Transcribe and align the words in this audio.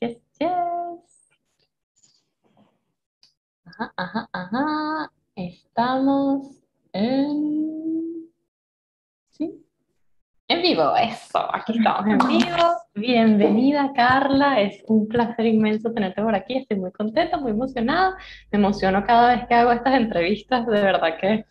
yes, 0.00 0.18
yes. 0.38 1.30
Ajá, 3.64 3.92
ajá, 3.96 4.28
ajá. 4.32 5.12
Estamos 5.34 6.62
en... 6.92 8.30
¿Sí? 9.30 9.64
En 10.48 10.62
vivo, 10.62 10.96
eso. 10.96 11.54
Aquí 11.54 11.76
estamos 11.76 12.06
en 12.06 12.18
vivo. 12.28 12.56
Bienvenida, 12.94 13.92
Carla. 13.94 14.60
Es 14.60 14.82
un 14.86 15.08
placer 15.08 15.46
inmenso 15.46 15.92
tenerte 15.92 16.22
por 16.22 16.34
aquí. 16.34 16.58
Estoy 16.58 16.78
muy 16.78 16.92
contenta, 16.92 17.36
muy 17.36 17.50
emocionada. 17.50 18.16
Me 18.50 18.58
emociono 18.58 19.04
cada 19.04 19.36
vez 19.36 19.46
que 19.46 19.54
hago 19.54 19.72
estas 19.72 19.94
entrevistas. 19.94 20.66
De 20.66 20.80
verdad 20.80 21.18
que 21.20 21.44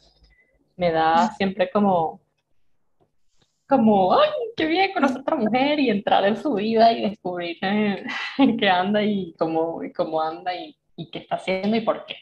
me 0.77 0.91
da 0.91 1.31
siempre 1.37 1.69
como 1.71 2.24
como, 3.67 4.13
ay, 4.13 4.29
qué 4.55 4.65
bien 4.65 4.93
conocer 4.93 5.17
a 5.17 5.21
otra 5.21 5.35
mujer 5.35 5.79
y 5.79 5.89
entrar 5.89 6.25
en 6.25 6.37
su 6.37 6.53
vida 6.53 6.91
y 6.91 7.09
descubrir 7.09 7.57
en, 7.61 8.57
qué 8.57 8.69
anda 8.69 9.03
y 9.03 9.33
cómo, 9.37 9.83
y 9.83 9.91
cómo 9.91 10.21
anda 10.21 10.53
y, 10.53 10.77
y, 10.95 11.09
qué 11.09 11.19
está 11.19 11.35
haciendo 11.35 11.75
y 11.75 11.81
por 11.81 12.05
qué. 12.05 12.15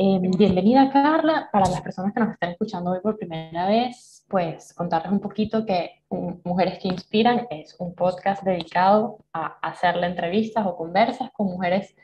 Eh, 0.00 0.20
bienvenida 0.20 0.90
Carla, 0.92 1.48
para 1.52 1.68
las 1.68 1.80
personas 1.80 2.12
que 2.14 2.20
nos 2.20 2.30
están 2.30 2.50
escuchando 2.50 2.92
hoy 2.92 3.00
por 3.00 3.18
primera 3.18 3.66
vez, 3.66 4.24
pues 4.28 4.72
contarles 4.72 5.10
un 5.10 5.20
poquito 5.20 5.66
que 5.66 6.02
Mujeres 6.44 6.78
que 6.78 6.88
Inspiran 6.88 7.46
es 7.50 7.76
un 7.78 7.94
podcast 7.94 8.42
dedicado 8.42 9.18
a 9.32 9.58
hacerle 9.60 10.06
entrevistas 10.06 10.64
o 10.66 10.76
conversas 10.76 11.30
con 11.32 11.48
mujeres 11.48 11.94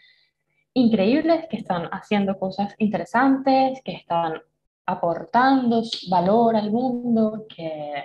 increíbles 0.74 1.46
que 1.48 1.56
están 1.56 1.86
haciendo 1.92 2.38
cosas 2.38 2.74
interesantes, 2.78 3.80
que 3.84 3.92
están 3.92 4.42
aportando 4.86 5.82
valor 6.10 6.56
al 6.56 6.70
mundo, 6.70 7.46
que 7.48 8.04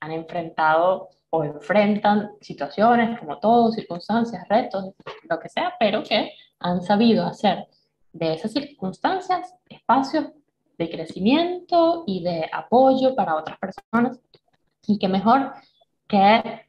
han 0.00 0.12
enfrentado 0.12 1.08
o 1.30 1.44
enfrentan 1.44 2.32
situaciones 2.40 3.18
como 3.18 3.38
todo, 3.38 3.70
circunstancias, 3.70 4.48
retos, 4.48 4.92
lo 5.28 5.38
que 5.38 5.48
sea, 5.48 5.74
pero 5.78 6.02
que 6.02 6.32
han 6.58 6.82
sabido 6.82 7.24
hacer 7.26 7.66
de 8.12 8.34
esas 8.34 8.52
circunstancias 8.52 9.54
espacios 9.68 10.26
de 10.76 10.90
crecimiento 10.90 12.04
y 12.06 12.22
de 12.24 12.48
apoyo 12.52 13.14
para 13.14 13.36
otras 13.36 13.58
personas. 13.58 14.18
Y 14.86 14.98
que 14.98 15.08
mejor 15.08 15.52
que 16.08 16.66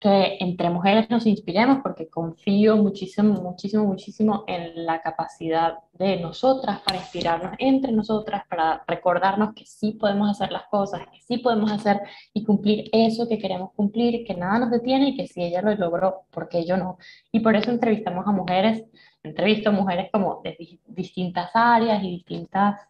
que 0.00 0.36
entre 0.40 0.68
mujeres 0.68 1.08
nos 1.08 1.26
inspiremos 1.26 1.78
porque 1.82 2.08
confío 2.08 2.76
muchísimo, 2.76 3.40
muchísimo, 3.40 3.84
muchísimo 3.84 4.44
en 4.46 4.84
la 4.84 5.00
capacidad 5.00 5.78
de 5.94 6.18
nosotras 6.18 6.80
para 6.80 6.98
inspirarnos 6.98 7.54
entre 7.58 7.92
nosotras, 7.92 8.42
para 8.48 8.84
recordarnos 8.86 9.54
que 9.54 9.64
sí 9.64 9.92
podemos 9.92 10.30
hacer 10.30 10.52
las 10.52 10.66
cosas, 10.66 11.00
que 11.12 11.22
sí 11.22 11.38
podemos 11.38 11.72
hacer 11.72 12.00
y 12.32 12.44
cumplir 12.44 12.90
eso 12.92 13.28
que 13.28 13.38
queremos 13.38 13.72
cumplir, 13.72 14.26
que 14.26 14.34
nada 14.34 14.58
nos 14.58 14.70
detiene 14.70 15.10
y 15.10 15.16
que 15.16 15.26
si 15.26 15.42
ella 15.42 15.62
lo 15.62 15.74
logró, 15.74 16.26
¿por 16.30 16.48
qué 16.48 16.66
yo 16.66 16.76
no? 16.76 16.98
Y 17.32 17.40
por 17.40 17.56
eso 17.56 17.70
entrevistamos 17.70 18.26
a 18.26 18.32
mujeres, 18.32 18.84
entrevisto 19.22 19.70
a 19.70 19.72
mujeres 19.72 20.10
como 20.12 20.42
de 20.42 20.56
distintas 20.86 21.50
áreas 21.54 22.02
y 22.02 22.10
distintas, 22.10 22.80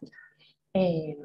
eh, 0.73 1.17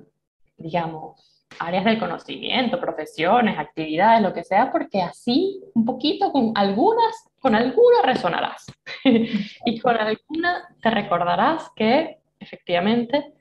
digamos, 0.57 1.40
áreas 1.59 1.85
del 1.85 1.99
conocimiento, 1.99 2.81
profesiones, 2.81 3.59
actividades, 3.59 4.23
lo 4.23 4.33
que 4.33 4.45
sea, 4.45 4.71
porque 4.71 5.03
así 5.03 5.61
un 5.75 5.85
poquito 5.85 6.33
con 6.33 6.53
algunas, 6.55 7.29
con 7.41 7.55
alguna 7.55 8.03
resonarás. 8.05 8.67
y 9.05 9.81
con 9.81 9.97
alguna 9.97 10.69
te 10.81 10.91
recordarás 10.91 11.71
que 11.75 12.19
efectivamente 12.39 13.35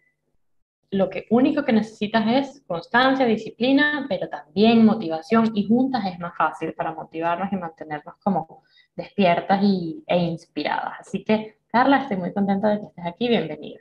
lo 0.92 1.10
que 1.10 1.28
único 1.30 1.64
que 1.64 1.74
necesitas 1.74 2.26
es 2.28 2.64
constancia, 2.66 3.26
disciplina, 3.26 4.06
pero 4.10 4.28
también 4.28 4.86
motivación 4.86 5.52
y 5.54 5.68
juntas 5.68 6.06
es 6.06 6.20
más 6.20 6.36
fácil 6.36 6.74
para 6.74 6.94
motivarnos 6.94 7.52
y 7.54 7.58
mantenernos 7.58 8.16
como 8.24 8.64
despiertas 8.96 9.62
y, 9.64 10.04
e 10.08 10.18
inspiradas. 10.18 11.02
Así 11.02 11.24
que, 11.24 11.60
Carla, 11.68 12.00
estoy 12.00 12.18
muy 12.18 12.34
contenta 12.34 12.70
de 12.70 12.80
que 12.80 12.86
estés 12.88 13.06
aquí. 13.06 13.28
Bienvenida. 13.28 13.80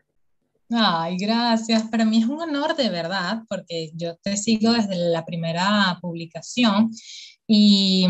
Ay, 0.71 1.17
gracias. 1.17 1.85
Para 1.89 2.05
mí 2.05 2.19
es 2.19 2.27
un 2.27 2.41
honor 2.41 2.77
de 2.77 2.91
verdad, 2.91 3.43
porque 3.49 3.91
yo 3.95 4.17
te 4.17 4.37
sigo 4.37 4.73
desde 4.73 4.97
la 4.97 5.25
primera 5.25 5.99
publicación 6.03 6.91
y, 7.47 8.07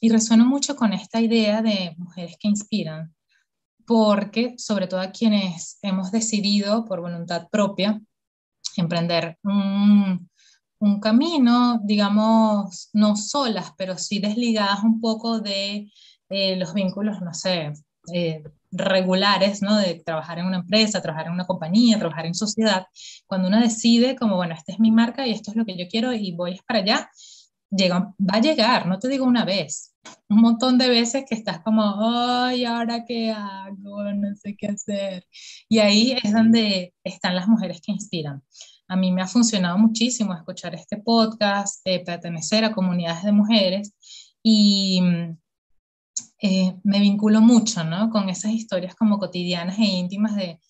y 0.00 0.08
resueno 0.10 0.44
mucho 0.44 0.76
con 0.76 0.92
esta 0.92 1.20
idea 1.20 1.62
de 1.62 1.94
mujeres 1.98 2.36
que 2.38 2.48
inspiran, 2.48 3.12
porque 3.86 4.54
sobre 4.58 4.86
todo 4.86 5.00
a 5.00 5.10
quienes 5.10 5.78
hemos 5.82 6.12
decidido 6.12 6.84
por 6.84 7.00
voluntad 7.00 7.48
propia 7.50 8.00
emprender 8.76 9.38
un, 9.42 10.30
un 10.78 11.00
camino, 11.00 11.80
digamos, 11.84 12.90
no 12.92 13.16
solas, 13.16 13.72
pero 13.76 13.98
sí 13.98 14.20
desligadas 14.20 14.84
un 14.84 15.00
poco 15.00 15.40
de 15.40 15.90
eh, 16.28 16.56
los 16.56 16.74
vínculos, 16.74 17.20
no 17.20 17.34
sé, 17.34 17.72
eh, 18.12 18.44
regulares, 18.72 19.62
¿no? 19.62 19.76
De 19.76 20.02
trabajar 20.04 20.38
en 20.38 20.46
una 20.46 20.58
empresa, 20.58 21.02
trabajar 21.02 21.26
en 21.26 21.32
una 21.32 21.46
compañía, 21.46 21.98
trabajar 21.98 22.26
en 22.26 22.34
sociedad, 22.34 22.86
cuando 23.26 23.48
uno 23.48 23.60
decide 23.60 24.16
como, 24.16 24.36
bueno, 24.36 24.54
esta 24.54 24.72
es 24.72 24.80
mi 24.80 24.90
marca 24.90 25.26
y 25.26 25.32
esto 25.32 25.50
es 25.50 25.56
lo 25.56 25.64
que 25.64 25.76
yo 25.76 25.86
quiero 25.88 26.12
y 26.12 26.32
voy 26.32 26.60
para 26.66 26.80
allá, 26.80 27.10
llega, 27.70 28.14
va 28.18 28.36
a 28.36 28.40
llegar, 28.40 28.86
no 28.86 28.98
te 28.98 29.08
digo 29.08 29.24
una 29.24 29.44
vez, 29.44 29.94
un 30.28 30.40
montón 30.40 30.78
de 30.78 30.88
veces 30.88 31.24
que 31.28 31.34
estás 31.34 31.60
como, 31.60 31.82
ay, 31.98 32.64
¿ahora 32.64 33.04
qué 33.04 33.30
hago? 33.30 34.04
No 34.12 34.34
sé 34.36 34.56
qué 34.56 34.68
hacer. 34.68 35.24
Y 35.68 35.78
ahí 35.78 36.16
es 36.22 36.32
donde 36.32 36.94
están 37.04 37.34
las 37.36 37.48
mujeres 37.48 37.80
que 37.80 37.92
inspiran. 37.92 38.42
A 38.88 38.96
mí 38.96 39.10
me 39.12 39.22
ha 39.22 39.26
funcionado 39.26 39.78
muchísimo 39.78 40.34
escuchar 40.34 40.74
este 40.74 40.98
podcast, 40.98 41.80
eh, 41.84 42.04
pertenecer 42.04 42.64
a 42.64 42.72
comunidades 42.72 43.24
de 43.24 43.32
mujeres 43.32 43.92
y 44.42 45.00
eh, 46.40 46.76
me 46.84 47.00
vinculo 47.00 47.40
mucho, 47.40 47.84
¿no? 47.84 48.10
Con 48.10 48.28
esas 48.28 48.52
historias 48.52 48.94
como 48.94 49.18
cotidianas 49.18 49.78
e 49.78 49.84
íntimas 49.84 50.36
de, 50.36 50.60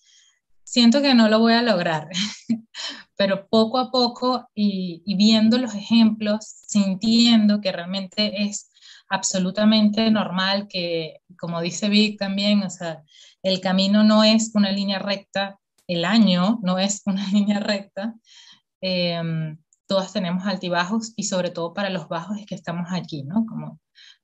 siento 0.67 1.01
que 1.01 1.13
no 1.13 1.29
lo 1.29 1.39
voy 1.39 1.53
a 1.53 1.61
lograr, 1.61 2.09
pero 3.15 3.47
poco 3.47 3.79
a 3.79 3.89
poco 3.89 4.49
y, 4.53 5.01
viendo 5.15 5.57
los 5.57 5.73
ejemplos, 5.73 6.45
sintiendo 6.67 7.61
que 7.61 7.71
realmente 7.71 8.43
es 8.43 8.69
absolutamente 9.09 10.11
normal 10.11 10.67
que, 10.69 11.21
como 11.39 11.61
dice 11.61 11.89
Vic 11.89 12.19
también, 12.19 12.63
o 12.63 12.69
sea, 12.69 13.03
el 13.43 13.61
camino 13.61 14.03
no 14.03 14.23
es 14.25 14.51
una 14.55 14.71
línea 14.71 14.99
recta, 14.99 15.57
el 15.87 16.03
año 16.03 16.59
no 16.63 16.79
es 16.79 17.01
una 17.05 17.25
línea 17.29 17.59
recta. 17.59 18.15
Em, 18.81 19.57
todas 19.87 20.13
tenemos 20.13 20.45
altibajos 20.45 21.13
y 21.15 21.23
sobre 21.23 21.49
todo 21.49 21.73
para 21.73 21.89
los 21.89 22.09
bajos 22.09 22.37
es 22.37 22.45
que 22.45 22.55
estamos 22.55 22.87
aquí, 22.91 23.23
¿no? 23.23 23.45
Como 23.45 23.79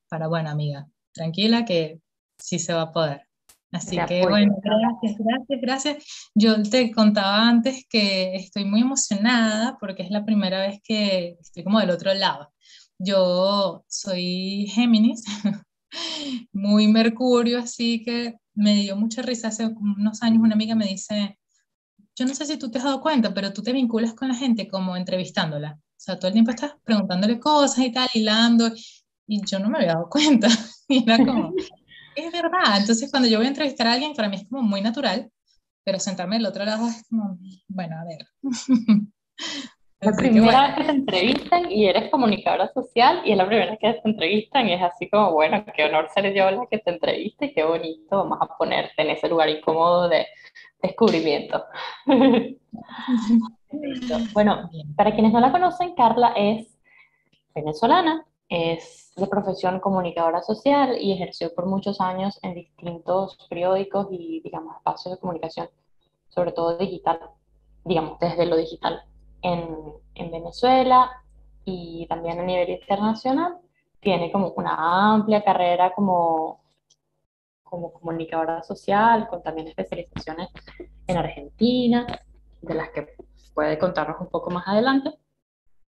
para, 0.09 0.27
buena 0.27 0.51
amiga, 0.51 0.87
tranquila 1.13 1.65
que 1.65 1.99
sí 2.37 2.59
se 2.59 2.73
va 2.73 2.83
a 2.83 2.91
poder. 2.91 3.27
Así 3.71 3.97
que 4.07 4.21
bueno, 4.21 4.55
gracias, 4.61 5.17
gracias, 5.17 5.61
gracias. 5.61 6.29
Yo 6.35 6.61
te 6.61 6.91
contaba 6.91 7.49
antes 7.49 7.85
que 7.89 8.35
estoy 8.35 8.65
muy 8.65 8.81
emocionada 8.81 9.77
porque 9.79 10.03
es 10.03 10.11
la 10.11 10.23
primera 10.23 10.59
vez 10.59 10.79
que 10.83 11.37
estoy 11.41 11.63
como 11.63 11.79
del 11.79 11.89
otro 11.89 12.13
lado. 12.13 12.53
Yo 12.99 13.83
soy 13.87 14.67
Géminis, 14.69 15.23
muy 16.53 16.87
Mercurio, 16.87 17.59
así 17.59 18.03
que 18.03 18.35
me 18.53 18.75
dio 18.75 18.95
mucha 18.95 19.23
risa. 19.23 19.47
Hace 19.47 19.65
unos 19.65 20.21
años 20.21 20.43
una 20.43 20.53
amiga 20.53 20.75
me 20.75 20.85
dice, 20.85 21.39
yo 22.15 22.25
no 22.25 22.35
sé 22.35 22.45
si 22.45 22.57
tú 22.57 22.69
te 22.69 22.77
has 22.77 22.83
dado 22.83 23.01
cuenta, 23.01 23.33
pero 23.33 23.53
tú 23.53 23.63
te 23.63 23.73
vinculas 23.73 24.13
con 24.13 24.27
la 24.27 24.35
gente 24.35 24.67
como 24.67 24.95
entrevistándola. 24.95 25.79
O 25.79 26.05
sea, 26.05 26.19
todo 26.19 26.27
el 26.27 26.33
tiempo 26.33 26.51
estás 26.51 26.73
preguntándole 26.83 27.39
cosas 27.39 27.85
y 27.85 27.91
tal, 27.91 28.07
hilando, 28.13 28.71
y 29.27 29.41
yo 29.45 29.59
no 29.59 29.69
me 29.69 29.79
había 29.79 29.93
dado 29.93 30.09
cuenta. 30.09 30.47
Y 30.89 31.09
era 31.09 31.17
como, 31.17 31.53
es 32.15 32.31
verdad. 32.31 32.77
Entonces, 32.77 33.09
cuando 33.09 33.29
yo 33.29 33.37
voy 33.37 33.45
a 33.45 33.49
entrevistar 33.49 33.87
a 33.87 33.93
alguien, 33.93 34.13
para 34.13 34.27
mí 34.27 34.35
es 34.35 34.47
como 34.49 34.61
muy 34.61 34.81
natural, 34.81 35.31
pero 35.83 35.97
sentarme 35.97 36.35
del 36.35 36.45
otro 36.45 36.65
lado 36.65 36.87
es 36.87 37.07
como, 37.07 37.37
bueno, 37.67 37.95
a 37.97 38.03
ver. 38.03 38.27
La 40.01 40.11
primera 40.11 40.67
vez 40.67 40.75
que 40.75 40.83
te 40.83 40.91
entrevistan 40.91 41.71
y 41.71 41.85
eres 41.85 42.11
comunicadora 42.11 42.69
social 42.73 43.21
y 43.23 43.31
es 43.31 43.37
la 43.37 43.47
primera 43.47 43.71
vez 43.71 43.79
que 43.79 43.93
te 43.93 44.09
entrevistan 44.09 44.67
y 44.67 44.73
es 44.73 44.81
así 44.81 45.09
como, 45.09 45.31
bueno, 45.31 45.63
qué 45.73 45.85
honor 45.85 46.09
ser 46.13 46.33
yo 46.33 46.51
la 46.51 46.67
que 46.69 46.79
te 46.79 46.91
entreviste, 46.91 47.53
qué 47.53 47.63
bonito, 47.63 48.17
vamos 48.17 48.37
a 48.41 48.57
ponerte 48.57 49.01
en 49.01 49.11
ese 49.11 49.29
lugar 49.29 49.47
incómodo 49.47 50.09
de 50.09 50.27
descubrimiento. 50.81 51.63
bueno, 54.33 54.69
para 54.97 55.13
quienes 55.13 55.31
no 55.31 55.39
la 55.39 55.53
conocen, 55.53 55.95
Carla 55.95 56.33
es 56.35 56.67
venezolana, 57.55 58.25
es 58.53 59.11
de 59.15 59.25
profesión 59.25 59.79
comunicadora 59.79 60.43
social 60.43 60.95
y 61.01 61.11
ejerció 61.11 61.51
por 61.55 61.65
muchos 61.65 61.99
años 61.99 62.37
en 62.43 62.53
distintos 62.53 63.35
periódicos 63.49 64.07
y, 64.11 64.41
digamos, 64.41 64.75
espacios 64.75 65.15
de 65.15 65.19
comunicación, 65.19 65.69
sobre 66.29 66.51
todo 66.51 66.77
digital, 66.77 67.19
digamos, 67.83 68.19
desde 68.19 68.45
lo 68.45 68.55
digital 68.55 69.01
en, 69.41 69.75
en 70.13 70.31
Venezuela 70.31 71.11
y 71.65 72.05
también 72.07 72.39
a 72.39 72.43
nivel 72.43 72.69
internacional. 72.69 73.57
Tiene 73.99 74.31
como 74.31 74.49
una 74.49 75.13
amplia 75.13 75.43
carrera 75.43 75.91
como, 75.95 76.61
como 77.63 77.91
comunicadora 77.91 78.61
social, 78.61 79.27
con 79.29 79.41
también 79.41 79.69
especializaciones 79.69 80.49
en 81.07 81.17
Argentina, 81.17 82.05
de 82.61 82.73
las 82.75 82.89
que 82.91 83.15
puede 83.55 83.79
contarnos 83.79 84.21
un 84.21 84.27
poco 84.27 84.51
más 84.51 84.67
adelante. 84.67 85.09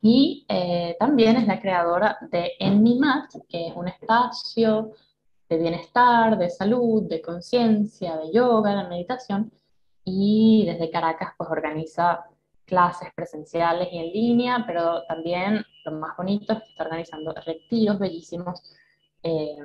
Y 0.06 0.44
eh, 0.50 0.96
también 0.98 1.36
es 1.36 1.46
la 1.46 1.58
creadora 1.58 2.18
de 2.30 2.52
Enmimat, 2.58 3.30
que 3.48 3.68
es 3.68 3.74
un 3.74 3.88
espacio 3.88 4.92
de 5.48 5.56
bienestar, 5.56 6.36
de 6.36 6.50
salud, 6.50 7.08
de 7.08 7.22
conciencia, 7.22 8.18
de 8.18 8.30
yoga, 8.30 8.82
de 8.82 8.88
meditación, 8.90 9.50
y 10.04 10.66
desde 10.66 10.90
Caracas 10.90 11.32
pues 11.38 11.48
organiza 11.48 12.26
clases 12.66 13.14
presenciales 13.14 13.88
y 13.92 13.96
en 13.96 14.12
línea, 14.12 14.64
pero 14.66 15.04
también 15.06 15.64
lo 15.86 15.92
más 15.92 16.14
bonito 16.18 16.52
es 16.52 16.58
que 16.58 16.68
está 16.68 16.84
organizando 16.84 17.34
retiros 17.46 17.98
bellísimos 17.98 18.62
eh, 19.22 19.56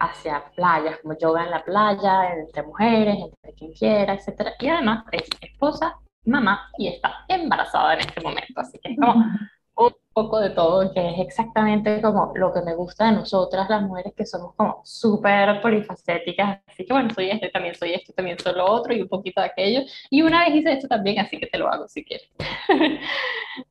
hacia 0.00 0.50
playas, 0.56 0.98
como 0.98 1.16
yoga 1.16 1.44
en 1.44 1.50
la 1.52 1.64
playa, 1.64 2.34
entre 2.34 2.64
mujeres, 2.64 3.18
entre 3.20 3.54
quien 3.54 3.72
quiera, 3.72 4.14
etc. 4.14 4.48
Y 4.58 4.66
además 4.66 5.04
es 5.12 5.28
esposa, 5.40 5.94
mamá 6.24 6.72
y 6.76 6.88
está 6.88 7.24
embarazada 7.28 7.94
en 7.94 8.00
este 8.00 8.20
momento, 8.20 8.60
así 8.60 8.76
que 8.80 8.90
es 8.90 8.98
como 8.98 9.24
poco 10.12 10.40
de 10.40 10.50
todo, 10.50 10.92
que 10.92 11.08
es 11.08 11.18
exactamente 11.20 12.02
como 12.02 12.32
lo 12.34 12.52
que 12.52 12.62
me 12.62 12.74
gusta 12.74 13.06
de 13.06 13.12
nosotras, 13.12 13.70
las 13.70 13.82
mujeres 13.82 14.12
que 14.16 14.26
somos 14.26 14.54
como 14.56 14.80
súper 14.84 15.60
polifacéticas, 15.62 16.60
así 16.66 16.84
que 16.84 16.92
bueno, 16.92 17.10
soy 17.14 17.30
esto, 17.30 17.48
también 17.52 17.74
soy 17.76 17.92
esto, 17.92 18.12
también 18.12 18.38
soy 18.38 18.54
lo 18.54 18.64
otro 18.66 18.92
y 18.92 19.02
un 19.02 19.08
poquito 19.08 19.40
de 19.40 19.46
aquello, 19.46 19.80
y 20.10 20.22
una 20.22 20.44
vez 20.44 20.56
hice 20.56 20.72
esto 20.72 20.88
también, 20.88 21.20
así 21.20 21.38
que 21.38 21.46
te 21.46 21.58
lo 21.58 21.68
hago 21.68 21.86
si 21.88 22.04
quieres. 22.04 22.28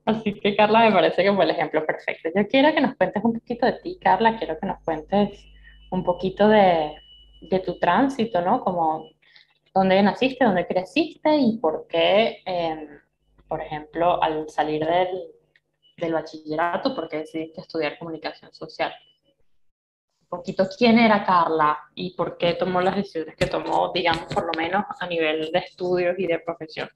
así 0.06 0.34
que 0.34 0.56
Carla 0.56 0.82
me 0.90 0.92
parece 0.94 1.24
que 1.24 1.34
fue 1.34 1.44
el 1.44 1.52
ejemplo 1.52 1.86
perfecto. 1.86 2.30
Yo 2.34 2.48
quiero 2.48 2.74
que 2.74 2.82
nos 2.82 2.96
cuentes 2.96 3.24
un 3.24 3.34
poquito 3.34 3.66
de 3.66 3.74
ti, 3.74 4.00
Carla, 4.02 4.38
quiero 4.38 4.58
que 4.60 4.68
nos 4.68 4.80
cuentes 4.84 5.46
un 5.92 6.04
poquito 6.04 6.48
de, 6.48 6.94
de 7.42 7.60
tu 7.60 7.78
tránsito, 7.80 8.42
¿no? 8.42 8.62
Como 8.62 9.10
dónde 9.74 10.02
naciste, 10.02 10.46
dónde 10.46 10.68
creciste 10.68 11.36
y 11.36 11.58
por 11.58 11.86
qué, 11.88 12.42
eh, 12.46 12.88
por 13.48 13.62
ejemplo, 13.62 14.22
al 14.24 14.50
salir 14.50 14.86
del 14.86 15.39
del 16.00 16.14
bachillerato 16.14 16.96
porque 16.96 17.18
decidiste 17.18 17.62
estudiar 17.62 17.98
comunicación 17.98 18.54
social. 18.54 18.94
Un 20.22 20.28
poquito 20.38 20.68
quién 20.78 21.00
era 21.00 21.26
Carla 21.26 21.78
y 21.96 22.16
por 22.16 22.38
qué 22.38 22.54
tomó 22.54 22.82
las 22.82 22.96
decisiones 22.96 23.36
que 23.36 23.48
tomó, 23.48 23.92
digamos, 23.94 24.26
por 24.34 24.46
lo 24.46 24.52
menos 24.56 24.84
a 25.00 25.08
nivel 25.08 25.52
de 25.52 25.60
estudios 25.60 26.18
y 26.20 26.28
de 26.28 26.40
profesión. 26.40 26.90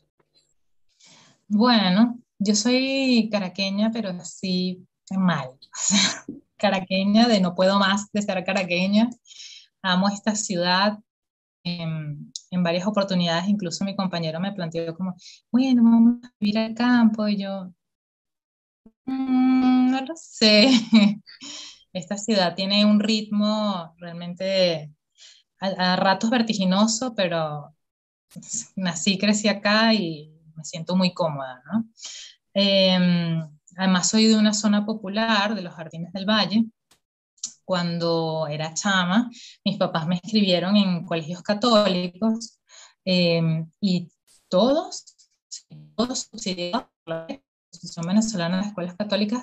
Bueno, 1.47 2.19
yo 2.39 2.55
soy 2.55 3.29
caraqueña, 3.31 3.91
pero 3.91 4.09
así 4.09 4.85
mal. 5.11 5.49
caraqueña 6.57 7.27
de 7.27 7.41
no 7.41 7.55
puedo 7.55 7.79
más 7.79 8.11
de 8.11 8.21
ser 8.21 8.43
caraqueña. 8.43 9.09
Amo 9.81 10.07
esta 10.07 10.35
ciudad. 10.35 10.99
En, 11.65 12.31
en, 12.51 12.63
varias 12.63 12.85
oportunidades, 12.85 13.47
incluso 13.47 13.85
mi 13.85 13.95
compañero 13.95 14.37
me 14.41 14.51
planteó 14.51 14.93
como, 14.95 15.15
bueno, 15.49 15.81
vamos 15.81 16.23
a 16.23 16.31
vivir 16.39 16.59
al 16.59 16.73
campo. 16.73 17.27
Y 17.27 17.37
yo, 17.37 17.71
Mm, 19.05 19.91
no 19.91 20.01
lo 20.01 20.15
sé. 20.15 20.69
Esta 21.93 22.17
ciudad 22.17 22.55
tiene 22.55 22.85
un 22.85 22.99
ritmo 22.99 23.93
realmente 23.97 24.91
a, 25.59 25.95
ratos 25.95 26.29
vertiginoso, 26.29 27.13
pero 27.15 27.75
nací, 28.75 29.17
crecí 29.17 29.47
acá 29.47 29.93
y 29.93 30.31
me 30.55 30.63
siento 30.65 30.95
muy 30.95 31.13
cómoda. 31.13 31.61
Em, 32.53 33.41
además 33.77 34.09
soy 34.09 34.27
de 34.27 34.35
una 34.37 34.53
zona 34.53 34.85
popular, 34.85 35.55
de 35.55 35.61
los 35.61 35.73
Jardines 35.73 36.13
del 36.13 36.25
Valle. 36.25 36.65
Cuando 37.65 38.47
era 38.47 38.73
chama, 38.73 39.29
mis 39.63 39.77
papás 39.77 40.07
me 40.07 40.15
escribieron 40.15 40.75
en 40.75 41.05
colegios 41.05 41.41
católicos 41.43 42.59
em, 43.05 43.69
y 43.79 44.09
todos, 44.49 45.15
todos 45.95 46.27
subsidiados 46.31 46.87
Asociación 47.73 48.05
Venezolana 48.05 48.61
de 48.61 48.67
Escuelas 48.67 48.95
Católicas, 48.95 49.41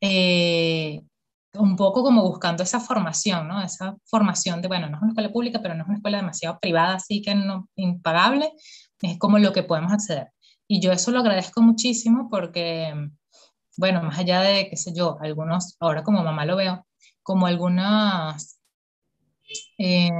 eh, 0.00 1.02
un 1.54 1.76
poco 1.76 2.02
como 2.02 2.22
buscando 2.22 2.64
esa 2.64 2.80
formación, 2.80 3.46
¿no? 3.46 3.62
Esa 3.62 3.96
formación 4.06 4.60
de, 4.60 4.66
bueno, 4.66 4.88
no 4.88 4.96
es 4.96 5.02
una 5.02 5.12
escuela 5.12 5.32
pública, 5.32 5.62
pero 5.62 5.74
no 5.74 5.82
es 5.82 5.88
una 5.88 5.96
escuela 5.98 6.18
demasiado 6.18 6.58
privada, 6.58 6.94
así 6.94 7.22
que 7.22 7.34
no 7.36 7.68
impagable, 7.76 8.52
es 9.02 9.18
como 9.18 9.38
lo 9.38 9.52
que 9.52 9.62
podemos 9.62 9.92
acceder. 9.92 10.32
Y 10.66 10.80
yo 10.80 10.90
eso 10.90 11.12
lo 11.12 11.20
agradezco 11.20 11.62
muchísimo 11.62 12.28
porque, 12.28 12.92
bueno, 13.76 14.02
más 14.02 14.18
allá 14.18 14.40
de, 14.40 14.68
qué 14.68 14.76
sé 14.76 14.92
yo, 14.96 15.16
algunos, 15.20 15.76
ahora 15.78 16.02
como 16.02 16.24
mamá 16.24 16.44
lo 16.44 16.56
veo, 16.56 16.84
como 17.22 17.46
algunas 17.46 18.58
eh, 19.78 20.10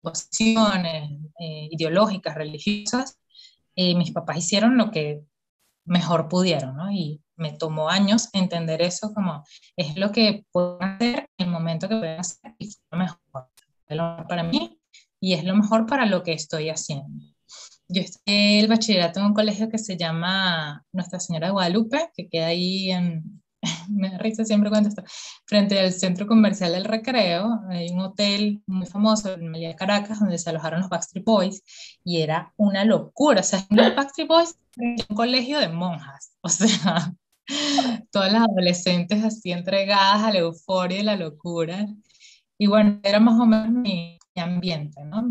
posiciones 0.00 1.10
eh, 1.38 1.68
ideológicas, 1.70 2.34
religiosas, 2.34 3.18
mis 3.76 4.12
papás 4.12 4.38
hicieron 4.38 4.76
lo 4.76 4.90
que 4.90 5.24
mejor 5.84 6.28
pudieron, 6.28 6.76
¿no? 6.76 6.90
Y 6.90 7.22
me 7.36 7.52
tomó 7.52 7.88
años 7.88 8.28
entender 8.32 8.82
eso 8.82 9.12
como 9.12 9.44
es 9.76 9.96
lo 9.96 10.12
que 10.12 10.44
puedo 10.52 10.80
hacer 10.80 11.28
en 11.38 11.46
el 11.46 11.52
momento 11.52 11.88
que 11.88 11.96
puedo 11.96 12.18
hacer 12.18 12.54
y 12.58 12.68
es 12.68 12.80
lo 12.90 12.98
mejor, 12.98 13.20
para 14.28 14.42
mí 14.42 14.80
y 15.20 15.34
es 15.34 15.44
lo 15.44 15.54
mejor 15.54 15.86
para 15.86 16.06
lo 16.06 16.22
que 16.22 16.32
estoy 16.32 16.70
haciendo. 16.70 17.08
Yo 17.88 18.00
estudié 18.00 18.60
el 18.60 18.68
bachillerato 18.68 19.20
en 19.20 19.26
un 19.26 19.34
colegio 19.34 19.68
que 19.68 19.78
se 19.78 19.96
llama 19.96 20.84
Nuestra 20.92 21.20
Señora 21.20 21.48
de 21.48 21.52
Guadalupe, 21.52 22.10
que 22.14 22.28
queda 22.28 22.46
ahí 22.46 22.90
en, 22.90 23.42
me 23.88 24.10
da 24.10 24.18
risa 24.18 24.44
siempre 24.44 24.70
cuando 24.70 24.88
está 24.88 25.04
frente 25.46 25.78
al 25.78 25.92
centro 25.92 26.26
comercial 26.26 26.72
del 26.72 26.84
recreo, 26.84 27.60
hay 27.68 27.90
un 27.90 28.00
hotel 28.00 28.62
muy 28.66 28.86
famoso 28.86 29.34
en 29.34 29.50
Melilla, 29.50 29.76
Caracas, 29.76 30.20
donde 30.20 30.38
se 30.38 30.50
alojaron 30.50 30.80
los 30.80 30.88
Backstreet 30.88 31.24
Boys, 31.24 31.62
y 32.04 32.20
era 32.20 32.52
una 32.56 32.84
locura, 32.84 33.40
o 33.40 33.44
sea, 33.44 33.66
los 33.70 33.94
Backstreet 33.94 34.28
Boys 34.28 34.56
un 34.76 35.16
colegio 35.16 35.60
de 35.60 35.68
monjas, 35.68 36.32
o 36.40 36.48
sea, 36.48 37.14
todas 38.10 38.32
las 38.32 38.42
adolescentes 38.42 39.24
así 39.24 39.52
entregadas 39.52 40.22
a 40.22 40.32
la 40.32 40.40
euforia 40.40 41.00
y 41.00 41.02
la 41.02 41.16
locura, 41.16 41.86
y 42.58 42.66
bueno, 42.66 43.00
era 43.02 43.20
más 43.20 43.38
o 43.40 43.46
menos 43.46 43.70
mi, 43.70 44.18
ambiente, 44.36 45.04
¿no? 45.04 45.22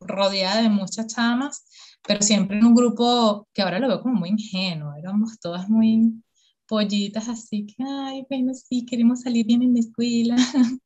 Rodeada 0.00 0.62
de 0.62 0.68
muchas 0.68 1.08
chamas, 1.08 1.64
pero 2.06 2.22
siempre 2.22 2.56
en 2.56 2.64
un 2.64 2.74
grupo 2.74 3.48
que 3.52 3.62
ahora 3.62 3.80
lo 3.80 3.88
veo 3.88 4.00
como 4.00 4.14
muy 4.14 4.30
ingenuo, 4.30 4.94
éramos 4.94 5.40
todas 5.40 5.68
muy 5.68 6.22
pollitas 6.70 7.28
así 7.28 7.66
que, 7.66 7.82
ay, 7.82 8.24
bueno, 8.30 8.54
sí, 8.54 8.86
queremos 8.86 9.22
salir 9.22 9.44
bien 9.44 9.62
en 9.62 9.74
la 9.74 9.80
escuela. 9.80 10.36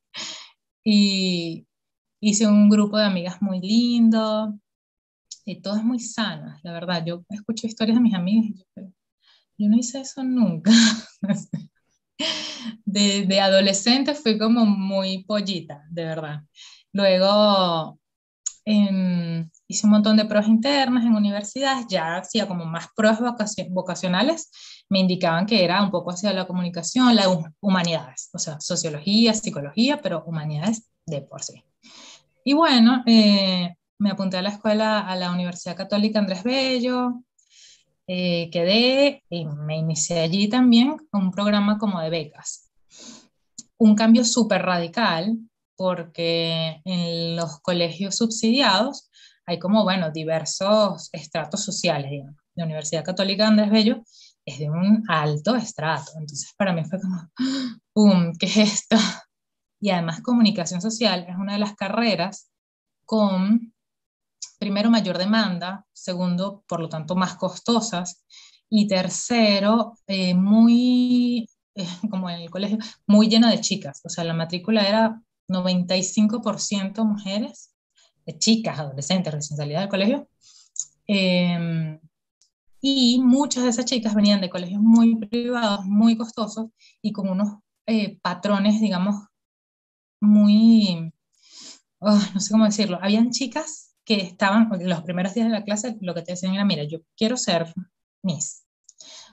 y 0.84 1.66
hice 2.20 2.46
un 2.46 2.70
grupo 2.70 2.96
de 2.98 3.04
amigas 3.04 3.42
muy 3.42 3.60
lindo, 3.60 4.58
y 5.44 5.60
todas 5.60 5.84
muy 5.84 6.00
sanas, 6.00 6.60
la 6.62 6.72
verdad. 6.72 7.04
Yo 7.06 7.24
escucho 7.28 7.66
historias 7.66 7.96
de 7.96 8.02
mis 8.02 8.14
amigas 8.14 8.64
yo, 9.56 9.68
no 9.68 9.76
hice 9.76 10.00
eso 10.00 10.24
nunca. 10.24 10.72
de, 12.84 13.40
adolescente 13.40 14.14
fui 14.14 14.38
como 14.38 14.64
muy 14.66 15.24
pollita, 15.24 15.84
de 15.90 16.04
verdad. 16.04 16.40
Luego 16.92 18.00
em, 18.64 19.48
hice 19.66 19.86
un 19.86 19.92
montón 19.92 20.16
de 20.16 20.24
pruebas 20.24 20.48
internas 20.48 21.04
en 21.04 21.14
universidades, 21.14 21.86
ya 21.88 22.16
hacía 22.16 22.46
como 22.46 22.64
más 22.64 22.88
pruebas 22.94 23.20
vocacionales 23.70 24.50
me 24.88 25.00
indicaban 25.00 25.46
que 25.46 25.64
era 25.64 25.82
un 25.82 25.90
poco 25.90 26.10
hacia 26.10 26.32
la 26.32 26.46
comunicación, 26.46 27.16
las 27.16 27.28
humanidades, 27.60 28.30
o 28.32 28.38
sea, 28.38 28.60
sociología, 28.60 29.34
psicología, 29.34 30.00
pero 30.02 30.24
humanidades 30.26 30.88
de 31.06 31.22
por 31.22 31.42
sí. 31.42 31.64
Y 32.44 32.52
bueno, 32.52 33.02
eh, 33.06 33.74
me 33.98 34.10
apunté 34.10 34.36
a 34.36 34.42
la 34.42 34.50
escuela, 34.50 35.00
a 35.00 35.16
la 35.16 35.32
Universidad 35.32 35.76
Católica 35.76 36.18
Andrés 36.18 36.42
Bello, 36.44 37.22
eh, 38.06 38.50
quedé 38.50 39.22
y 39.30 39.46
me 39.46 39.78
inicié 39.78 40.20
allí 40.20 40.48
también 40.48 40.96
un 41.12 41.30
programa 41.30 41.78
como 41.78 42.00
de 42.00 42.10
becas. 42.10 42.70
Un 43.78 43.94
cambio 43.94 44.24
súper 44.24 44.62
radical 44.62 45.38
porque 45.76 46.80
en 46.84 47.36
los 47.36 47.60
colegios 47.60 48.16
subsidiados 48.16 49.10
hay 49.46 49.58
como, 49.58 49.84
bueno, 49.84 50.10
diversos 50.10 51.08
estratos 51.12 51.64
sociales. 51.64 52.10
La 52.54 52.64
Universidad 52.64 53.04
Católica 53.04 53.48
Andrés 53.48 53.70
Bello 53.70 54.02
es 54.44 54.58
de 54.58 54.70
un 54.70 55.04
alto 55.08 55.56
estrato. 55.56 56.12
Entonces 56.18 56.52
para 56.56 56.72
mí 56.72 56.84
fue 56.84 57.00
como, 57.00 57.30
¡pum! 57.92 58.32
¿Qué 58.38 58.46
es 58.46 58.56
esto? 58.56 58.96
Y 59.80 59.90
además 59.90 60.22
comunicación 60.22 60.80
social 60.80 61.26
es 61.28 61.36
una 61.36 61.54
de 61.54 61.58
las 61.58 61.74
carreras 61.74 62.50
con, 63.04 63.74
primero, 64.58 64.90
mayor 64.90 65.18
demanda, 65.18 65.86
segundo, 65.92 66.64
por 66.66 66.80
lo 66.80 66.88
tanto, 66.88 67.16
más 67.16 67.34
costosas, 67.36 68.24
y 68.70 68.86
tercero, 68.88 69.94
eh, 70.06 70.34
muy, 70.34 71.48
eh, 71.74 71.86
como 72.10 72.30
en 72.30 72.40
el 72.40 72.50
colegio, 72.50 72.78
muy 73.06 73.28
llena 73.28 73.50
de 73.50 73.60
chicas. 73.60 74.00
O 74.04 74.08
sea, 74.08 74.24
la 74.24 74.34
matrícula 74.34 74.88
era 74.88 75.20
95% 75.48 77.04
mujeres, 77.04 77.73
de 78.26 78.38
chicas, 78.38 78.78
adolescentes, 78.78 79.32
recién 79.32 79.56
salidas 79.56 79.82
del 79.82 79.90
colegio. 79.90 80.28
Eh, 81.06 81.98
y 82.86 83.18
muchas 83.18 83.64
de 83.64 83.70
esas 83.70 83.86
chicas 83.86 84.14
venían 84.14 84.42
de 84.42 84.50
colegios 84.50 84.82
muy 84.82 85.16
privados, 85.16 85.86
muy 85.86 86.18
costosos 86.18 86.66
y 87.00 87.12
con 87.12 87.30
unos 87.30 87.60
eh, 87.86 88.18
patrones, 88.20 88.78
digamos, 88.78 89.26
muy, 90.20 91.10
oh, 92.00 92.20
no 92.34 92.40
sé 92.40 92.50
cómo 92.50 92.66
decirlo, 92.66 92.98
habían 93.00 93.30
chicas 93.30 93.94
que 94.04 94.16
estaban, 94.16 94.68
los 94.80 95.02
primeros 95.02 95.32
días 95.32 95.46
de 95.46 95.54
la 95.54 95.64
clase, 95.64 95.96
lo 96.02 96.14
que 96.14 96.20
te 96.20 96.32
decían 96.32 96.52
era, 96.52 96.66
mira, 96.66 96.84
yo 96.84 96.98
quiero 97.16 97.38
ser 97.38 97.72
Miss, 98.22 98.66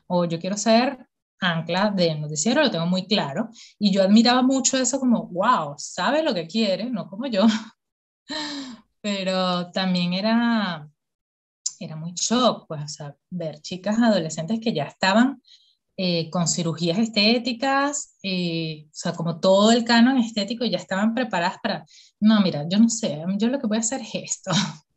o 0.08 0.24
yo 0.24 0.40
quiero 0.40 0.56
ser 0.56 1.10
ancla 1.42 1.90
de 1.90 2.16
noticiero, 2.16 2.62
lo 2.62 2.72
tengo 2.72 2.86
muy 2.86 3.06
claro, 3.06 3.50
y 3.78 3.92
yo 3.92 4.02
admiraba 4.02 4.44
mucho 4.44 4.78
eso 4.78 4.98
como, 4.98 5.28
wow, 5.28 5.76
sabe 5.78 6.24
lo 6.24 6.34
que 6.34 6.48
quiere, 6.48 6.90
no 6.90 7.10
como 7.10 7.28
yo, 7.28 7.46
pero 9.02 9.72
también 9.72 10.14
era, 10.14 10.88
era 11.80 11.96
muy 11.96 12.14
shock, 12.14 12.68
pues, 12.68 12.84
o 12.84 12.88
sea, 12.88 13.16
ver 13.30 13.60
chicas 13.62 14.00
adolescentes 14.00 14.60
que 14.60 14.74
ya 14.74 14.84
estaban 14.84 15.42
eh, 15.98 16.30
con 16.30 16.48
cirugías 16.48 16.98
estéticas, 16.98 18.16
eh, 18.24 18.86
o 18.86 18.94
sea, 18.94 19.14
como 19.14 19.40
todo 19.40 19.72
el 19.72 19.84
canon 19.84 20.18
estético, 20.18 20.66
ya 20.66 20.78
estaban 20.78 21.14
preparadas 21.14 21.58
para, 21.62 21.86
no, 22.20 22.42
mira, 22.42 22.66
yo 22.70 22.80
no 22.80 22.90
sé, 22.90 23.22
yo 23.38 23.50
lo 23.50 23.60
que 23.60 23.68
voy 23.68 23.78
a 23.78 23.82
hacer 23.82 24.02
es 24.02 24.16
esto. 24.16 24.52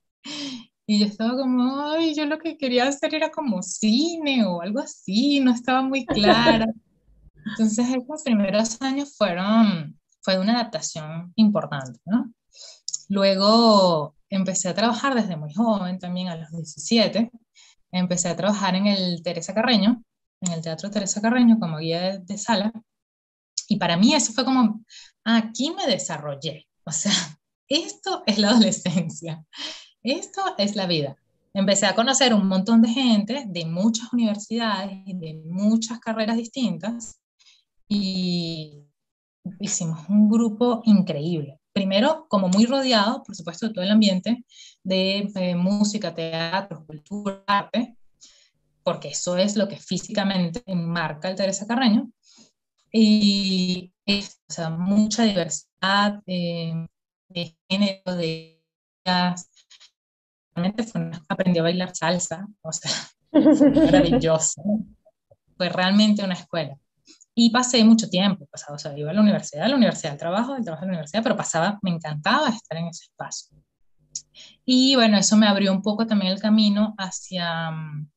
Y 0.87 0.99
yo 0.99 1.07
estaba 1.07 1.35
como, 1.35 1.93
ay, 1.93 2.15
yo 2.15 2.27
lo 2.27 2.39
que 2.39 2.59
quería 2.59 2.87
hacer 2.87 3.15
era 3.15 3.31
como 3.31 3.63
cine 3.63 4.45
o 4.45 4.61
algo 4.61 4.81
así, 4.81 5.41
no 5.41 5.51
estaba 5.51 5.81
muy 5.81 6.05
clara. 6.05 6.67
Entonces, 7.47 7.89
esos 7.89 8.23
primeros 8.23 8.81
años 8.83 9.17
fueron, 9.17 9.99
fue 10.21 10.39
una 10.39 10.53
adaptación 10.53 11.33
importante, 11.37 12.01
¿no? 12.05 12.31
Luego 13.09 14.15
empecé 14.31 14.69
a 14.69 14.75
trabajar 14.75 15.15
desde 15.15 15.37
muy 15.37 15.53
joven, 15.53 15.99
también 15.99 16.29
a 16.29 16.37
los 16.37 16.51
17. 16.51 17.31
Empecé 17.93 18.29
a 18.29 18.37
trabajar 18.37 18.75
en 18.75 18.87
el 18.87 19.23
Teresa 19.23 19.55
Carreño, 19.55 20.03
en 20.41 20.53
el 20.53 20.63
Teatro 20.63 20.91
Teresa 20.91 21.21
Carreño 21.21 21.59
como 21.59 21.79
guía 21.79 22.19
de, 22.19 22.39
sala. 22.39 22.73
Y 23.69 23.77
para 23.77 23.97
mí 23.97 24.15
eso 24.15 24.33
fue 24.33 24.45
como, 24.45 24.85
aquí 25.25 25.71
me 25.71 25.87
desarrollé. 25.87 26.67
O 26.85 26.93
sea, 26.93 27.13
esto 27.69 28.23
es 28.27 28.39
la 28.39 28.51
adolescencia. 28.51 29.45
Esto 30.03 30.55
es 30.59 30.77
la 30.77 30.87
vida. 30.87 31.17
Empecé 31.55 31.87
a 31.87 31.95
conocer 31.95 32.35
un 32.35 32.49
montón 32.49 32.83
de 32.83 32.89
gente 32.89 33.45
de 33.47 33.65
muchas 33.65 34.13
universidades 34.13 34.99
y 35.07 35.15
de 35.15 35.41
muchas 35.47 36.01
carreras 36.01 36.37
distintas 36.37 37.21
y 37.89 38.85
hicimos 39.61 40.09
un 40.09 40.29
grupo 40.29 40.83
increíble. 40.85 41.61
Primero, 41.75 42.27
como 42.29 42.49
muy 42.49 42.67
rodeado, 42.67 43.23
por 43.25 43.35
supuesto, 43.35 43.67
de 43.67 43.75
todo 43.75 43.85
el 43.85 43.91
ambiente 43.91 44.45
de 44.85 45.29
eh, 45.35 45.55
música, 45.57 46.15
teatro, 46.15 46.87
cultura, 46.87 47.43
arte, 47.47 47.97
porque 48.85 49.09
eso 49.09 49.37
es 49.37 49.57
lo 49.57 49.67
que 49.69 49.77
físicamente 49.77 50.63
marca 50.75 51.29
el 51.29 51.37
Teresa 51.37 51.67
Carreño. 51.67 52.11
Y 52.93 53.93
o 54.07 54.53
sea, 54.53 54.71
mucha 54.71 55.25
diversidad 55.25 56.23
eh, 56.27 56.87
de 57.29 57.57
género, 57.69 58.15
de 58.15 58.63
realmente 60.55 60.87
aprendió 61.29 61.63
a 61.63 61.65
bailar 61.65 61.95
salsa, 61.95 62.47
o 62.63 62.73
sea, 62.73 62.93
maravilloso. 63.33 64.63
Fue 65.57 65.69
realmente 65.69 66.25
una 66.25 66.35
escuela. 66.35 66.79
Y 67.37 67.51
pasé 67.51 67.83
mucho 67.85 68.09
tiempo, 68.09 68.47
pasaba, 68.47 68.77
o 68.77 68.79
sea, 68.79 68.97
iba 68.97 69.11
a 69.11 69.15
la 69.15 69.21
universidad, 69.21 69.65
a 69.65 69.69
la 69.69 69.77
universidad, 69.77 70.13
al 70.13 70.19
trabajo, 70.19 70.55
al 70.55 70.63
trabajo 70.63 70.85
a 70.85 70.87
la 70.87 70.93
universidad, 70.93 71.23
pero 71.23 71.37
pasaba, 71.37 71.79
me 71.83 71.91
encantaba 71.91 72.49
estar 72.49 72.79
en 72.79 72.87
ese 72.87 73.05
espacio. 73.05 73.59
Y 74.65 74.95
bueno, 74.95 75.19
eso 75.19 75.37
me 75.37 75.47
abrió 75.47 75.73
un 75.73 75.83
poco 75.83 76.07
también 76.07 76.33
el 76.33 76.41
camino 76.41 76.95
hacia 76.97 77.71
mm, 77.71 78.11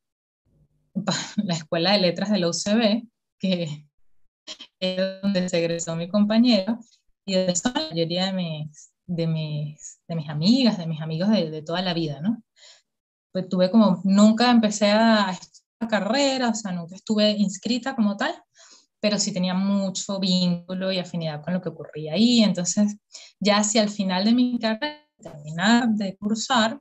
la 1.44 1.54
Escuela 1.56 1.94
de 1.94 2.00
Letras 2.00 2.30
de 2.30 2.40
la 2.40 2.50
UCB, 2.50 3.08
que 3.40 3.88
es 4.80 5.22
donde 5.22 5.50
se 5.50 5.60
egresó 5.60 5.96
mi 5.96 6.08
compañero, 6.08 6.80
y 7.26 7.34
de 7.34 7.52
eso 7.52 7.72
la 7.74 7.90
mayoría 7.90 8.28
de 8.28 8.34
mis, 8.34 8.92
de 9.06 9.28
mis, 9.28 10.00
de 10.08 10.16
mis 10.16 10.30
amigas, 10.30 10.78
de 10.78 10.88
mis 10.88 11.02
amigos 11.02 11.30
de, 11.30 11.50
de 11.50 11.62
toda 11.62 11.82
la 11.82 11.94
vida, 11.94 12.22
¿no? 12.22 12.44
Pues 13.34 13.50
tuve 13.50 13.70
como, 13.70 14.02
nunca 14.04 14.50
empecé 14.52 14.92
a 14.92 15.32
estudiar 15.32 15.90
carrera, 15.90 16.50
o 16.50 16.56
sea, 16.56 16.72
nunca 16.72 16.96
estuve 16.96 17.32
inscrita 17.32 17.96
como 17.96 18.16
tal, 18.16 18.34
pero 19.00 19.20
sí 19.20 19.32
tenía 19.32 19.54
mucho 19.54 20.20
vínculo 20.20 20.92
y 20.92 21.00
afinidad 21.00 21.44
con 21.44 21.54
lo 21.54 21.62
que 21.62 21.70
ocurría 21.70 22.14
ahí. 22.14 22.42
Entonces, 22.44 22.98
ya 23.40 23.58
hacia 23.58 23.84
el 23.84 23.90
final 23.90 24.26
de 24.26 24.34
mi 24.34 24.60
carrera, 24.60 25.08
terminar 25.22 25.90
de 25.90 26.16
cursar, 26.18 26.80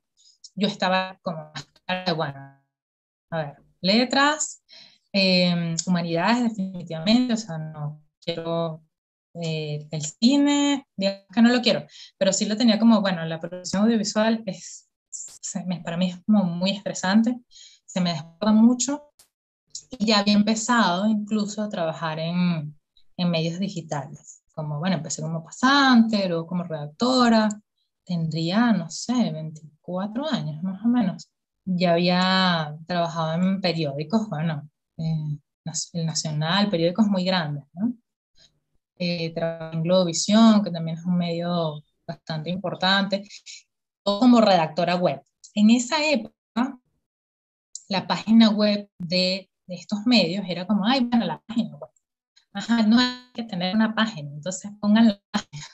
yo 0.55 0.69
estaba 0.69 1.19
como, 1.23 1.53
bueno, 2.17 2.61
a 3.31 3.37
ver, 3.37 3.57
letras, 3.81 4.63
eh, 5.13 5.75
humanidades 5.87 6.45
definitivamente, 6.45 7.35
o 7.35 7.37
sea, 7.37 7.59
no 7.59 8.03
quiero 8.21 8.83
eh, 9.35 9.87
el 9.91 10.03
cine, 10.03 10.87
digamos 10.97 11.27
que 11.33 11.43
no 11.43 11.51
lo 11.51 11.61
quiero, 11.61 11.87
pero 12.19 12.33
sí 12.33 12.47
lo 12.47 12.57
tenía 12.57 12.79
como, 12.79 13.01
bueno, 13.01 13.25
la 13.25 13.41
producción 13.41 13.83
audiovisual 13.83 14.43
es, 14.47 14.89
para 15.85 15.97
mí 15.97 16.11
es 16.11 16.23
como 16.25 16.45
muy 16.45 16.71
estresante, 16.73 17.39
se 17.85 18.01
me 18.01 18.13
desborda 18.13 18.53
mucho 18.53 19.13
y 19.91 20.07
ya 20.07 20.21
había 20.21 20.35
empezado 20.35 21.07
incluso 21.07 21.63
a 21.63 21.69
trabajar 21.69 22.19
en, 22.19 22.75
en 23.17 23.31
medios 23.31 23.59
digitales, 23.59 24.43
como, 24.55 24.79
bueno, 24.79 24.97
empecé 24.97 25.23
como 25.23 25.45
pasante, 25.45 26.29
luego 26.29 26.47
como 26.47 26.65
redactora, 26.65 27.49
tendría, 28.05 28.73
no 28.73 28.91
sé, 28.91 29.31
24 29.33 30.27
años 30.31 30.63
más 30.63 30.85
o 30.85 30.89
menos. 30.89 31.31
Ya 31.65 31.93
había 31.95 32.77
trabajado 32.87 33.35
en 33.35 33.61
periódicos, 33.61 34.29
bueno, 34.29 34.69
eh, 34.99 35.39
el 35.93 36.07
Nacional, 36.07 36.71
periódicos 36.71 37.07
muy 37.09 37.25
grandes, 37.25 37.65
¿no? 37.75 37.93
eh, 38.99 39.33
en 39.73 39.83
Globovisión, 39.83 40.63
que 40.63 40.71
también 40.71 40.99
es 40.99 41.05
un 41.05 41.17
medio 41.17 41.83
bastante 42.07 42.51
importante, 42.51 43.29
como 44.03 44.41
redactora 44.41 44.97
web. 44.97 45.23
En 45.55 45.71
esa 45.71 46.05
época, 46.05 46.79
la 47.89 48.07
página 48.07 48.51
web 48.51 48.89
de, 48.99 49.51
de 49.67 49.75
estos 49.75 50.07
medios 50.07 50.45
era 50.49 50.67
como, 50.67 50.85
ay, 50.85 51.01
bueno, 51.01 51.27
la 51.27 51.43
página. 51.47 51.79
Ajá, 52.53 52.83
no 52.85 52.99
hay 52.99 53.33
que 53.35 53.43
tener 53.45 53.75
una 53.75 53.95
página, 53.95 54.31
entonces 54.33 54.71
pongan 54.81 55.09
la 55.09 55.23
página. 55.31 55.65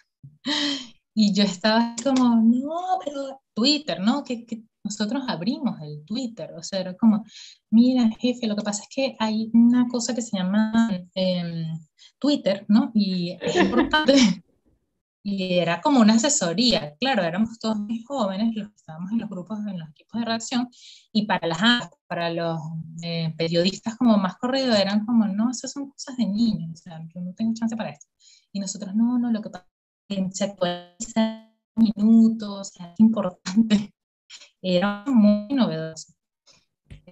Y 1.14 1.34
yo 1.34 1.44
estaba 1.44 1.94
como, 2.02 2.36
no, 2.36 2.98
pero 3.04 3.40
Twitter, 3.54 4.00
¿no? 4.00 4.24
Que, 4.24 4.46
que 4.46 4.62
nosotros 4.84 5.22
abrimos 5.28 5.80
el 5.80 6.04
Twitter, 6.04 6.52
o 6.56 6.62
sea, 6.62 6.80
era 6.80 6.96
como, 6.96 7.24
mira, 7.70 8.10
jefe, 8.18 8.46
lo 8.46 8.56
que 8.56 8.62
pasa 8.62 8.82
es 8.82 8.88
que 8.94 9.16
hay 9.18 9.50
una 9.52 9.86
cosa 9.88 10.14
que 10.14 10.22
se 10.22 10.36
llama 10.36 10.90
eh, 11.14 11.66
Twitter, 12.18 12.64
¿no? 12.68 12.90
Y 12.94 13.36
es 13.40 13.56
importante. 13.56 14.14
y 15.22 15.54
era 15.58 15.80
como 15.80 16.00
una 16.00 16.14
asesoría, 16.14 16.96
claro, 17.00 17.22
éramos 17.22 17.58
todos 17.58 17.78
muy 17.78 18.02
jóvenes 18.02 18.54
los 18.56 18.68
que 18.68 18.76
estábamos 18.76 19.12
en 19.12 19.18
los 19.18 19.30
grupos, 19.30 19.58
en 19.66 19.78
los 19.78 19.88
equipos 19.90 20.20
de 20.20 20.24
redacción, 20.26 20.68
y 21.12 21.26
para, 21.26 21.46
las, 21.46 21.58
para 22.06 22.30
los 22.30 22.60
eh, 23.02 23.32
periodistas 23.36 23.96
como 23.96 24.16
más 24.18 24.36
corrido 24.36 24.74
eran 24.74 25.06
como, 25.06 25.26
no, 25.26 25.50
esas 25.50 25.72
son 25.72 25.90
cosas 25.90 26.16
de 26.16 26.26
niños, 26.26 26.70
o 26.72 26.76
sea, 26.76 27.00
yo 27.14 27.20
no 27.20 27.34
tengo 27.34 27.54
chance 27.54 27.76
para 27.76 27.90
esto. 27.90 28.06
Y 28.52 28.60
nosotros, 28.60 28.94
no, 28.94 29.18
no, 29.18 29.30
lo 29.30 29.40
que 29.40 29.50
pasa 29.50 29.66
es 30.08 30.16
que 30.16 30.30
se 30.32 30.44
actualiza 30.44 31.50
minutos, 31.76 32.72
es 32.78 33.00
importante. 33.00 33.94
Era 34.62 35.04
muy 35.06 35.48
novedoso 35.54 36.12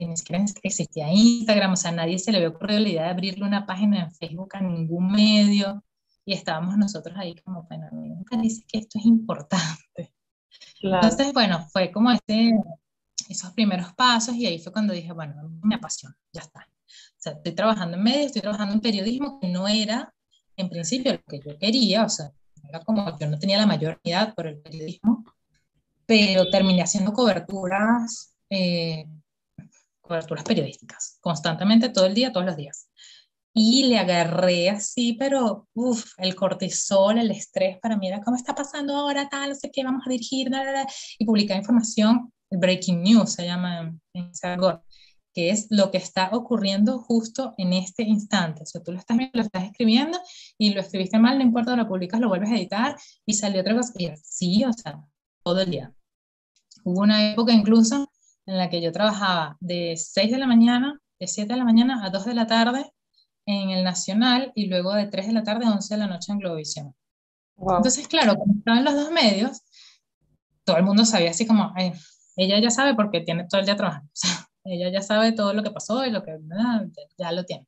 ni 0.07 0.17
siquiera 0.17 0.45
existía 0.63 1.13
Instagram, 1.13 1.73
o 1.73 1.77
sea, 1.77 1.91
a 1.91 1.95
nadie 1.95 2.19
se 2.19 2.33
le 2.33 2.39
había 2.39 2.51
ocurrido 2.51 2.81
la 2.81 2.89
idea 2.89 3.03
de 3.05 3.11
abrirle 3.11 3.45
una 3.45 3.67
página 3.67 4.05
en 4.05 4.13
Facebook 4.13 4.57
a 4.57 4.61
ningún 4.61 5.11
medio, 5.11 5.85
y 6.25 6.35
estábamos 6.35 6.77
nosotros 6.77 7.17
ahí 7.19 7.35
como, 7.37 7.65
bueno, 7.65 7.89
a 7.91 7.95
mí 7.95 8.09
nunca 8.09 8.37
dice 8.37 8.65
que 8.67 8.79
esto 8.79 8.99
es 8.99 9.07
importante. 9.07 10.13
Entonces, 10.83 11.33
bueno, 11.33 11.67
fue 11.71 11.91
como 11.91 12.11
este, 12.11 12.53
esos 13.29 13.53
primeros 13.53 13.93
pasos, 13.95 14.35
y 14.35 14.47
ahí 14.47 14.59
fue 14.59 14.73
cuando 14.73 14.93
dije, 14.93 15.13
bueno, 15.13 15.35
me 15.63 15.75
apasiona, 15.77 16.17
ya 16.33 16.43
está. 16.43 16.61
O 16.61 17.23
sea, 17.23 17.33
estoy 17.33 17.53
trabajando 17.53 17.97
en 17.97 18.03
medios, 18.03 18.27
estoy 18.27 18.43
trabajando 18.43 18.75
en 18.75 18.81
periodismo, 18.81 19.39
que 19.41 19.49
no 19.49 19.69
era 19.69 20.13
en 20.57 20.69
principio 20.69 21.13
lo 21.13 21.23
que 21.23 21.41
yo 21.41 21.59
quería, 21.59 22.05
o 22.05 22.09
sea, 22.09 22.33
era 22.69 22.81
como 22.81 23.19
yo 23.19 23.27
no 23.29 23.39
tenía 23.39 23.59
la 23.59 23.67
mayor 23.67 24.01
edad 24.05 24.35
por 24.35 24.47
el 24.47 24.59
periodismo, 24.59 25.25
pero 26.07 26.51
terminé 26.51 26.83
haciendo 26.83 27.13
coberturas 27.13 28.35
eh, 28.51 29.07
coberturas 30.11 30.43
periodísticas, 30.43 31.19
constantemente, 31.21 31.89
todo 31.89 32.07
el 32.07 32.15
día, 32.15 32.33
todos 32.33 32.45
los 32.45 32.57
días. 32.57 32.90
Y 33.53 33.85
le 33.85 33.99
agarré 33.99 34.71
así, 34.71 35.15
pero 35.15 35.69
el 36.19 36.35
cortisol, 36.37 37.19
el 37.19 37.33
estrés 37.33 37.79
para 37.81 37.97
mí 37.97 38.07
era, 38.07 38.21
¿cómo 38.23 38.37
está 38.37 38.55
pasando 38.55 38.95
ahora 38.95 39.29
tal? 39.29 39.51
No 39.51 39.55
sé 39.57 39.71
qué, 39.73 39.83
vamos 39.83 40.05
a 40.07 40.11
dirigir, 40.11 40.51
y 41.19 41.25
publicar 41.25 41.57
información, 41.57 42.33
el 42.51 42.59
breaking 42.59 43.03
news 43.03 43.33
se 43.33 43.45
llama 43.45 43.93
en 44.15 44.35
Sargor, 44.35 44.83
que 45.35 45.51
es 45.51 45.67
lo 45.71 45.91
que 45.91 45.99
está 45.99 46.31
ocurriendo 46.33 47.01
justo 47.01 47.55
en 47.59 47.73
este 47.73 48.05
instante. 48.05 48.63
O 48.63 48.67
sea, 48.67 48.83
tú 48.83 48.93
lo 48.93 48.99
estás 48.99 49.17
lo 49.33 49.43
estás 49.43 49.65
escribiendo 49.65 50.19
y 50.57 50.73
lo 50.73 50.81
escribiste 50.81 51.19
mal, 51.19 51.39
no 51.39 51.45
importa, 51.45 51.75
lo 51.75 51.89
publicas, 51.89 52.21
lo 52.21 52.29
vuelves 52.29 52.51
a 52.51 52.57
editar 52.57 52.97
y 53.27 53.35
salió 53.35 53.63
otra 53.63 53.75
cosa. 53.75 53.93
Y 53.99 54.11
sí, 54.23 54.65
o 54.65 54.73
sea, 54.73 55.01
todo 55.43 55.61
el 55.61 55.71
día. 55.71 55.93
Hubo 56.85 57.01
una 57.01 57.33
época 57.33 57.53
incluso 57.53 58.11
en 58.47 58.59
la 58.59 58.71
que 58.71 58.81
yo 58.81 58.93
trabajaba 58.93 59.57
de 59.61 59.97
6 59.97 60.31
de 60.31 60.39
la 60.39 60.47
mañana, 60.47 61.01
de 61.19 61.27
7 61.27 61.53
de 61.53 61.59
la 61.59 61.65
mañana 61.65 62.05
a 62.05 62.11
2 62.11 62.25
de 62.27 62.35
la 62.35 62.47
tarde 62.47 62.93
en 63.51 63.71
el 63.71 63.85
Nacional 63.85 64.53
y 64.55 64.67
luego 64.67 64.95
de 64.95 65.07
3 65.07 65.29
de 65.29 65.33
la 65.33 65.43
tarde 65.43 65.67
a 65.67 65.73
11 65.73 65.95
de 65.95 65.99
la 65.99 66.07
noche 66.07 66.33
en 66.33 66.39
Globovisión. 66.39 66.95
Entonces, 67.57 68.09
claro, 68.09 68.37
como 68.37 68.55
estaban 68.55 68.85
los 68.85 68.95
dos 68.95 69.11
medios, 69.11 69.63
todo 70.65 70.77
el 70.77 70.85
mundo 70.85 71.05
sabía 71.05 71.31
así 71.31 71.47
como, 71.47 71.75
ella 72.37 72.59
ya 72.59 72.71
sabe 72.71 72.95
porque 72.95 73.21
tiene 73.21 73.47
todo 73.49 73.61
el 73.61 73.67
día 73.67 73.77
trabajando. 73.77 74.11
ella 74.65 74.91
ya 74.91 75.03
sabe 75.03 75.33
todo 75.33 75.53
lo 75.53 75.63
que 75.63 75.71
pasó 75.71 76.05
y 76.05 76.11
lo 76.11 76.23
que 76.23 76.39
ya 77.19 77.33
lo 77.33 77.45
tiene. 77.45 77.67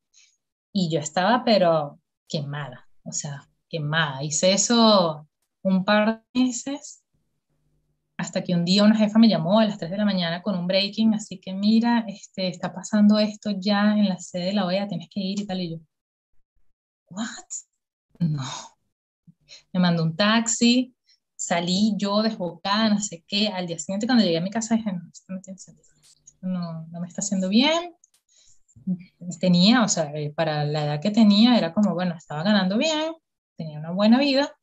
y 0.73 0.91
yo 0.91 1.01
estaba 1.01 1.45
pero 1.45 2.01
quemada, 2.29 2.89
o 3.05 3.13
sea, 3.13 3.49
quemada. 3.69 4.23
Hice 4.23 4.53
eso 4.53 5.29
un 5.63 5.85
par 5.85 6.25
de 6.33 6.41
meses 6.41 7.02
hasta 8.23 8.43
que 8.45 8.55
un 8.55 8.65
día 8.65 8.85
una 8.85 8.97
jefa 8.97 9.19
me 9.19 9.29
llamó 9.29 9.59
a 9.59 9.65
las 9.65 9.79
3 9.79 9.91
de 9.91 9.97
la 9.97 10.05
mañana 10.05 10.43
con 10.43 10.57
un 10.57 10.67
breaking, 10.67 11.15
así 11.15 11.41
que 11.41 11.53
mira, 11.53 12.05
este, 12.07 12.49
está 12.49 12.73
pasando 12.73 13.19
esto 13.19 13.51
ya 13.59 13.99
en 13.99 14.09
la 14.09 14.19
sede 14.19 14.47
de 14.47 14.53
la 14.53 14.65
OEA, 14.65 14.87
tienes 14.87 15.09
que 15.11 15.21
ir 15.21 15.41
y 15.41 15.47
tal, 15.47 15.61
y 15.61 15.71
yo, 15.73 15.79
¿what? 17.11 17.27
No. 18.21 18.45
Me 19.73 19.81
mandó 19.81 20.05
un 20.05 20.15
taxi, 20.15 20.95
salí 21.35 21.95
yo 21.99 22.23
desbocada, 22.23 22.91
no 22.91 23.01
sé 23.01 23.25
qué, 23.27 23.49
al 23.49 23.67
día 23.67 23.79
siguiente 23.79 24.07
cuando 24.07 24.25
llegué 24.25 24.39
a 24.39 24.43
mi 24.43 24.51
casa 24.51 24.77
dije, 24.77 24.93
no, 24.93 25.03
esto 25.13 25.33
no 25.33 25.41
tiene 25.41 25.59
sentido, 25.59 25.89
no, 26.43 26.87
no 26.87 27.01
me 27.01 27.09
está 27.09 27.23
haciendo 27.23 27.49
bien, 27.49 27.97
tenía, 29.41 29.83
o 29.83 29.89
sea, 29.89 30.13
eh, 30.15 30.33
para 30.35 30.65
la 30.65 30.85
edad 30.85 31.01
que 31.01 31.11
tenía, 31.11 31.59
era 31.59 31.73
como, 31.73 31.95
bueno, 31.95 32.15
estaba 32.17 32.45
ganando 32.45 32.79
bien, 32.79 33.15
tenía 33.57 33.81
una 33.81 33.91
buena 33.91 34.21
vida, 34.21 34.57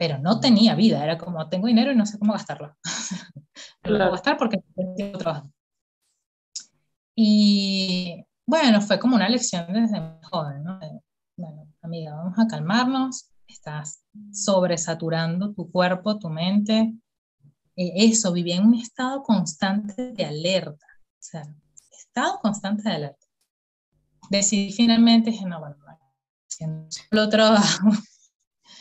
pero 0.00 0.16
no 0.16 0.40
tenía 0.40 0.74
vida, 0.74 1.04
era 1.04 1.18
como, 1.18 1.46
tengo 1.50 1.66
dinero 1.66 1.92
y 1.92 1.94
no 1.94 2.06
sé 2.06 2.18
cómo 2.18 2.32
gastarlo. 2.32 2.74
lo 3.82 3.98
puedo 3.98 4.10
gastar 4.12 4.38
porque 4.38 4.64
tengo 4.96 5.18
trabajo. 5.18 5.52
Y 7.14 8.24
bueno, 8.46 8.80
fue 8.80 8.98
como 8.98 9.16
una 9.16 9.28
lección 9.28 9.70
desde 9.70 10.00
muy 10.00 10.22
joven, 10.22 10.64
¿no? 10.64 10.80
Bueno, 11.36 11.68
amiga, 11.82 12.14
vamos 12.14 12.38
a 12.38 12.46
calmarnos, 12.46 13.30
estás 13.46 14.02
sobresaturando 14.32 15.52
tu 15.52 15.70
cuerpo, 15.70 16.18
tu 16.18 16.30
mente. 16.30 16.94
Eh, 17.76 17.92
eso, 17.96 18.32
vivía 18.32 18.56
en 18.56 18.68
un 18.68 18.74
estado 18.76 19.22
constante 19.22 20.12
de 20.12 20.24
alerta, 20.24 20.86
o 20.96 21.22
sea, 21.22 21.42
estado 21.92 22.38
constante 22.40 22.88
de 22.88 22.94
alerta 22.94 23.26
decidí 24.30 24.72
finalmente, 24.72 25.30
dije, 25.30 25.44
no, 25.44 25.60
bueno, 25.60 25.76
haciendo 26.48 26.88
solo 26.90 27.28
trabajo. 27.28 27.90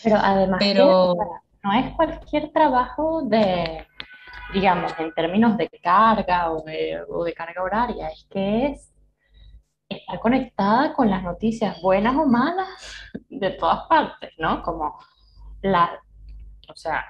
Pero 0.04 0.18
además, 0.22 0.60
Pero, 0.60 1.16
no 1.64 1.74
es 1.74 1.94
cualquier 1.96 2.52
trabajo 2.52 3.24
de, 3.24 3.86
digamos, 4.54 4.94
en 4.98 5.14
términos 5.14 5.58
de 5.58 5.70
carga 5.82 6.52
o 6.52 6.62
de, 6.62 7.02
o 7.10 7.24
de 7.24 7.34
carga 7.34 7.64
horaria, 7.64 8.08
es 8.10 8.26
que 8.30 8.68
es 8.68 8.94
estar 9.90 10.20
conectada 10.20 10.94
con 10.94 11.10
las 11.10 11.24
noticias 11.24 11.82
buenas 11.82 12.16
o 12.16 12.26
malas 12.26 12.70
de 13.30 13.52
todas 13.52 13.88
partes, 13.88 14.32
¿no? 14.38 14.62
Como 14.62 14.98
la, 15.62 16.00
o 16.70 16.76
sea, 16.76 17.04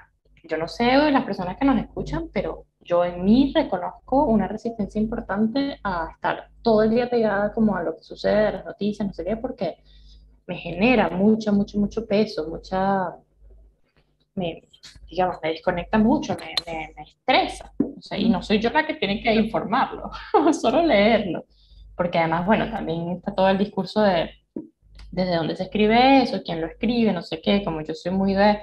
yo 0.44 0.56
no 0.56 0.66
sé 0.66 0.84
de 0.84 1.12
las 1.12 1.24
personas 1.24 1.56
que 1.58 1.64
nos 1.64 1.78
escuchan, 1.78 2.30
pero 2.32 2.64
yo 2.80 3.04
en 3.04 3.24
mí 3.24 3.52
reconozco 3.54 4.24
una 4.24 4.48
resistencia 4.48 5.00
importante 5.00 5.78
a 5.84 6.08
estar 6.12 6.48
todo 6.62 6.82
el 6.82 6.90
día 6.90 7.10
pegada 7.10 7.52
como 7.52 7.76
a 7.76 7.82
lo 7.82 7.94
que 7.94 8.02
sucede, 8.02 8.46
a 8.46 8.52
las 8.52 8.64
noticias, 8.64 9.06
no 9.06 9.12
sé 9.12 9.24
qué, 9.24 9.36
porque 9.36 9.76
me 10.50 10.56
genera 10.56 11.08
mucho, 11.10 11.52
mucho, 11.52 11.78
mucho 11.78 12.04
peso, 12.04 12.48
mucha, 12.48 13.14
me, 14.34 14.64
digamos, 15.08 15.36
me 15.40 15.50
desconecta 15.50 15.96
mucho, 15.96 16.36
me, 16.36 16.92
me, 16.96 17.02
estresa. 17.04 17.72
O 17.78 18.02
sea, 18.02 18.18
y 18.18 18.28
no 18.28 18.42
soy 18.42 18.58
yo 18.58 18.70
la 18.70 18.84
que 18.84 18.94
tiene 18.94 19.22
que 19.22 19.32
informarlo, 19.32 20.10
solo 20.52 20.82
leerlo. 20.82 21.44
Porque 21.94 22.18
además, 22.18 22.46
bueno, 22.46 22.68
también 22.68 23.10
está 23.10 23.32
todo 23.32 23.48
el 23.48 23.58
discurso 23.58 24.02
de 24.02 24.30
desde 25.12 25.36
dónde 25.36 25.54
se 25.54 25.64
escribe 25.64 26.22
eso, 26.22 26.42
quién 26.44 26.60
lo 26.60 26.66
escribe, 26.66 27.12
no 27.12 27.22
sé 27.22 27.40
qué, 27.40 27.62
como 27.62 27.82
yo 27.82 27.94
soy 27.94 28.10
muy 28.10 28.34
de 28.34 28.58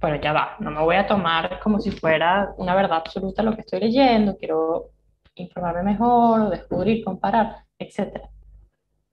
bueno, 0.00 0.16
ya 0.20 0.32
va, 0.32 0.56
no 0.58 0.72
me 0.72 0.80
voy 0.80 0.96
a 0.96 1.06
tomar 1.06 1.60
como 1.60 1.78
si 1.78 1.92
fuera 1.92 2.52
una 2.56 2.74
verdad 2.74 2.98
absoluta 2.98 3.44
lo 3.44 3.54
que 3.54 3.60
estoy 3.60 3.78
leyendo, 3.78 4.36
quiero 4.36 4.90
informarme 5.36 5.84
mejor, 5.84 6.50
descubrir, 6.50 7.04
comparar, 7.04 7.64
etc. 7.78 8.22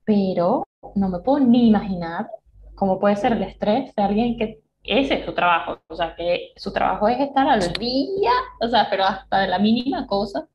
Pero 0.04 0.64
no 0.94 1.08
me 1.08 1.20
puedo 1.20 1.40
ni 1.40 1.68
imaginar 1.68 2.28
cómo 2.74 2.98
puede 2.98 3.16
ser 3.16 3.32
el 3.32 3.42
estrés 3.42 3.94
de 3.94 4.02
alguien 4.02 4.36
que 4.38 4.60
ese 4.82 5.14
es 5.14 5.26
su 5.26 5.34
trabajo, 5.34 5.80
o 5.88 5.94
sea, 5.94 6.14
que 6.16 6.52
su 6.56 6.72
trabajo 6.72 7.06
es 7.08 7.20
estar 7.20 7.46
al 7.48 7.72
día, 7.74 8.32
o 8.60 8.68
sea, 8.68 8.88
pero 8.88 9.04
hasta 9.04 9.40
de 9.40 9.48
la 9.48 9.58
mínima 9.58 10.06
cosa 10.06 10.48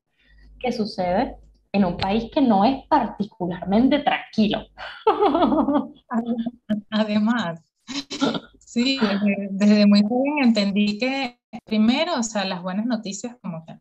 que 0.60 0.72
sucede 0.72 1.38
en 1.72 1.86
un 1.86 1.98
país 1.98 2.32
que 2.34 2.42
no 2.42 2.66
es 2.66 2.86
particularmente 2.88 4.00
tranquilo. 4.00 4.66
Además, 6.90 7.62
Sí, 8.60 9.00
desde, 9.52 9.86
muy 9.86 10.02
joven 10.02 10.44
entendí 10.44 10.98
que 10.98 11.40
primero, 11.66 12.20
o 12.20 12.24
sea, 12.24 12.46
las 12.46 12.62
buenas 12.62 12.86
noticias 12.86 13.38
como 13.42 13.66
que 13.66 13.80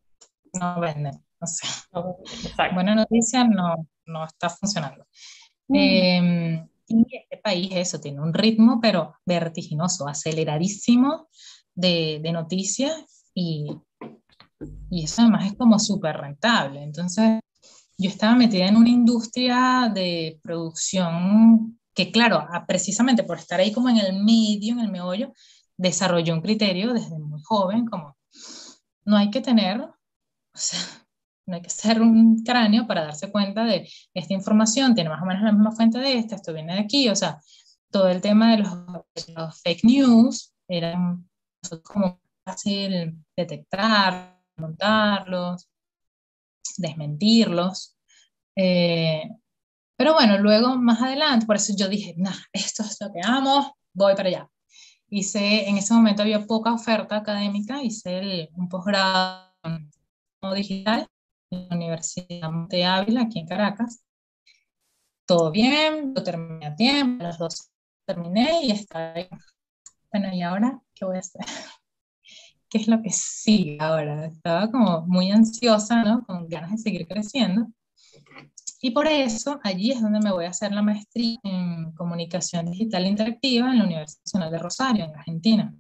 no 0.52 0.80
venden. 0.80 1.14
O 1.40 1.46
sea, 1.46 2.72
buena 2.72 2.94
noticia 2.94 3.44
no, 3.44 3.88
no 4.07 4.24
está 4.24 4.48
funcionando. 4.48 5.07
Mm. 5.68 5.77
Em, 5.77 6.68
y 6.87 7.07
este 7.16 7.38
país, 7.38 7.70
eso, 7.72 8.00
tiene 8.00 8.20
un 8.20 8.35
ritmo, 8.35 8.79
pero 8.81 9.14
vertiginoso, 9.24 10.07
aceleradísimo 10.07 11.29
de, 11.74 12.20
de 12.22 12.33
noticias 12.33 13.27
y, 13.35 13.70
y 14.90 15.05
eso 15.05 15.22
además 15.22 15.46
es 15.46 15.55
como 15.55 15.79
súper 15.79 16.16
rentable. 16.16 16.83
Entonces, 16.83 17.40
yo 17.96 18.11
estaba 18.11 18.35
metida 18.35 18.66
en 18.66 18.77
una 18.77 18.90
industria 18.90 19.90
de 19.92 20.38
producción 20.42 21.79
que 21.94 22.11
claro, 22.11 22.46
precisamente 22.66 23.22
por 23.22 23.38
estar 23.38 23.61
ahí 23.61 23.72
como 23.72 23.88
en 23.88 23.98
el 23.98 24.24
medio, 24.24 24.72
en 24.72 24.81
el 24.81 24.90
meollo, 24.90 25.33
desarrolló 25.77 26.35
un 26.35 26.40
criterio 26.40 26.92
desde 26.92 27.18
muy 27.18 27.40
joven, 27.42 27.87
como 27.87 28.16
no 29.05 29.16
hay 29.16 29.31
que 29.31 29.40
tener, 29.40 29.81
o 29.81 29.94
sea, 30.55 30.81
no 31.46 31.57
hay 31.57 31.62
que 31.62 31.70
ser 31.70 32.00
un 32.00 32.42
cráneo 32.42 32.87
para 32.87 33.04
darse 33.04 33.30
cuenta 33.30 33.64
de 33.64 33.88
esta 34.14 34.35
información, 34.35 34.94
tiene 34.94 35.11
más 35.11 35.22
o 35.22 35.26
menos 35.26 35.42
la 35.42 35.52
misma 35.52 35.72
fuente 35.72 35.98
de 35.98 36.18
esta, 36.18 36.37
esto 36.37 36.52
viene 36.52 36.74
de 36.74 36.80
aquí, 36.80 37.09
o 37.09 37.16
sea, 37.16 37.40
todo 37.90 38.09
el 38.09 38.20
tema 38.20 38.57
de 38.57 38.59
los, 38.59 39.62
fake 39.62 39.85
news 39.85 40.52
era 40.68 40.94
como 41.83 42.20
fácil 42.44 43.24
detectar, 43.37 44.40
montarlos, 44.57 45.68
desmentirlos. 46.78 47.96
Eh, 48.57 49.30
pero 49.96 50.14
bueno, 50.14 50.38
luego 50.38 50.76
más 50.76 51.00
adelante, 51.02 51.46
por 51.46 51.57
eso 51.57 51.72
yo 51.76 51.88
dije, 51.88 52.14
nah, 52.16 52.35
esto 52.52 52.83
es 52.83 52.96
lo 53.00 53.12
que 53.12 53.20
amo, 53.24 53.76
voy 53.92 54.14
para 54.16 54.28
allá. 54.28 54.50
Hice, 55.09 55.68
en 55.68 55.76
ese 55.76 55.94
momento 55.94 56.22
había 56.22 56.46
poca 56.46 56.72
oferta 56.72 57.16
académica, 57.16 57.83
hice 57.83 58.48
un 58.54 58.68
posgrado 58.68 59.52
digital 60.54 61.07
la 61.55 61.77
Universidad 61.77 62.51
de 62.69 62.85
Ávila, 62.85 63.23
aquí 63.23 63.40
en 63.40 63.47
Caracas. 63.47 64.05
Todo 65.27 65.51
bien, 65.51 66.12
lo 66.14 66.23
terminé 66.23 66.67
a 66.67 66.77
tiempo, 66.77 67.25
a 67.25 67.29
las 67.29 67.38
dos 67.38 67.71
terminé 68.05 68.61
y 68.62 68.71
estaba 68.71 69.14
Bueno, 70.12 70.35
¿y 70.35 70.43
ahora 70.43 70.81
qué 70.95 71.05
voy 71.05 71.17
a 71.17 71.21
hacer? 71.21 71.40
¿Qué 72.69 72.79
es 72.79 72.88
lo 72.88 73.01
que 73.03 73.11
sigue 73.11 73.79
ahora? 73.81 74.27
Estaba 74.27 74.71
como 74.71 75.07
muy 75.07 75.31
ansiosa, 75.31 76.03
¿no? 76.03 76.25
Con 76.25 76.49
ganas 76.49 76.73
de 76.73 76.79
seguir 76.79 77.07
creciendo. 77.07 77.69
Y 78.81 78.90
por 78.90 79.07
eso 79.07 79.61
allí 79.62 79.93
es 79.93 80.03
donde 80.03 80.21
me 80.21 80.33
voy 80.33 80.45
a 80.45 80.51
hacer 80.51 80.73
la 80.73 80.83
maestría 80.83 81.38
en 81.43 81.93
comunicación 81.93 82.67
digital 82.67 83.07
interactiva 83.07 83.71
en 83.71 83.79
la 83.79 83.85
Universidad 83.85 84.21
Nacional 84.27 84.51
de 84.51 84.59
Rosario, 84.59 85.05
en 85.05 85.17
Argentina. 85.17 85.75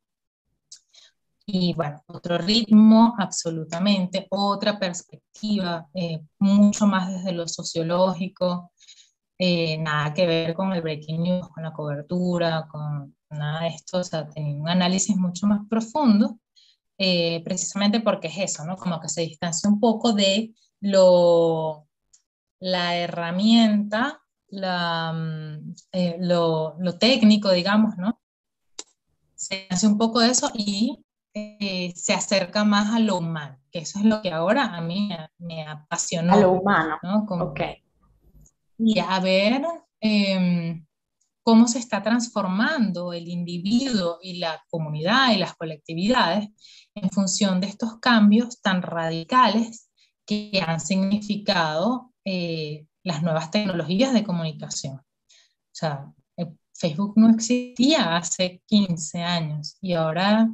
Y 1.46 1.74
bueno, 1.74 2.02
otro 2.06 2.38
ritmo, 2.38 3.14
absolutamente, 3.18 4.26
otra 4.30 4.78
perspectiva, 4.78 5.86
eh, 5.94 6.20
mucho 6.38 6.86
más 6.86 7.10
desde 7.12 7.32
lo 7.32 7.46
sociológico, 7.46 8.72
eh, 9.38 9.76
nada 9.78 10.14
que 10.14 10.26
ver 10.26 10.54
con 10.54 10.72
el 10.72 10.80
breaking 10.80 11.22
news, 11.22 11.48
con 11.48 11.64
la 11.64 11.72
cobertura, 11.72 12.66
con 12.70 13.14
nada 13.30 13.62
de 13.62 13.68
esto, 13.68 13.98
o 13.98 14.04
sea, 14.04 14.28
tenía 14.28 14.56
un 14.56 14.68
análisis 14.68 15.16
mucho 15.16 15.46
más 15.46 15.60
profundo, 15.68 16.38
eh, 16.98 17.42
precisamente 17.44 18.00
porque 18.00 18.28
es 18.28 18.38
eso, 18.38 18.64
¿no? 18.64 18.76
Como 18.76 19.00
que 19.00 19.08
se 19.08 19.22
distancia 19.22 19.68
un 19.68 19.80
poco 19.80 20.12
de 20.12 20.54
lo 20.80 21.86
la 22.60 22.96
herramienta, 22.96 24.22
la, 24.48 25.12
mm, 25.12 25.74
eh, 25.92 26.16
lo, 26.20 26.76
lo, 26.78 26.98
técnico, 26.98 27.50
digamos, 27.50 27.96
¿no? 27.98 28.20
Se 29.34 29.66
hace 29.68 29.86
un 29.86 29.98
poco 29.98 30.20
de 30.20 30.30
eso 30.30 30.50
y 30.54 31.03
eh, 31.36 31.92
se 31.96 32.14
acerca 32.14 32.64
más 32.64 32.94
a 32.94 33.00
lo 33.00 33.16
humano, 33.18 33.58
que 33.72 33.80
eso 33.80 33.98
es 33.98 34.04
lo 34.04 34.22
que 34.22 34.30
ahora 34.30 34.76
a 34.76 34.80
mí 34.80 35.10
me, 35.38 35.66
apasionó. 35.66 36.32
A 36.32 36.36
lo 36.36 36.52
humano, 36.52 36.98
¿no? 37.02 37.26
ok. 37.28 37.60
Y 38.78 39.00
a 39.00 39.18
ver 39.18 39.62
em, 40.00 40.86
cómo 41.42 41.66
se 41.66 41.80
está 41.80 42.02
transformando 42.02 43.12
el 43.12 43.28
individuo 43.28 44.18
y 44.22 44.38
la 44.38 44.62
comunidad 44.70 45.32
y 45.32 45.38
las 45.38 45.54
colectividades 45.54 46.48
en 46.94 47.10
función 47.10 47.60
de 47.60 47.66
estos 47.66 47.98
cambios 47.98 48.60
tan 48.60 48.82
radicales 48.82 49.90
que 50.24 50.62
han 50.64 50.78
significado 50.78 52.12
eh, 52.24 52.86
las 53.02 53.24
nuevas 53.24 53.50
tecnologías 53.50 54.12
de 54.12 54.22
comunicación. 54.22 54.98
O 54.98 55.04
sea, 55.72 56.12
eh, 56.36 56.46
Facebook 56.72 57.14
no 57.16 57.28
existía 57.30 58.16
hace 58.16 58.62
15 58.66 59.20
años 59.20 59.76
y 59.80 59.94
ahora 59.94 60.48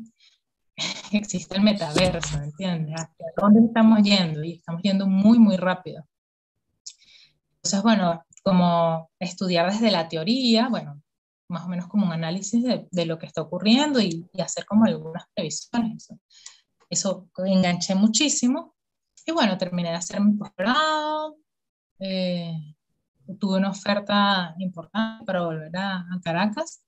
existe 1.12 1.56
el 1.56 1.62
metaverso, 1.62 2.38
¿me 2.38 2.46
entiendes? 2.46 2.94
¿Hacia 2.94 3.26
dónde 3.36 3.66
estamos 3.66 4.02
yendo? 4.02 4.42
Y 4.42 4.54
estamos 4.54 4.82
yendo 4.82 5.06
muy, 5.06 5.38
muy 5.38 5.56
rápido. 5.56 6.06
Entonces, 7.56 7.82
bueno, 7.82 8.24
como 8.42 9.10
estudiar 9.18 9.70
desde 9.70 9.90
la 9.90 10.08
teoría, 10.08 10.68
bueno, 10.68 11.02
más 11.48 11.64
o 11.64 11.68
menos 11.68 11.88
como 11.88 12.06
un 12.06 12.12
análisis 12.12 12.62
de, 12.62 12.88
de 12.90 13.06
lo 13.06 13.18
que 13.18 13.26
está 13.26 13.42
ocurriendo 13.42 14.00
y, 14.00 14.28
y, 14.32 14.40
hacer 14.40 14.64
como 14.64 14.84
algunas 14.84 15.24
previsiones. 15.34 16.08
Eso, 16.88 17.28
eso 17.34 17.46
enganché 17.46 17.94
muchísimo. 17.94 18.74
Y 19.26 19.32
bueno, 19.32 19.58
terminé 19.58 19.90
de 19.90 19.96
hacer 19.96 20.20
mi 20.20 20.32
posgrado. 20.34 21.36
Eh, 21.98 22.54
tuve 23.38 23.58
una 23.58 23.70
oferta 23.70 24.54
importante 24.58 25.24
para 25.24 25.42
volver 25.44 25.76
a, 25.76 25.98
a, 25.98 26.20
Caracas. 26.22 26.82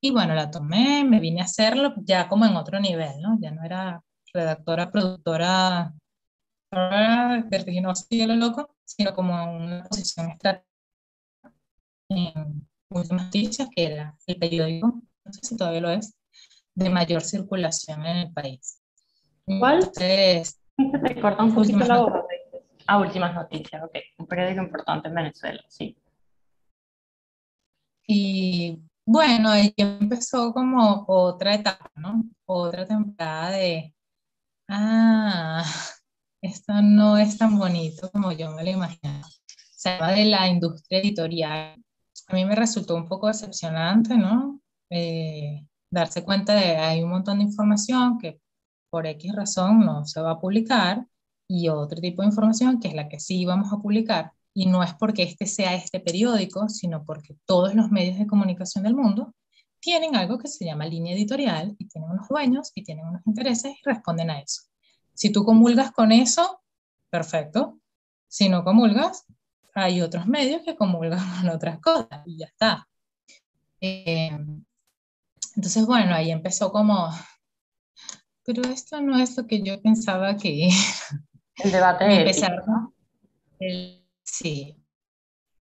Y 0.00 0.10
bueno, 0.10 0.34
la 0.34 0.50
tomé, 0.50 1.04
me 1.04 1.18
vine 1.18 1.40
a 1.40 1.44
hacerlo 1.44 1.94
ya 1.98 2.28
como 2.28 2.44
en 2.46 2.56
otro 2.56 2.78
nivel, 2.78 3.20
¿no? 3.20 3.36
Ya 3.40 3.50
no 3.50 3.64
era 3.64 4.02
redactora, 4.32 4.90
productora 4.90 5.92
vertiginosa 6.70 8.06
y 8.10 8.26
lo 8.26 8.36
loco, 8.36 8.76
sino 8.84 9.14
como 9.14 9.56
una 9.56 9.84
posición 9.84 10.30
estratégica 10.30 10.68
en 12.10 12.68
Últimas 12.90 13.24
Noticias, 13.24 13.68
que 13.74 13.84
era 13.86 14.16
el 14.26 14.36
periódico, 14.38 15.02
no 15.24 15.32
sé 15.32 15.40
si 15.42 15.56
todavía 15.56 15.80
lo 15.80 15.90
es, 15.90 16.14
de 16.74 16.90
mayor 16.90 17.22
circulación 17.22 18.06
en 18.06 18.16
el 18.18 18.32
país. 18.32 18.80
¿Cuál? 19.44 19.78
Entonces, 19.78 20.60
te 20.76 21.20
corta 21.20 21.42
un 21.42 21.54
poquito 21.54 21.78
la. 21.78 22.24
Ah, 22.86 22.98
Últimas 22.98 23.34
Noticias, 23.34 23.82
ok. 23.82 23.96
Un 24.18 24.26
periódico 24.26 24.62
importante 24.62 25.08
en 25.08 25.14
Venezuela, 25.14 25.62
sí. 25.68 25.96
Y 28.06 28.78
bueno, 29.08 29.50
ahí 29.50 29.72
empezó 29.76 30.52
como 30.52 31.04
otra 31.08 31.54
etapa, 31.54 31.90
¿no? 31.96 32.24
Otra 32.46 32.86
temporada 32.86 33.50
de, 33.50 33.94
ah, 34.68 35.64
esto 36.42 36.74
no 36.82 37.18
es 37.18 37.38
tan 37.38 37.58
bonito 37.58 38.10
como 38.12 38.32
yo 38.32 38.50
me 38.52 38.64
lo 38.64 38.70
imaginaba. 38.70 39.26
Se 39.76 39.90
llama 39.90 40.12
de 40.12 40.24
la 40.26 40.48
industria 40.48 41.00
editorial 41.00 41.82
a 42.28 42.34
mí 42.34 42.44
me 42.44 42.54
resultó 42.54 42.94
un 42.94 43.06
poco 43.06 43.26
decepcionante, 43.28 44.16
¿no? 44.16 44.60
Eh, 44.90 45.66
darse 45.90 46.24
cuenta 46.24 46.54
de 46.54 46.76
hay 46.76 47.02
un 47.02 47.10
montón 47.10 47.38
de 47.38 47.44
información 47.44 48.18
que 48.18 48.40
por 48.90 49.06
X 49.06 49.34
razón 49.34 49.80
no 49.80 50.04
se 50.04 50.20
va 50.20 50.32
a 50.32 50.40
publicar 50.40 51.06
y 51.48 51.68
otro 51.68 52.00
tipo 52.00 52.22
de 52.22 52.28
información 52.28 52.80
que 52.80 52.88
es 52.88 52.94
la 52.94 53.08
que 53.08 53.20
sí 53.20 53.44
vamos 53.46 53.72
a 53.72 53.78
publicar. 53.78 54.32
Y 54.58 54.66
no 54.66 54.82
es 54.82 54.92
porque 54.94 55.22
este 55.22 55.46
sea 55.46 55.76
este 55.76 56.00
periódico, 56.00 56.68
sino 56.68 57.04
porque 57.04 57.36
todos 57.46 57.76
los 57.76 57.92
medios 57.92 58.18
de 58.18 58.26
comunicación 58.26 58.82
del 58.82 58.96
mundo 58.96 59.32
tienen 59.78 60.16
algo 60.16 60.36
que 60.36 60.48
se 60.48 60.64
llama 60.64 60.84
línea 60.84 61.14
editorial 61.14 61.76
y 61.78 61.86
tienen 61.86 62.10
unos 62.10 62.26
dueños 62.26 62.72
y 62.74 62.82
tienen 62.82 63.06
unos 63.06 63.22
intereses 63.24 63.76
y 63.76 63.88
responden 63.88 64.30
a 64.30 64.40
eso. 64.40 64.62
Si 65.14 65.30
tú 65.30 65.44
comulgas 65.44 65.92
con 65.92 66.10
eso, 66.10 66.60
perfecto. 67.08 67.78
Si 68.26 68.48
no 68.48 68.64
comulgas, 68.64 69.26
hay 69.76 70.00
otros 70.00 70.26
medios 70.26 70.62
que 70.64 70.74
comulgan 70.74 71.20
con 71.40 71.50
otras 71.50 71.78
cosas 71.78 72.20
y 72.26 72.38
ya 72.38 72.46
está. 72.46 72.88
Eh, 73.80 74.36
entonces, 75.54 75.86
bueno, 75.86 76.16
ahí 76.16 76.32
empezó 76.32 76.72
como, 76.72 77.10
pero 78.42 78.62
esto 78.64 79.00
no 79.00 79.20
es 79.20 79.36
lo 79.36 79.46
que 79.46 79.62
yo 79.62 79.80
pensaba 79.80 80.36
que 80.36 80.68
El 81.62 81.70
debate 81.70 82.12
empezar, 82.12 82.66
¿no? 82.66 82.92
El, 83.60 83.97
sí, 84.38 84.76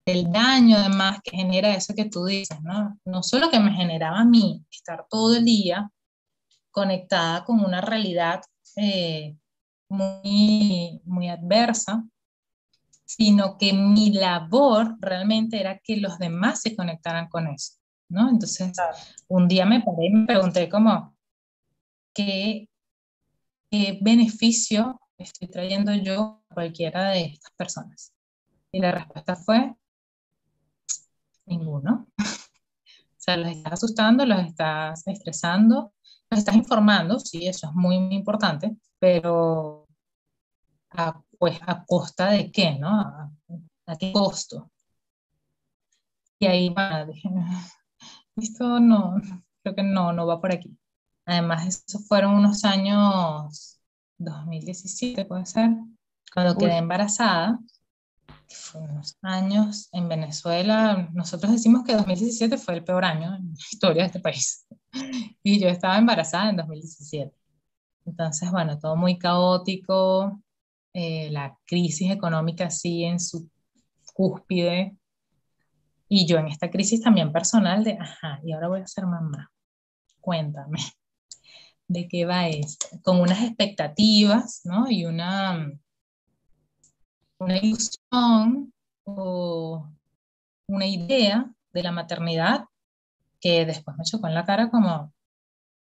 el 0.07 0.31
daño 0.31 0.77
además 0.77 1.21
que 1.23 1.37
genera 1.37 1.75
eso 1.75 1.95
que 1.95 2.07
tú 2.07 2.25
dices, 2.27 2.61
¿no? 2.63 2.99
No 3.05 3.23
solo 3.23 3.51
que 3.51 3.61
me 3.61 3.73
generaba 3.73 4.21
a 4.21 4.25
mí 4.25 4.65
estar 4.71 5.07
todo 5.09 5.37
el 5.37 5.45
día 5.45 5.91
conectada 6.71 7.45
con 7.45 7.61
una 7.61 7.81
realidad 7.81 8.43
eh, 8.77 9.37
muy, 9.89 11.01
muy 11.05 11.29
adversa, 11.29 12.05
sino 13.05 13.57
que 13.57 13.73
mi 13.73 14.13
labor 14.13 14.97
realmente 15.01 15.61
era 15.61 15.79
que 15.79 15.97
los 15.99 16.19
demás 16.19 16.61
se 16.61 16.75
conectaran 16.75 17.29
con 17.29 17.47
eso, 17.47 17.75
¿no? 18.09 18.29
Entonces, 18.29 18.73
un 19.29 19.47
día 19.47 19.65
me 19.65 19.83
paré 19.83 20.07
y 20.07 20.11
me 20.11 20.27
pregunté 20.27 20.69
como, 20.69 21.17
¿qué, 22.13 22.69
¿qué 23.71 23.99
beneficio 24.03 25.01
estoy 25.17 25.49
trayendo 25.49 25.95
yo 25.95 26.43
a 26.49 26.55
cualquiera 26.55 27.11
de 27.11 27.27
estas 27.27 27.53
personas? 27.53 28.13
Y 28.75 28.81
la 28.81 28.91
respuesta 28.91 29.37
fue, 29.37 29.73
ninguno. 31.47 32.09
o 32.19 33.17
sea, 33.17 33.37
los 33.37 33.53
estás 33.53 33.75
asustando, 33.75 34.27
los 34.27 34.41
estás 34.41 35.07
estresando, 35.07 35.95
los 36.29 36.41
estás 36.41 36.57
informando, 36.57 37.21
sí, 37.21 37.47
eso 37.47 37.69
es 37.69 37.73
muy, 37.73 38.01
muy 38.01 38.17
importante, 38.17 38.77
pero 38.99 39.87
a 40.91 41.23
pues 41.39 41.61
a 41.65 41.85
costa 41.85 42.31
de 42.31 42.51
qué, 42.51 42.77
¿no? 42.77 42.91
¿A, 43.87 43.97
qué 43.97 44.11
costo? 44.13 44.73
Y 46.41 46.47
ahí, 46.47 46.71
bueno, 46.71 47.07
dije, 47.07 47.29
esto 48.37 48.81
no, 48.81 49.15
creo 49.63 49.77
que 49.77 49.85
no, 49.85 50.13
no 50.13 50.27
va 50.27 50.41
por 50.41 50.51
aquí. 50.51 50.77
Además, 51.27 51.65
esos 51.65 52.09
fueron 52.09 52.35
unos 52.35 52.65
años, 52.65 53.81
2017 54.19 55.27
puede 55.27 55.47
ser, 55.47 55.71
cuando 56.35 56.57
quedé 56.57 56.79
embarazada, 56.79 57.61
fue 58.48 58.80
unos 58.83 59.16
años 59.22 59.88
en 59.92 60.09
Venezuela, 60.09 61.09
nosotros 61.12 61.52
decimos 61.52 61.85
que 61.85 61.94
2017 61.94 62.59
fue 62.59 62.74
el 62.74 62.85
peor 62.85 63.04
año 63.04 63.35
en 63.35 63.48
la 63.48 63.54
historia 63.70 64.02
de 64.02 64.07
este 64.07 64.20
país. 64.20 64.66
Y 65.42 65.61
yo 65.61 65.68
estaba 65.68 65.98
embarazada 65.98 66.50
en 66.50 66.57
2017. 66.57 67.35
Entonces, 68.07 68.50
bueno, 68.50 68.78
todo 68.78 68.96
muy 68.96 69.18
caótico, 69.18 70.40
eh, 70.92 71.30
la 71.30 71.59
crisis 71.66 72.11
económica 72.11 72.70
sigue 72.70 73.09
en 73.09 73.18
su 73.18 73.50
cúspide 74.14 74.96
y 76.09 76.26
yo 76.26 76.38
en 76.38 76.46
esta 76.46 76.70
crisis 76.70 77.02
también 77.02 77.33
personal 77.33 77.83
de, 77.83 77.98
ajá, 77.98 78.40
y 78.44 78.52
ahora 78.52 78.68
voy 78.68 78.80
a 78.80 78.87
ser 78.87 79.07
mamá. 79.07 79.50
Cuéntame, 80.20 80.78
¿de 81.88 82.07
qué 82.09 82.24
va 82.24 82.48
esto? 82.48 82.87
Con 83.02 83.20
unas 83.20 83.42
expectativas, 83.42 84.61
¿no? 84.64 84.90
Y 84.90 85.07
una, 85.07 85.72
una 87.44 87.59
ilusión 87.59 88.72
o 89.04 89.88
una 90.68 90.87
idea 90.87 91.52
de 91.72 91.83
la 91.83 91.92
maternidad 91.92 92.64
que 93.40 93.66
después 93.66 93.96
me 93.96 94.04
chocó 94.04 94.26
en 94.26 94.35
la 94.35 94.44
cara 94.44 94.70
como, 94.70 95.12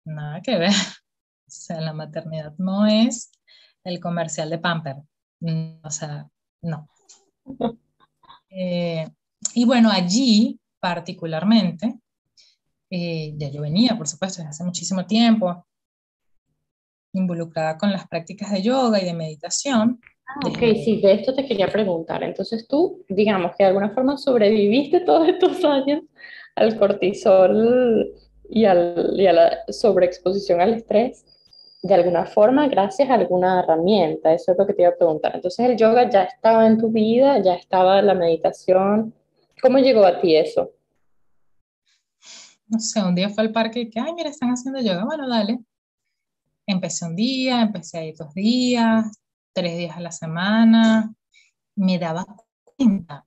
nada 0.04 0.40
que 0.42 0.58
ver. 0.58 0.72
O 1.44 1.54
sea, 1.54 1.82
la 1.82 1.92
maternidad 1.92 2.54
no 2.56 2.86
es 2.86 3.30
el 3.84 4.00
comercial 4.00 4.48
de 4.48 4.58
Pamper. 4.58 4.96
O 5.82 5.90
sea, 5.90 6.28
no. 6.62 6.88
Eh, 8.54 9.08
y 9.54 9.64
bueno, 9.64 9.90
allí 9.90 10.60
particularmente, 10.78 11.98
eh, 12.90 13.32
ya 13.38 13.48
yo 13.48 13.62
venía, 13.62 13.96
por 13.96 14.06
supuesto, 14.06 14.42
desde 14.42 14.50
hace 14.50 14.64
muchísimo 14.64 15.06
tiempo, 15.06 15.66
involucrada 17.14 17.78
con 17.78 17.90
las 17.90 18.06
prácticas 18.08 18.50
de 18.50 18.62
yoga 18.62 19.00
y 19.00 19.06
de 19.06 19.14
meditación. 19.14 20.00
Ah, 20.34 20.48
ok, 20.48 20.58
sí, 20.82 21.00
de 21.02 21.12
esto 21.12 21.34
te 21.34 21.44
quería 21.44 21.68
preguntar. 21.68 22.22
Entonces 22.22 22.66
tú, 22.66 23.04
digamos 23.08 23.52
que 23.56 23.64
de 23.64 23.68
alguna 23.68 23.90
forma 23.90 24.16
sobreviviste 24.16 25.00
todos 25.06 25.28
estos 25.28 25.62
años 25.64 26.02
al 26.56 26.78
cortisol 26.78 28.14
y, 28.48 28.64
al, 28.64 29.14
y 29.16 29.26
a 29.26 29.32
la 29.32 29.58
sobreexposición 29.68 30.60
al 30.60 30.74
estrés 30.74 31.24
de 31.82 31.94
alguna 31.94 32.24
forma 32.26 32.68
gracias 32.68 33.10
a 33.10 33.14
alguna 33.14 33.60
herramienta. 33.60 34.32
Eso 34.32 34.52
es 34.52 34.58
lo 34.58 34.66
que 34.66 34.72
te 34.72 34.82
iba 34.82 34.92
a 34.92 34.96
preguntar. 34.96 35.34
Entonces 35.34 35.68
el 35.68 35.76
yoga 35.76 36.08
ya 36.08 36.24
estaba 36.24 36.66
en 36.66 36.78
tu 36.78 36.90
vida, 36.90 37.42
ya 37.42 37.54
estaba 37.54 38.00
la 38.00 38.14
meditación. 38.14 39.12
¿Cómo 39.60 39.78
llegó 39.78 40.04
a 40.04 40.20
ti 40.20 40.36
eso? 40.36 40.70
No 42.68 42.78
sé, 42.78 43.02
un 43.02 43.14
día 43.14 43.28
fue 43.28 43.44
al 43.44 43.52
parque 43.52 43.80
y 43.80 43.90
que, 43.90 44.00
ay, 44.00 44.14
mira, 44.14 44.30
están 44.30 44.50
haciendo 44.50 44.80
yoga. 44.80 45.04
Bueno, 45.04 45.28
dale. 45.28 45.58
Empecé 46.66 47.04
un 47.04 47.16
día, 47.16 47.60
empecé 47.60 47.98
ahí 47.98 48.12
dos 48.12 48.32
días, 48.32 49.21
tres 49.52 49.76
días 49.76 49.96
a 49.96 50.00
la 50.00 50.12
semana. 50.12 51.14
Me 51.76 51.98
daba 51.98 52.26
cuenta, 52.64 53.26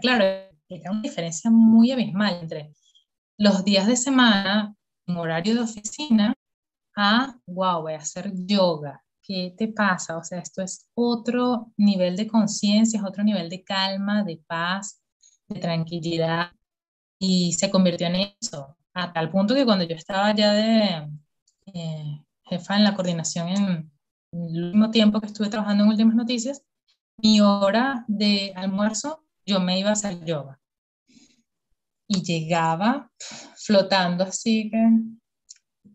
claro, 0.00 0.24
era 0.68 0.90
una 0.90 1.02
diferencia 1.02 1.50
muy 1.50 1.90
abismal 1.92 2.38
entre 2.42 2.72
los 3.38 3.64
días 3.64 3.86
de 3.86 3.96
semana 3.96 4.74
en 5.06 5.16
horario 5.16 5.54
de 5.54 5.60
oficina 5.60 6.34
a, 6.96 7.36
wow, 7.46 7.82
voy 7.82 7.94
a 7.94 7.98
hacer 7.98 8.32
yoga. 8.34 9.02
¿Qué 9.22 9.54
te 9.56 9.68
pasa? 9.68 10.18
O 10.18 10.22
sea, 10.22 10.38
esto 10.38 10.62
es 10.62 10.86
otro 10.94 11.72
nivel 11.76 12.16
de 12.16 12.26
conciencia, 12.26 12.98
es 13.00 13.06
otro 13.06 13.24
nivel 13.24 13.48
de 13.48 13.64
calma, 13.64 14.22
de 14.22 14.36
paz, 14.46 15.02
de 15.48 15.60
tranquilidad. 15.60 16.52
Y 17.18 17.52
se 17.54 17.70
convirtió 17.70 18.06
en 18.08 18.34
eso, 18.40 18.76
a 18.92 19.12
tal 19.12 19.30
punto 19.30 19.54
que 19.54 19.64
cuando 19.64 19.84
yo 19.84 19.96
estaba 19.96 20.34
ya 20.34 20.52
de 20.52 21.08
eh, 21.66 22.24
jefa 22.44 22.76
en 22.76 22.84
la 22.84 22.94
coordinación 22.94 23.48
en 23.48 23.93
el 24.34 24.64
último 24.64 24.90
tiempo 24.90 25.20
que 25.20 25.26
estuve 25.26 25.48
trabajando 25.48 25.84
en 25.84 25.90
Últimas 25.90 26.14
Noticias, 26.14 26.64
mi 27.18 27.40
hora 27.40 28.04
de 28.08 28.52
almuerzo 28.56 29.24
yo 29.46 29.60
me 29.60 29.78
iba 29.78 29.90
a 29.90 29.94
hacer 29.94 30.24
yoga. 30.24 30.60
Y 32.06 32.22
llegaba 32.22 33.10
flotando 33.56 34.24
así 34.24 34.70
que 34.70 34.90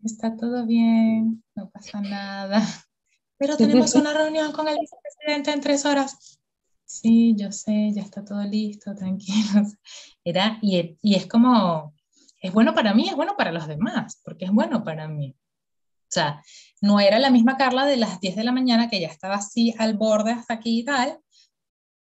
está 0.04 0.36
todo 0.36 0.66
bien, 0.66 1.44
no 1.54 1.70
pasa 1.70 2.00
nada. 2.00 2.66
Pero 3.38 3.56
tenemos 3.56 3.94
una 3.94 4.12
reunión 4.12 4.52
con 4.52 4.68
el 4.68 4.78
vicepresidente 4.78 5.52
en 5.52 5.60
tres 5.60 5.84
horas. 5.84 6.38
sí, 6.84 7.34
yo 7.38 7.52
sé, 7.52 7.92
ya 7.94 8.02
está 8.02 8.24
todo 8.24 8.42
listo, 8.42 8.94
tranquilos. 8.96 9.76
Era, 10.24 10.58
y, 10.62 10.98
y 11.02 11.14
es 11.14 11.26
como, 11.26 11.94
es 12.40 12.52
bueno 12.52 12.74
para 12.74 12.94
mí, 12.94 13.08
es 13.08 13.16
bueno 13.16 13.36
para 13.36 13.52
los 13.52 13.66
demás, 13.66 14.20
porque 14.24 14.46
es 14.46 14.50
bueno 14.50 14.82
para 14.84 15.08
mí. 15.08 15.34
O 15.38 16.12
sea, 16.12 16.42
no 16.80 17.00
era 17.00 17.18
la 17.18 17.30
misma 17.30 17.56
Carla 17.56 17.84
de 17.84 17.96
las 17.96 18.20
10 18.20 18.36
de 18.36 18.44
la 18.44 18.52
mañana 18.52 18.88
que 18.88 19.00
ya 19.00 19.08
estaba 19.08 19.34
así 19.36 19.74
al 19.78 19.96
borde 19.96 20.32
hasta 20.32 20.54
aquí 20.54 20.80
y 20.80 20.84
tal, 20.84 21.20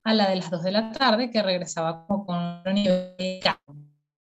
a 0.03 0.13
la 0.13 0.29
de 0.29 0.37
las 0.37 0.49
2 0.49 0.63
de 0.63 0.71
la 0.71 0.91
tarde 0.91 1.29
que 1.29 1.43
regresaba 1.43 2.05
como 2.07 2.25
con 2.25 2.37
un 2.65 2.73
nivel 2.73 3.15
de 3.17 3.41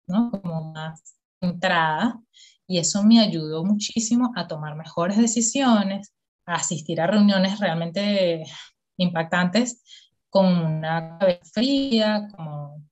¿no? 0.07 0.31
Como 0.31 0.73
más 0.73 1.17
entrada. 1.41 2.21
Y 2.67 2.79
eso 2.79 3.03
me 3.03 3.21
ayudó 3.21 3.65
muchísimo 3.65 4.33
a 4.37 4.47
tomar 4.47 4.77
mejores 4.77 5.17
decisiones, 5.17 6.13
a 6.47 6.55
asistir 6.55 7.01
a 7.01 7.07
reuniones 7.07 7.59
realmente 7.61 8.45
impactantes 8.97 9.83
con 10.31 10.47
una 10.47 11.19
cabeza 11.19 11.45
fría, 11.53 12.29
como, 12.37 12.83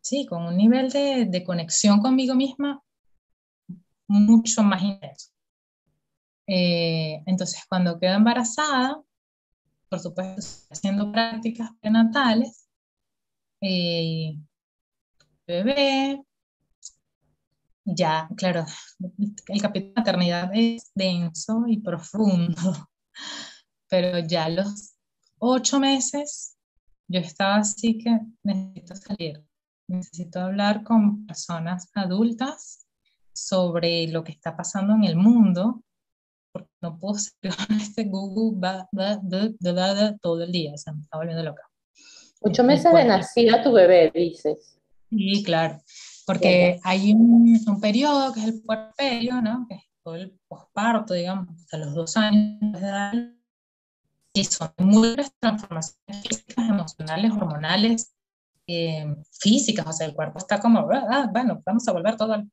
sí, 0.00 0.26
con 0.26 0.44
un 0.46 0.56
nivel 0.56 0.90
de, 0.90 1.26
de 1.26 1.44
conexión 1.44 2.00
conmigo 2.00 2.34
misma 2.34 2.82
mucho 4.08 4.62
más 4.62 4.82
intenso. 4.82 5.37
Eh, 6.48 7.22
entonces, 7.26 7.62
cuando 7.68 8.00
quedo 8.00 8.14
embarazada, 8.14 9.02
por 9.90 10.00
supuesto, 10.00 10.66
haciendo 10.70 11.12
prácticas 11.12 11.70
prenatales, 11.78 12.68
eh, 13.60 14.38
bebé, 15.46 16.22
ya, 17.84 18.28
claro, 18.34 18.64
el 19.48 19.62
capítulo 19.62 19.92
de 19.94 20.00
maternidad 20.00 20.50
es 20.54 20.90
denso 20.94 21.64
y 21.66 21.80
profundo, 21.80 22.54
pero 23.88 24.18
ya 24.20 24.48
los 24.48 24.94
ocho 25.38 25.78
meses 25.78 26.56
yo 27.08 27.20
estaba 27.20 27.56
así 27.56 27.98
que 27.98 28.20
necesito 28.42 28.96
salir, 28.96 29.44
necesito 29.86 30.40
hablar 30.40 30.82
con 30.82 31.26
personas 31.26 31.90
adultas 31.94 32.86
sobre 33.34 34.08
lo 34.08 34.24
que 34.24 34.32
está 34.32 34.56
pasando 34.56 34.94
en 34.94 35.04
el 35.04 35.16
mundo, 35.16 35.82
porque 36.58 36.70
no 36.82 36.98
puedo 36.98 37.14
ser 37.14 37.32
este 37.80 38.04
Google 38.04 38.58
va, 38.60 38.88
va, 38.96 39.20
todo 40.20 40.42
el 40.42 40.52
día, 40.52 40.72
o 40.74 40.78
sea, 40.78 40.92
me 40.92 41.02
está 41.02 41.16
volviendo 41.16 41.42
loca. 41.42 41.62
Ocho 42.40 42.62
meses 42.62 42.92
de 42.92 43.04
nacida 43.04 43.62
tu 43.62 43.72
bebé, 43.72 44.10
dices. 44.14 44.78
Sí, 45.10 45.42
claro, 45.42 45.80
porque 46.26 46.78
hay 46.84 47.12
un, 47.12 47.58
un, 47.66 47.80
periodo 47.80 48.32
que 48.32 48.40
es 48.40 48.46
el 48.46 48.62
puerperio, 48.62 49.40
¿no? 49.40 49.66
Que 49.68 49.76
es 49.76 49.82
todo 50.04 50.14
el 50.14 50.38
posparto, 50.46 51.14
digamos, 51.14 51.48
hasta 51.56 51.78
los 51.78 51.94
dos 51.94 52.16
años 52.16 52.60
de 52.60 52.78
edad, 52.78 53.12
y 54.34 54.44
son 54.44 54.70
muchas 54.78 55.32
transformaciones 55.40 56.22
físicas, 56.22 56.68
emocionales, 56.68 57.32
hormonales, 57.32 58.14
eh, 58.66 59.16
físicas, 59.32 59.86
o 59.86 59.92
sea, 59.92 60.06
el 60.06 60.14
cuerpo 60.14 60.38
está 60.38 60.60
como, 60.60 60.80
ah, 60.80 61.06
ah 61.10 61.30
bueno, 61.32 61.62
vamos 61.64 61.88
a 61.88 61.92
volver 61.92 62.16
todo 62.16 62.34
al 62.34 62.50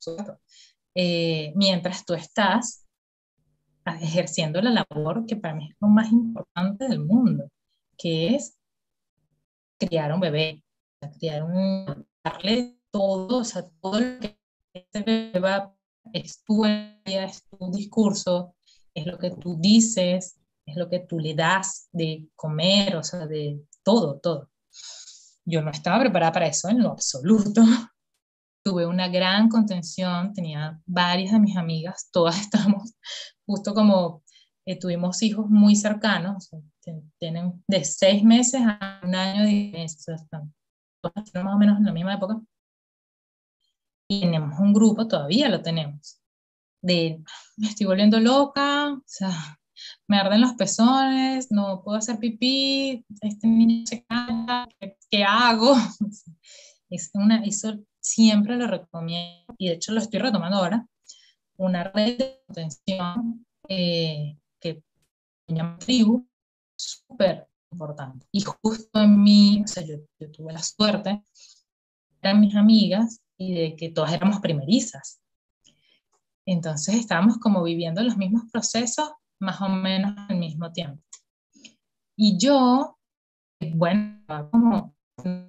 eh, 0.95 1.51
mientras 1.55 2.05
tú 2.05 2.13
estás 2.13 2.84
ejerciendo 3.85 4.61
la 4.61 4.71
labor 4.71 5.25
que 5.25 5.35
para 5.35 5.55
mí 5.55 5.69
es 5.69 5.75
lo 5.79 5.87
más 5.87 6.11
importante 6.11 6.87
del 6.87 6.99
mundo, 6.99 7.49
que 7.97 8.35
es 8.35 8.57
criar 9.77 10.13
un 10.13 10.19
bebé, 10.19 10.63
criar 11.19 11.43
un, 11.43 12.07
darle 12.23 12.77
todo, 12.91 13.39
o 13.39 13.43
sea, 13.43 13.63
todo 13.81 13.99
lo 13.99 14.19
que 14.19 14.39
este 14.73 15.03
bebé 15.03 15.39
va, 15.39 15.75
es 16.13 16.43
tu, 16.43 16.65
es 16.65 17.43
tu 17.49 17.71
discurso, 17.71 18.55
es 18.93 19.05
lo 19.05 19.17
que 19.17 19.31
tú 19.31 19.57
dices, 19.59 20.39
es 20.65 20.75
lo 20.75 20.89
que 20.89 20.99
tú 20.99 21.19
le 21.19 21.35
das 21.35 21.87
de 21.91 22.27
comer, 22.35 22.95
o 22.95 23.03
sea, 23.03 23.27
de 23.27 23.61
todo, 23.83 24.19
todo. 24.19 24.49
Yo 25.45 25.61
no 25.61 25.69
estaba 25.69 25.99
preparada 25.99 26.31
para 26.31 26.47
eso 26.47 26.69
en 26.69 26.81
lo 26.81 26.91
absoluto. 26.91 27.61
Tuve 28.65 28.87
una 28.87 29.07
gran 29.09 29.47
contención, 29.47 30.33
tenía 30.33 30.81
varias 30.87 31.33
de 31.33 31.39
mis 31.39 31.55
amigas, 31.55 32.09
todas 32.11 32.39
estamos 32.41 32.95
justo 33.45 33.75
como 33.75 34.23
eh, 34.65 34.79
tuvimos 34.79 35.21
hijos 35.21 35.47
muy 35.47 35.75
cercanos, 35.75 36.49
tienen 37.19 37.63
de 37.67 37.85
seis 37.85 38.23
meses 38.23 38.61
a 38.65 38.99
un 39.03 39.13
año 39.13 39.43
de 39.43 39.49
diferencia, 39.49 40.15
todas 40.99 41.31
más 41.35 41.53
o 41.53 41.57
menos 41.59 41.77
en 41.77 41.85
la 41.85 41.93
misma 41.93 42.15
época. 42.15 42.41
Y 44.09 44.21
tenemos 44.21 44.59
un 44.59 44.73
grupo, 44.73 45.07
todavía 45.07 45.47
lo 45.47 45.61
tenemos, 45.61 46.19
de 46.81 47.23
me 47.57 47.67
estoy 47.67 47.85
volviendo 47.85 48.19
loca, 48.19 48.93
o 48.93 49.03
sea, 49.05 49.59
me 50.07 50.17
arden 50.17 50.41
los 50.41 50.53
pezones, 50.53 51.51
no 51.51 51.83
puedo 51.83 51.99
hacer 51.99 52.17
pipí, 52.17 53.05
este 53.21 53.47
niño 53.47 53.85
se 53.85 54.03
¿qué, 54.79 54.97
¿qué, 55.11 55.23
hago? 55.23 55.75
Es 56.87 57.09
una, 57.15 57.43
eso 57.43 57.79
siempre 58.15 58.55
lo 58.55 58.67
recomiendo 58.67 59.53
y 59.57 59.67
de 59.67 59.75
hecho 59.75 59.91
lo 59.91 59.99
estoy 59.99 60.19
retomando 60.19 60.57
ahora, 60.57 60.87
una 61.57 61.83
red 61.83 62.17
de 62.17 62.41
contención 62.47 63.45
eh, 63.67 64.37
que 64.59 64.81
se 65.45 65.55
llama 65.55 65.77
tribu, 65.77 66.25
súper 66.77 67.47
importante. 67.71 68.25
Y 68.31 68.41
justo 68.41 69.01
en 69.01 69.21
mí, 69.21 69.61
o 69.63 69.67
sea, 69.67 69.83
yo, 69.83 69.95
yo, 70.17 70.31
tuve 70.31 70.53
la 70.53 70.63
suerte, 70.63 71.25
eran 72.21 72.39
mis 72.39 72.55
amigas 72.55 73.21
y 73.37 73.53
de 73.53 73.75
que 73.75 73.89
todas 73.89 74.13
éramos 74.13 74.39
primerizas. 74.39 75.19
Entonces 76.45 76.95
estábamos 76.95 77.37
como 77.37 77.63
viviendo 77.63 78.01
los 78.01 78.15
mismos 78.15 78.43
procesos 78.49 79.11
más 79.39 79.59
o 79.61 79.67
menos 79.67 80.13
al 80.29 80.37
mismo 80.37 80.71
tiempo. 80.71 81.03
Y 82.15 82.37
yo, 82.37 82.97
bueno, 83.59 84.23
como 84.51 84.94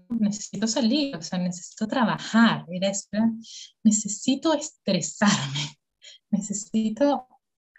necesito 0.09 0.67
salir, 0.67 1.17
o 1.17 1.23
sea, 1.23 1.39
necesito 1.39 1.87
trabajar, 1.87 2.65
era 2.71 2.89
eso, 2.89 3.09
necesito 3.83 4.55
estresarme 4.55 5.77
necesito 6.31 7.27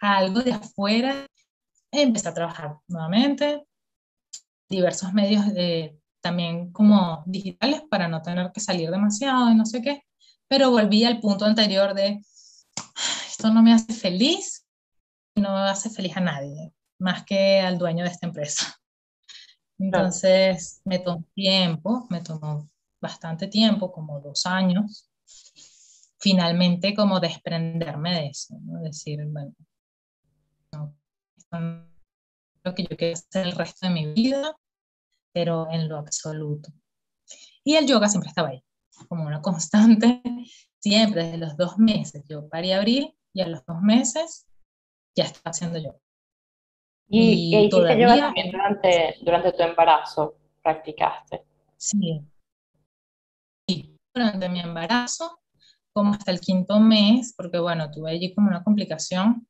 algo 0.02 0.42
de 0.42 0.54
afuera. 0.54 1.26
Empecé 1.92 2.30
a 2.30 2.34
trabajar 2.34 2.78
nuevamente, 2.88 3.66
diversos 4.70 5.14
medios 5.14 5.54
de, 5.54 5.98
también 6.22 6.72
como 6.72 7.24
digitales 7.26 7.82
para 7.90 8.08
no 8.08 8.22
tener 8.22 8.52
que 8.52 8.60
salir 8.60 8.92
demasiado 8.92 9.50
y 9.50 9.56
no 9.56 9.66
sé 9.66 9.82
qué, 9.82 10.04
pero 10.48 10.72
volví 10.72 11.04
al 11.04 11.20
punto 11.20 11.46
anterior 11.46 11.94
de 11.94 12.22
esto 13.28 13.50
no 13.52 13.64
me 13.64 13.74
hace 13.74 13.94
feliz, 13.94 14.66
no 15.36 15.56
hace 15.56 15.90
feliz 15.90 16.18
a 16.18 16.22
nadie, 16.22 16.74
más 17.00 17.24
que 17.24 17.62
al 17.62 17.78
dueño 17.78 18.04
de 18.04 18.10
esta 18.10 18.28
empresa. 18.28 18.76
Entonces 19.80 20.82
me 20.86 21.00
tomó 21.00 21.24
tiempo, 21.34 22.08
me 22.10 22.22
tomó 22.22 22.70
bastante 23.00 23.48
tiempo, 23.48 23.92
como 23.92 24.20
dos 24.20 24.46
años, 24.46 25.10
finalmente 26.20 26.96
como 26.96 27.20
desprenderme 27.20 28.14
de 28.14 28.28
eso, 28.28 28.56
¿no? 28.64 28.82
decir, 28.82 29.24
bueno, 29.28 29.54
no, 30.72 30.96
no 31.52 31.88
lo 32.64 32.76
que 32.76 32.84
yo 32.84 32.98
quiero 32.98 33.14
hacer 33.14 33.48
el 33.48 33.54
resto 33.54 33.88
de 33.88 33.94
mi 33.94 34.14
vida, 34.14 34.56
pero 35.32 35.70
en 35.72 35.88
lo 35.88 35.98
absoluto. 35.98 36.72
Y 37.64 37.76
el 37.76 37.88
yoga 37.88 38.10
siempre 38.10 38.30
estaba 38.30 38.50
ahí, 38.50 38.64
como 39.08 39.26
una 39.26 39.42
constante, 39.42 40.22
siempre 40.80 41.24
desde 41.24 41.38
los 41.38 41.56
dos 41.56 41.78
meses. 41.78 42.24
Yo 42.28 42.50
parí 42.50 42.72
abril 42.72 43.14
y 43.34 43.42
a 43.42 43.48
los 43.48 43.66
dos 43.66 43.82
meses 43.82 44.48
ya 45.16 45.26
estaba 45.26 45.52
haciendo 45.52 45.80
yoga. 45.80 46.00
¿Y, 47.10 47.56
y 47.58 47.70
todavía, 47.70 48.34
durante, 48.52 49.16
durante 49.22 49.52
tu 49.54 49.64
embarazo? 49.64 50.36
¿Practicaste? 50.62 51.44
Sí. 51.78 52.22
Sí, 53.68 53.98
durante 54.14 54.50
mi 54.50 54.60
embarazo 54.60 55.40
como 55.94 56.14
hasta 56.14 56.32
el 56.32 56.40
quinto 56.40 56.80
mes, 56.80 57.34
porque 57.36 57.58
bueno, 57.58 57.90
tuve 57.90 58.12
allí 58.12 58.34
como 58.36 58.50
una 58.50 58.64
complicación, 58.64 59.48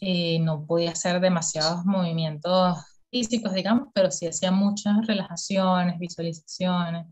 y 0.00 0.38
no 0.40 0.66
podía 0.66 0.90
hacer 0.90 1.20
demasiados 1.20 1.84
movimientos 1.84 2.78
físicos, 3.10 3.52
digamos, 3.52 3.88
pero 3.94 4.10
sí 4.10 4.26
hacía 4.26 4.50
muchas 4.50 5.06
relajaciones, 5.06 5.98
visualizaciones. 5.98 7.06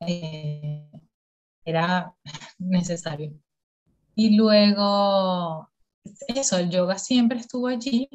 Eh, 0.00 0.88
era 1.64 2.14
necesario. 2.58 3.32
Y 4.14 4.36
luego, 4.36 5.68
eso, 6.28 6.58
el 6.58 6.70
yoga 6.70 6.98
siempre 6.98 7.38
estuvo 7.38 7.68
allí. 7.68 8.08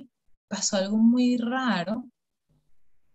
Pasó 0.47 0.77
algo 0.77 0.97
muy 0.97 1.37
raro. 1.37 2.05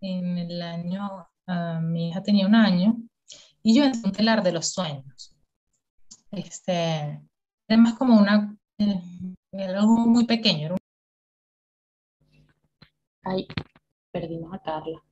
En 0.01 0.39
el 0.39 0.63
año, 0.63 1.27
uh, 1.47 1.81
mi 1.81 2.09
hija 2.09 2.23
tenía 2.23 2.47
un 2.47 2.55
año 2.55 2.97
y 3.63 3.77
yo 3.77 3.85
entré 3.85 4.03
un 4.05 4.13
telar 4.13 4.43
de 4.43 4.53
los 4.53 4.69
sueños. 4.71 5.35
Este, 6.31 7.21
además 7.69 7.95
como 7.95 8.17
una, 8.19 8.57
eh, 8.79 9.03
algo 9.53 9.97
muy 10.07 10.25
pequeño. 10.25 10.77
Ay, 13.25 13.47
perdimos 14.13 14.53
a 14.55 14.63
Carla. 14.63 15.03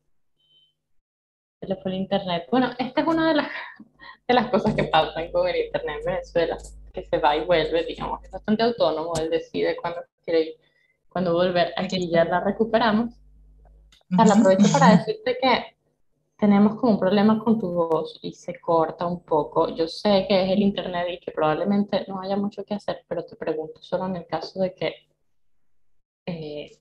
Se 1.60 1.66
le 1.66 1.76
fue 1.76 1.92
el 1.92 1.98
internet. 1.98 2.46
Bueno, 2.50 2.70
esta 2.78 3.00
es 3.00 3.06
una 3.06 3.28
de 3.28 3.34
las, 3.34 3.48
de 4.28 4.34
las 4.34 4.50
cosas 4.50 4.74
que 4.74 4.84
pasan 4.84 5.32
con 5.32 5.48
el 5.48 5.66
internet 5.66 5.96
en 6.00 6.06
Venezuela, 6.06 6.58
que 6.96 7.04
se 7.04 7.18
va 7.18 7.36
y 7.36 7.44
vuelve, 7.44 7.84
digamos, 7.84 8.24
es 8.24 8.30
bastante 8.30 8.62
autónomo, 8.62 9.12
él 9.16 9.28
decide 9.28 9.76
cuándo 9.76 10.00
quiere 10.24 10.40
ir, 10.40 10.54
cuándo 11.10 11.34
volver. 11.34 11.74
Aquí 11.76 12.10
ya 12.10 12.24
la 12.24 12.40
recuperamos. 12.40 13.14
Carla, 14.16 14.34
aprovecho 14.34 14.72
para 14.72 14.96
decirte 14.96 15.36
que 15.40 15.76
tenemos 16.38 16.80
como 16.80 16.92
un 16.92 16.98
problema 16.98 17.38
con 17.42 17.58
tu 17.58 17.70
voz 17.70 18.18
y 18.22 18.32
se 18.32 18.58
corta 18.58 19.06
un 19.06 19.22
poco. 19.22 19.74
Yo 19.74 19.86
sé 19.88 20.24
que 20.26 20.44
es 20.44 20.50
el 20.50 20.62
internet 20.62 21.06
y 21.10 21.20
que 21.20 21.32
probablemente 21.32 22.06
no 22.08 22.20
haya 22.20 22.36
mucho 22.36 22.64
que 22.64 22.74
hacer, 22.74 23.04
pero 23.06 23.26
te 23.26 23.36
pregunto 23.36 23.82
solo 23.82 24.06
en 24.06 24.16
el 24.16 24.26
caso 24.26 24.60
de 24.60 24.74
que 24.74 24.94
eh, 26.24 26.78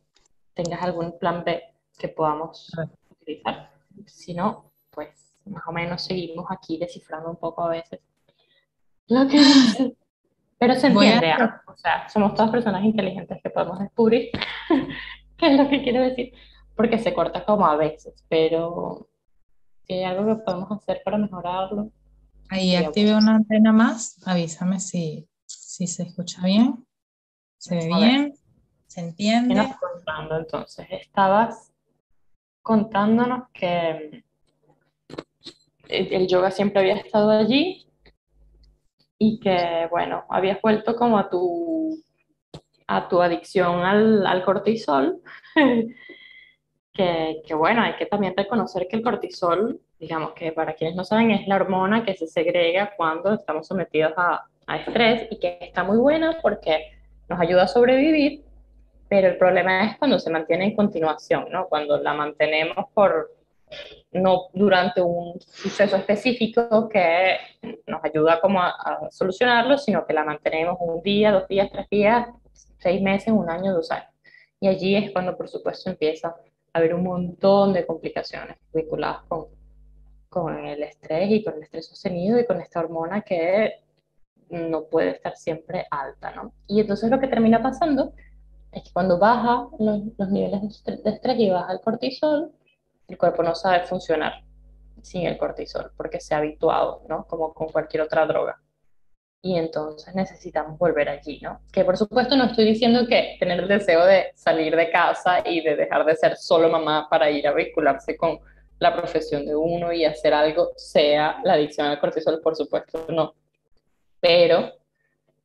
tengas 0.53 0.81
algún 0.81 1.19
plan 1.19 1.43
B 1.43 1.61
que 1.97 2.07
podamos 2.07 2.71
utilizar. 3.09 3.69
Si 4.05 4.33
no, 4.33 4.71
pues 4.91 5.35
más 5.45 5.63
o 5.67 5.73
menos 5.73 6.03
seguimos 6.03 6.45
aquí 6.49 6.77
descifrando 6.77 7.29
un 7.29 7.37
poco 7.37 7.63
a 7.63 7.69
veces 7.69 7.99
lo 9.07 9.27
que 9.27 9.37
Pero 10.57 10.75
se 10.75 10.87
entiende, 10.87 11.33
o 11.67 11.75
sea, 11.75 12.07
somos 12.07 12.33
todas 12.33 12.49
personas 12.49 12.83
inteligentes 12.83 13.39
que 13.43 13.49
podemos 13.49 13.79
descubrir 13.79 14.29
qué 15.37 15.47
es 15.47 15.57
lo 15.57 15.69
que 15.69 15.83
quiero 15.83 16.01
decir, 16.01 16.33
porque 16.75 16.97
se 16.97 17.13
corta 17.13 17.43
como 17.43 17.65
a 17.65 17.75
veces, 17.75 18.23
pero 18.29 19.09
si 19.85 19.93
hay 19.93 20.03
algo 20.03 20.25
que 20.25 20.43
podemos 20.43 20.71
hacer 20.71 21.01
para 21.03 21.17
mejorarlo. 21.17 21.91
Ahí 22.49 22.75
active 22.75 23.15
una 23.15 23.35
antena 23.35 23.73
más, 23.73 24.17
avísame 24.25 24.79
si, 24.79 25.27
si 25.45 25.87
se 25.87 26.03
escucha 26.03 26.41
bien, 26.45 26.85
se 27.57 27.75
ve 27.75 27.87
bien, 27.87 28.33
se 28.87 29.01
entiende. 29.01 29.55
¿Qué 29.55 29.75
contando 29.79 30.37
entonces? 30.37 30.87
Estabas 30.89 31.73
contándonos 32.61 33.49
que 33.49 34.23
el 35.89 36.27
yoga 36.27 36.49
siempre 36.49 36.79
había 36.79 36.95
estado 36.95 37.29
allí 37.29 37.85
y 39.17 39.39
que, 39.39 39.87
bueno, 39.89 40.25
habías 40.29 40.61
vuelto 40.61 40.95
como 40.95 41.17
a 41.17 41.29
tu, 41.29 41.97
a 42.87 43.07
tu 43.07 43.21
adicción 43.21 43.81
al, 43.81 44.25
al 44.25 44.43
cortisol 44.43 45.21
que, 46.93 47.53
bueno, 47.55 47.81
hay 47.81 47.95
que 47.95 48.05
también 48.05 48.33
reconocer 48.35 48.87
que 48.87 48.95
el 48.95 49.03
cortisol, 49.03 49.81
digamos 49.99 50.33
que 50.33 50.51
para 50.51 50.73
quienes 50.73 50.95
no 50.95 51.03
saben, 51.03 51.31
es 51.31 51.47
la 51.47 51.57
hormona 51.57 52.05
que 52.05 52.15
se 52.15 52.27
segrega 52.27 52.93
cuando 52.95 53.33
estamos 53.33 53.67
sometidos 53.67 54.13
a, 54.15 54.45
a 54.67 54.77
estrés 54.77 55.27
y 55.29 55.39
que 55.39 55.57
está 55.61 55.83
muy 55.83 55.97
buena 55.97 56.37
porque 56.41 56.91
nos 57.27 57.39
ayuda 57.39 57.63
a 57.63 57.67
sobrevivir, 57.67 58.45
pero 59.09 59.27
el 59.27 59.37
problema 59.37 59.85
es 59.85 59.97
cuando 59.97 60.19
se 60.19 60.29
mantiene 60.29 60.65
en 60.65 60.75
continuación, 60.75 61.47
¿no? 61.51 61.67
Cuando 61.67 61.97
la 62.01 62.13
mantenemos 62.13 62.85
por, 62.93 63.31
no 64.11 64.47
durante 64.53 65.01
un 65.01 65.39
suceso 65.41 65.95
específico 65.95 66.87
que 66.89 67.37
nos 67.87 68.03
ayuda 68.03 68.39
como 68.39 68.61
a, 68.61 68.69
a, 68.69 69.11
solucionarlo, 69.11 69.77
sino 69.77 70.05
que 70.05 70.13
la 70.13 70.23
mantenemos 70.23 70.77
un 70.79 71.01
día, 71.01 71.31
dos 71.31 71.47
días, 71.47 71.69
tres 71.71 71.87
días, 71.89 72.27
seis 72.79 73.01
meses, 73.01 73.33
un 73.33 73.49
año, 73.49 73.73
dos 73.73 73.91
años. 73.91 74.09
Y 74.59 74.67
allí 74.67 74.95
es 74.95 75.11
cuando, 75.11 75.35
por 75.35 75.49
supuesto, 75.49 75.89
empieza 75.89 76.35
haber 76.75 76.93
un 76.93 77.03
montón 77.03 77.71
de 77.71 77.85
complicaciones 77.85 78.57
vinculadas 78.73 79.23
con, 79.29 79.45
con 80.27 80.65
el 80.65 80.83
estrés 80.83 81.31
y 81.31 81.41
con 81.41 81.53
el 81.55 81.63
estrés 81.63 81.87
sostenido 81.87 82.37
y 82.37 82.45
con 82.45 82.59
esta 82.59 82.81
hormona 82.81 83.21
que 83.21 83.75
no 84.49 84.83
puede 84.83 85.11
estar 85.11 85.37
siempre 85.37 85.85
alta, 85.89 86.35
¿no? 86.35 86.53
Y 86.67 86.81
entonces 86.81 87.09
lo 87.09 87.19
que 87.21 87.29
termina 87.29 87.63
pasando 87.63 88.11
es 88.73 88.83
que 88.83 88.91
cuando 88.91 89.17
baja 89.17 89.69
los, 89.79 90.01
los 90.17 90.29
niveles 90.29 90.83
de 90.83 91.09
estrés 91.11 91.39
y 91.39 91.49
baja 91.49 91.71
el 91.71 91.79
cortisol, 91.79 92.51
el 93.07 93.17
cuerpo 93.17 93.43
no 93.43 93.55
sabe 93.55 93.83
funcionar 93.83 94.43
sin 95.01 95.27
el 95.27 95.37
cortisol 95.37 95.91
porque 95.95 96.19
se 96.19 96.33
ha 96.33 96.39
habituado, 96.39 97.03
¿no? 97.07 97.25
Como 97.27 97.53
con 97.53 97.69
cualquier 97.69 98.03
otra 98.03 98.25
droga 98.25 98.59
y 99.45 99.59
entonces 99.59 100.15
necesitamos 100.15 100.75
volver 100.79 101.07
allí, 101.07 101.39
¿no? 101.39 101.61
Que 101.71 101.85
por 101.85 101.95
supuesto 101.97 102.35
no 102.35 102.45
estoy 102.45 102.65
diciendo 102.65 103.05
que 103.07 103.37
tener 103.39 103.59
el 103.59 103.67
deseo 103.67 104.03
de 104.03 104.31
salir 104.33 104.75
de 104.75 104.89
casa 104.89 105.43
y 105.45 105.61
de 105.61 105.75
dejar 105.75 106.03
de 106.03 106.15
ser 106.15 106.35
solo 106.35 106.67
mamá 106.67 107.07
para 107.07 107.29
ir 107.29 107.47
a 107.47 107.53
vincularse 107.53 108.17
con 108.17 108.39
la 108.79 108.95
profesión 108.95 109.45
de 109.45 109.55
uno 109.55 109.93
y 109.93 110.03
hacer 110.03 110.33
algo 110.33 110.71
sea 110.75 111.41
la 111.43 111.53
adicción 111.53 111.85
al 111.85 111.99
cortisol, 111.99 112.41
por 112.41 112.55
supuesto 112.55 113.05
no. 113.09 113.35
Pero 114.19 114.71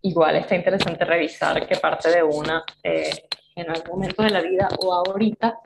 igual 0.00 0.36
está 0.36 0.54
interesante 0.54 1.04
revisar 1.04 1.66
qué 1.66 1.76
parte 1.76 2.08
de 2.08 2.22
una 2.22 2.64
eh, 2.82 3.10
en 3.54 3.68
algún 3.68 3.98
momento 3.98 4.22
de 4.22 4.30
la 4.30 4.40
vida 4.40 4.66
o 4.82 4.94
ahorita 4.94 5.58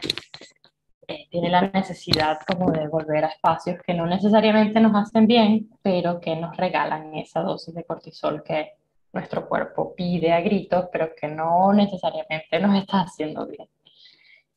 eh, 1.08 1.28
tiene 1.30 1.50
la 1.50 1.62
necesidad 1.62 2.38
como 2.46 2.70
de 2.70 2.88
volver 2.88 3.24
a 3.24 3.28
espacios 3.28 3.78
que 3.86 3.94
no 3.94 4.06
necesariamente 4.06 4.80
nos 4.80 4.94
hacen 4.94 5.26
bien, 5.26 5.70
pero 5.82 6.20
que 6.20 6.36
nos 6.36 6.56
regalan 6.56 7.14
esa 7.14 7.40
dosis 7.40 7.74
de 7.74 7.84
cortisol 7.84 8.42
que 8.42 8.72
nuestro 9.12 9.48
cuerpo 9.48 9.94
pide 9.94 10.32
a 10.32 10.40
gritos, 10.40 10.86
pero 10.92 11.10
que 11.18 11.28
no 11.28 11.72
necesariamente 11.72 12.58
nos 12.60 12.76
está 12.76 13.02
haciendo 13.02 13.46
bien. 13.46 13.68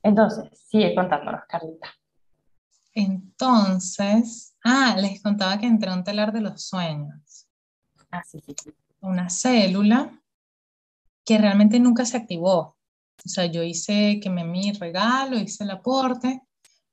Entonces, 0.02 0.46
sigue 0.54 0.96
contándonos, 0.96 1.42
Carlita. 1.48 1.90
Entonces, 2.94 4.56
ah, 4.64 4.96
les 4.98 5.22
contaba 5.22 5.58
que 5.60 5.68
entré 5.68 5.92
a 5.92 5.94
un 5.94 6.04
telar 6.04 6.32
de 6.32 6.42
los 6.42 6.64
sueños. 6.64 7.48
Ah, 8.10 8.24
sí, 8.24 8.40
sí, 8.40 8.56
sí. 8.64 8.72
Una 9.02 9.30
célula 9.30 10.12
que 11.24 11.38
realmente 11.38 11.80
nunca 11.80 12.06
se 12.06 12.18
activó. 12.18 12.77
O 13.26 13.30
sea, 13.30 13.46
yo 13.46 13.64
hice 13.64 14.20
que 14.22 14.30
me 14.30 14.44
mi 14.44 14.72
regalo, 14.72 15.38
hice 15.38 15.64
el 15.64 15.72
aporte, 15.72 16.42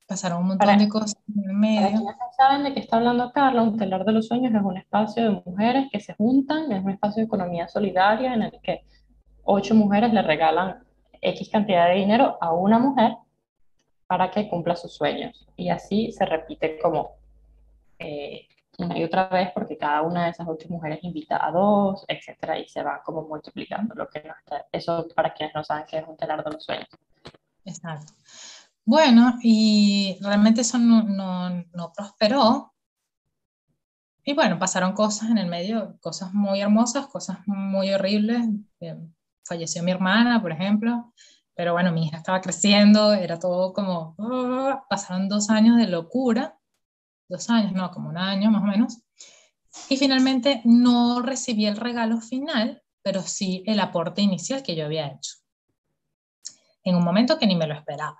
pasaron 0.06 0.42
un 0.42 0.48
montón 0.48 0.78
de 0.78 0.88
cosas 0.88 1.16
en 1.34 1.50
el 1.50 1.56
medio. 1.56 1.80
Para 1.80 2.16
quienes 2.16 2.36
saben 2.36 2.64
de 2.64 2.74
qué 2.74 2.80
está 2.80 2.96
hablando 2.96 3.32
Carla, 3.32 3.62
un 3.62 3.76
telar 3.76 4.04
de 4.04 4.12
los 4.12 4.26
sueños 4.26 4.54
es 4.54 4.62
un 4.62 4.76
espacio 4.76 5.22
de 5.22 5.42
mujeres 5.44 5.88
que 5.92 6.00
se 6.00 6.14
juntan, 6.14 6.72
es 6.72 6.82
un 6.82 6.90
espacio 6.90 7.20
de 7.20 7.26
economía 7.26 7.68
solidaria 7.68 8.34
en 8.34 8.42
el 8.42 8.60
que 8.62 8.84
ocho 9.44 9.74
mujeres 9.74 10.12
le 10.12 10.22
regalan 10.22 10.82
X 11.20 11.48
cantidad 11.50 11.88
de 11.88 11.96
dinero 11.96 12.36
a 12.40 12.52
una 12.52 12.78
mujer 12.78 13.16
para 14.06 14.30
que 14.30 14.48
cumpla 14.48 14.76
sus 14.76 14.94
sueños. 14.94 15.46
Y 15.56 15.68
así 15.68 16.12
se 16.12 16.24
repite 16.26 16.78
como 16.78 17.12
eh, 17.98 18.46
una 18.78 18.98
y 18.98 19.04
otra 19.04 19.28
vez 19.28 19.50
porque 19.54 19.78
cada 19.78 20.02
una 20.02 20.24
de 20.24 20.30
esas 20.30 20.46
ocho 20.48 20.68
mujeres 20.68 20.98
invita 21.02 21.44
a 21.44 21.50
dos, 21.50 22.04
etcétera, 22.08 22.58
y 22.58 22.68
se 22.68 22.82
va 22.82 23.02
como 23.04 23.22
multiplicando 23.22 23.94
lo 23.94 24.08
que 24.08 24.22
no 24.22 24.34
está, 24.38 24.66
eso 24.72 25.06
para 25.14 25.32
quienes 25.32 25.54
no 25.54 25.64
saben 25.64 25.84
qué 25.88 25.98
es 25.98 26.08
un 26.08 26.16
telar 26.16 26.44
de 26.44 26.50
los 26.50 26.64
sueños. 26.64 26.88
Exacto. 27.64 28.12
Bueno, 28.84 29.38
y 29.42 30.18
realmente 30.20 30.60
eso 30.60 30.78
no, 30.78 31.02
no, 31.02 31.64
no 31.72 31.92
prosperó. 31.92 32.74
Y 34.24 34.34
bueno, 34.34 34.58
pasaron 34.58 34.92
cosas 34.92 35.30
en 35.30 35.38
el 35.38 35.46
medio, 35.46 35.98
cosas 36.00 36.32
muy 36.32 36.60
hermosas, 36.60 37.06
cosas 37.06 37.38
muy 37.46 37.92
horribles. 37.92 38.42
Eh, 38.80 38.96
falleció 39.44 39.82
mi 39.82 39.90
hermana, 39.90 40.40
por 40.40 40.52
ejemplo, 40.52 41.12
pero 41.54 41.72
bueno, 41.72 41.92
mi 41.92 42.06
hija 42.06 42.16
estaba 42.18 42.40
creciendo, 42.40 43.12
era 43.12 43.38
todo 43.38 43.72
como, 43.72 44.14
ah, 44.18 44.84
pasaron 44.88 45.28
dos 45.28 45.50
años 45.50 45.76
de 45.76 45.86
locura 45.86 46.58
dos 47.28 47.50
años, 47.50 47.72
no, 47.72 47.90
como 47.90 48.08
un 48.08 48.18
año 48.18 48.50
más 48.50 48.62
o 48.62 48.66
menos. 48.66 49.02
Y 49.88 49.96
finalmente 49.96 50.60
no 50.64 51.20
recibí 51.22 51.66
el 51.66 51.76
regalo 51.76 52.20
final, 52.20 52.82
pero 53.02 53.22
sí 53.22 53.62
el 53.66 53.80
aporte 53.80 54.22
inicial 54.22 54.62
que 54.62 54.76
yo 54.76 54.84
había 54.84 55.08
hecho. 55.08 55.34
En 56.84 56.96
un 56.96 57.04
momento 57.04 57.38
que 57.38 57.46
ni 57.46 57.56
me 57.56 57.66
lo 57.66 57.74
esperaba. 57.74 58.18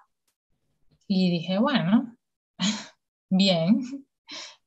Y 1.07 1.31
dije, 1.31 1.59
bueno, 1.59 2.17
bien, 3.31 4.07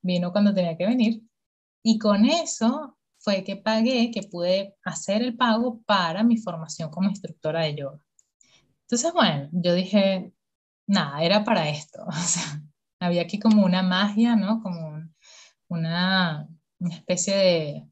vino 0.02 0.32
cuando 0.32 0.54
tenía 0.54 0.78
que 0.78 0.86
venir. 0.86 1.22
Y 1.84 1.98
con 1.98 2.26
eso 2.26 2.98
fue 3.18 3.44
que 3.44 3.58
pagué, 3.58 4.12
que 4.12 4.24
pude 4.24 4.76
hacer 4.84 5.22
el 5.22 5.36
pago 5.36 5.82
para 5.84 6.24
mi 6.24 6.38
formación 6.38 6.90
como 6.90 7.10
instructora 7.10 7.62
de 7.62 7.76
yoga. 7.76 8.00
Entonces, 8.82 9.12
bueno, 9.14 9.50
yo 9.52 9.74
dije, 9.74 10.32
nada, 10.88 11.22
era 11.24 11.44
para 11.44 11.70
esto. 11.70 12.06
O 12.08 12.12
sea, 12.14 12.62
había 13.00 13.22
aquí 13.22 13.40
como 13.40 13.66
una 13.66 13.84
magia, 13.84 14.36
¿no? 14.36 14.62
Como 14.62 15.04
una, 15.68 16.48
una 16.80 16.96
especie 16.96 17.36
de, 17.36 17.88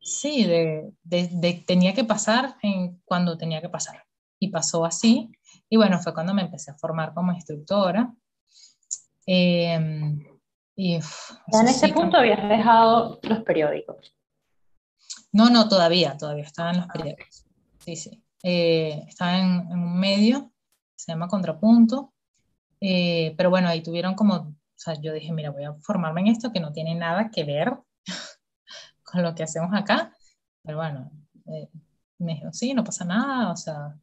sí, 0.00 0.44
de, 0.44 0.92
de, 1.02 1.64
tenía 1.66 1.94
que 1.94 2.04
pasar 2.04 2.56
en 2.62 3.00
cuando 3.04 3.36
tenía 3.36 3.60
que 3.60 3.68
pasar. 3.68 4.04
Y 4.40 4.48
pasó 4.48 4.84
así. 4.84 5.32
Y 5.68 5.76
bueno, 5.76 5.98
fue 5.98 6.14
cuando 6.14 6.34
me 6.34 6.42
empecé 6.42 6.70
a 6.70 6.78
formar 6.78 7.12
como 7.14 7.32
instructora. 7.32 8.14
Em, 9.26 10.24
y, 10.76 10.94
en 10.94 11.68
ese 11.68 11.88
punto 11.88 12.16
habías 12.16 12.48
dejado 12.48 13.18
los 13.22 13.42
periódicos. 13.42 14.14
No, 15.32 15.50
no, 15.50 15.68
todavía, 15.68 16.16
todavía 16.16 16.44
estaba 16.44 16.70
en 16.70 16.78
los 16.78 16.86
periódicos. 16.86 17.44
Sí, 17.80 17.96
sí. 17.96 18.22
Eh, 18.42 19.04
estaba 19.08 19.38
en, 19.38 19.68
en, 19.72 19.78
un 19.78 19.98
medio, 19.98 20.52
se 20.96 21.12
llama 21.12 21.26
Contrapunto, 21.26 22.14
eh, 22.80 23.34
pero 23.36 23.50
bueno, 23.50 23.68
ahí 23.68 23.82
tuvieron 23.82 24.14
como, 24.14 24.34
o 24.34 24.54
sea, 24.76 24.94
yo 25.00 25.12
dije, 25.12 25.32
mira, 25.32 25.50
voy 25.50 25.64
a 25.64 25.74
formarme 25.74 26.22
en 26.22 26.28
esto 26.28 26.52
que 26.52 26.60
no 26.60 26.72
tiene 26.72 26.94
nada 26.94 27.30
que 27.30 27.44
ver 27.44 27.76
con 29.02 29.22
lo 29.22 29.34
que 29.34 29.42
hacemos 29.42 29.70
acá. 29.74 30.12
Pero 30.62 30.78
bueno, 30.78 31.10
eh, 31.46 31.68
me 32.18 32.34
dijo, 32.34 32.52
sí, 32.52 32.74
no 32.74 32.84
pasa 32.84 33.04
nada, 33.04 33.52
o 33.52 33.56
sea, 33.56 33.94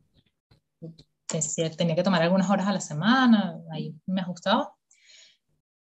tenía 1.77 1.95
que 1.95 2.03
tomar 2.03 2.21
algunas 2.21 2.49
horas 2.49 2.67
a 2.67 2.73
la 2.73 2.81
semana, 2.81 3.59
ahí 3.71 3.95
me 4.05 4.21
ajustaba. 4.21 4.73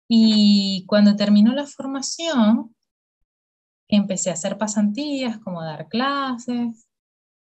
Y 0.07 0.85
cuando 0.87 1.15
terminó 1.15 1.53
la 1.53 1.65
formación, 1.65 2.75
empecé 3.87 4.29
a 4.29 4.33
hacer 4.33 4.57
pasantías, 4.57 5.37
como 5.39 5.61
a 5.61 5.65
dar 5.65 5.87
clases, 5.87 6.87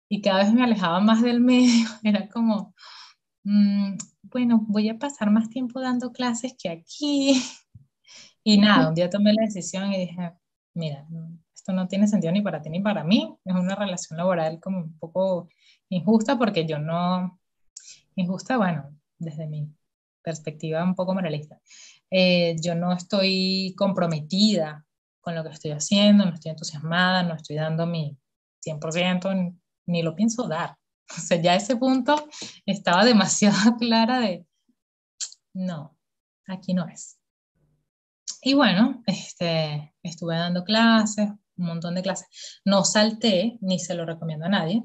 y 0.09 0.21
cada 0.21 0.45
vez 0.45 0.53
me 0.53 0.65
alejaba 0.65 1.01
más 1.01 1.23
del 1.23 1.41
medio, 1.41 1.89
era 2.03 2.29
como, 2.29 2.75
mm, 3.45 3.97
bueno, 4.31 4.65
voy 4.69 4.89
a 4.89 4.99
pasar 4.99 5.31
más 5.31 5.49
tiempo 5.49 5.81
dando 5.81 6.13
clases 6.13 6.55
que 6.59 6.69
aquí. 6.69 7.35
Y 8.43 8.57
nada, 8.57 8.89
un 8.89 8.95
día 8.95 9.11
tomé 9.11 9.35
la 9.35 9.43
decisión 9.43 9.93
y 9.93 9.99
dije, 9.99 10.33
mira, 10.73 11.07
esto 11.55 11.75
no 11.75 11.87
tiene 11.87 12.09
sentido 12.09 12.33
ni 12.33 12.41
para 12.41 12.63
ti 12.63 12.71
ni 12.71 12.81
para 12.81 13.05
mí, 13.05 13.37
es 13.45 13.55
una 13.55 13.75
relación 13.75 14.17
laboral 14.17 14.59
como 14.61 14.79
un 14.79 14.99
poco 14.99 15.51
injusta 15.91 16.39
porque 16.39 16.67
yo 16.67 16.79
no, 16.79 17.39
injusta, 18.17 18.57
bueno, 18.57 18.97
desde 19.19 19.47
mi 19.47 19.69
perspectiva 20.23 20.83
un 20.83 20.95
poco 20.95 21.13
moralista, 21.13 21.61
eh, 22.11 22.57
yo 22.63 22.75
no 22.75 22.95
estoy 22.95 23.75
comprometida 23.77 24.87
con 25.21 25.35
lo 25.35 25.45
que 25.45 25.51
estoy 25.51 25.73
haciendo, 25.73 26.25
no 26.25 26.33
estoy 26.33 26.53
entusiasmada, 26.53 27.23
no 27.23 27.35
estoy 27.35 27.57
dando 27.57 27.87
mi 27.87 28.17
100%, 28.65 29.55
ni 29.87 30.03
lo 30.03 30.15
pienso 30.15 30.49
dar. 30.49 30.77
O 31.19 31.21
sea, 31.21 31.41
ya 31.41 31.57
ese 31.57 31.77
punto 31.77 32.29
estaba 32.67 33.05
demasiado 33.05 33.77
clara 33.79 34.21
de, 34.21 34.47
no, 35.53 35.97
aquí 36.47 36.75
no 36.75 36.87
es. 36.87 37.19
Y 38.43 38.55
bueno, 38.55 39.03
este, 39.07 39.95
estuve 40.03 40.37
dando 40.37 40.65
clases, 40.65 41.29
un 41.57 41.67
montón 41.67 41.95
de 41.95 42.03
clases. 42.03 42.61
No 42.65 42.85
salté, 42.85 43.59
ni 43.61 43.79
se 43.79 43.95
lo 43.95 44.07
recomiendo 44.07 44.47
a 44.47 44.49
nadie, 44.49 44.83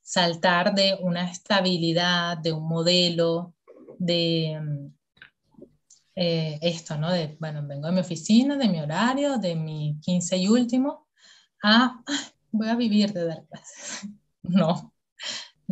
saltar 0.00 0.74
de 0.74 0.96
una 1.00 1.30
estabilidad, 1.30 2.38
de 2.38 2.52
un 2.52 2.68
modelo, 2.68 3.54
de 3.98 4.90
eh, 6.14 6.58
esto, 6.60 6.96
¿no? 6.96 7.10
De, 7.10 7.36
bueno, 7.40 7.66
vengo 7.66 7.86
de 7.86 7.92
mi 7.92 8.00
oficina, 8.00 8.56
de 8.56 8.68
mi 8.68 8.80
horario, 8.80 9.38
de 9.38 9.56
mi 9.56 9.98
15 10.00 10.36
y 10.36 10.48
último, 10.48 11.08
a, 11.62 12.02
voy 12.50 12.68
a 12.68 12.76
vivir 12.76 13.12
de 13.12 13.24
dar 13.26 13.44
clases. 13.46 14.08
No, 14.44 14.91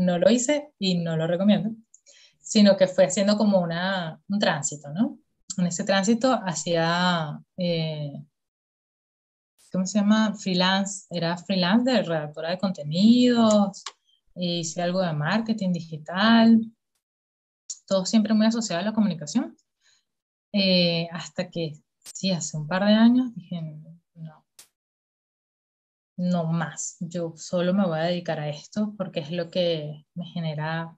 no 0.00 0.18
lo 0.18 0.30
hice 0.30 0.72
y 0.78 0.98
no 0.98 1.16
lo 1.16 1.26
recomiendo, 1.26 1.70
sino 2.40 2.76
que 2.76 2.88
fue 2.88 3.06
haciendo 3.06 3.36
como 3.36 3.60
una, 3.60 4.20
un 4.28 4.38
tránsito, 4.38 4.90
¿no? 4.92 5.18
En 5.58 5.66
ese 5.66 5.84
tránsito 5.84 6.32
hacía, 6.44 7.38
eh, 7.56 8.12
¿cómo 9.72 9.86
se 9.86 9.98
llama? 9.98 10.34
Freelance, 10.34 11.06
era 11.10 11.36
freelance 11.36 11.90
de 11.90 12.02
redactora 12.02 12.50
de 12.50 12.58
contenidos, 12.58 13.84
hice 14.34 14.82
algo 14.82 15.00
de 15.02 15.12
marketing 15.12 15.72
digital, 15.72 16.60
todo 17.86 18.06
siempre 18.06 18.34
muy 18.34 18.46
asociado 18.46 18.82
a 18.82 18.84
la 18.86 18.94
comunicación, 18.94 19.56
eh, 20.52 21.08
hasta 21.12 21.50
que, 21.50 21.72
sí, 22.14 22.30
hace 22.30 22.56
un 22.56 22.66
par 22.66 22.84
de 22.84 22.92
años 22.92 23.34
dije, 23.34 23.60
no 26.20 26.44
más, 26.44 26.98
yo 27.00 27.32
solo 27.36 27.72
me 27.72 27.86
voy 27.86 27.98
a 27.98 28.02
dedicar 28.02 28.38
a 28.40 28.50
esto 28.50 28.94
porque 28.98 29.20
es 29.20 29.30
lo 29.30 29.48
que 29.48 30.04
me 30.14 30.26
genera 30.26 30.94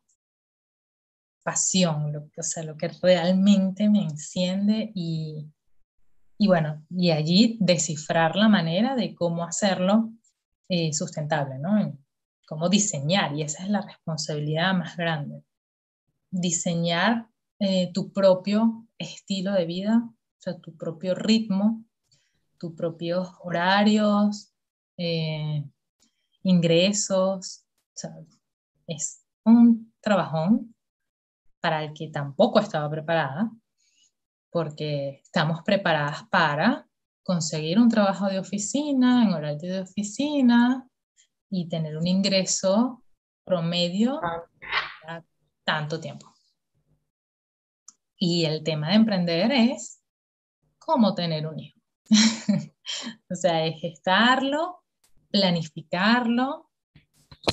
pasión, 1.44 2.12
lo, 2.12 2.28
o 2.36 2.42
sea, 2.42 2.64
lo 2.64 2.76
que 2.76 2.88
realmente 2.88 3.88
me 3.88 4.02
enciende 4.02 4.90
y, 4.96 5.48
y 6.38 6.46
bueno, 6.48 6.84
y 6.90 7.12
allí 7.12 7.56
descifrar 7.60 8.34
la 8.34 8.48
manera 8.48 8.96
de 8.96 9.14
cómo 9.14 9.44
hacerlo 9.44 10.10
eh, 10.68 10.92
sustentable, 10.92 11.56
¿no? 11.60 11.96
Cómo 12.48 12.68
diseñar, 12.68 13.32
y 13.36 13.42
esa 13.42 13.62
es 13.62 13.70
la 13.70 13.82
responsabilidad 13.82 14.74
más 14.74 14.96
grande. 14.96 15.44
Diseñar 16.32 17.28
eh, 17.60 17.92
tu 17.94 18.12
propio 18.12 18.88
estilo 18.98 19.52
de 19.52 19.66
vida, 19.66 20.02
o 20.04 20.40
sea, 20.40 20.58
tu 20.58 20.76
propio 20.76 21.14
ritmo, 21.14 21.84
tus 22.58 22.74
propios 22.74 23.28
horarios, 23.40 24.51
eh, 25.02 25.64
ingresos, 26.42 27.64
o 28.04 28.26
es 28.86 29.24
un 29.44 29.92
trabajón 30.00 30.74
para 31.60 31.84
el 31.84 31.92
que 31.92 32.08
tampoco 32.08 32.60
estaba 32.60 32.90
preparada, 32.90 33.50
porque 34.50 35.20
estamos 35.24 35.62
preparadas 35.62 36.24
para 36.28 36.88
conseguir 37.22 37.78
un 37.78 37.88
trabajo 37.88 38.26
de 38.26 38.38
oficina, 38.38 39.24
en 39.24 39.32
horario 39.32 39.72
de 39.72 39.80
oficina 39.80 40.88
y 41.48 41.68
tener 41.68 41.96
un 41.96 42.06
ingreso 42.06 43.02
promedio 43.44 44.20
a 45.06 45.24
tanto 45.64 46.00
tiempo. 46.00 46.32
Y 48.16 48.44
el 48.44 48.62
tema 48.62 48.90
de 48.90 48.94
emprender 48.94 49.52
es 49.52 50.00
cómo 50.78 51.14
tener 51.14 51.46
un 51.46 51.58
hijo. 51.58 51.80
o 53.30 53.34
sea, 53.34 53.64
es 53.66 53.80
gestarlo, 53.80 54.81
planificarlo, 55.32 56.70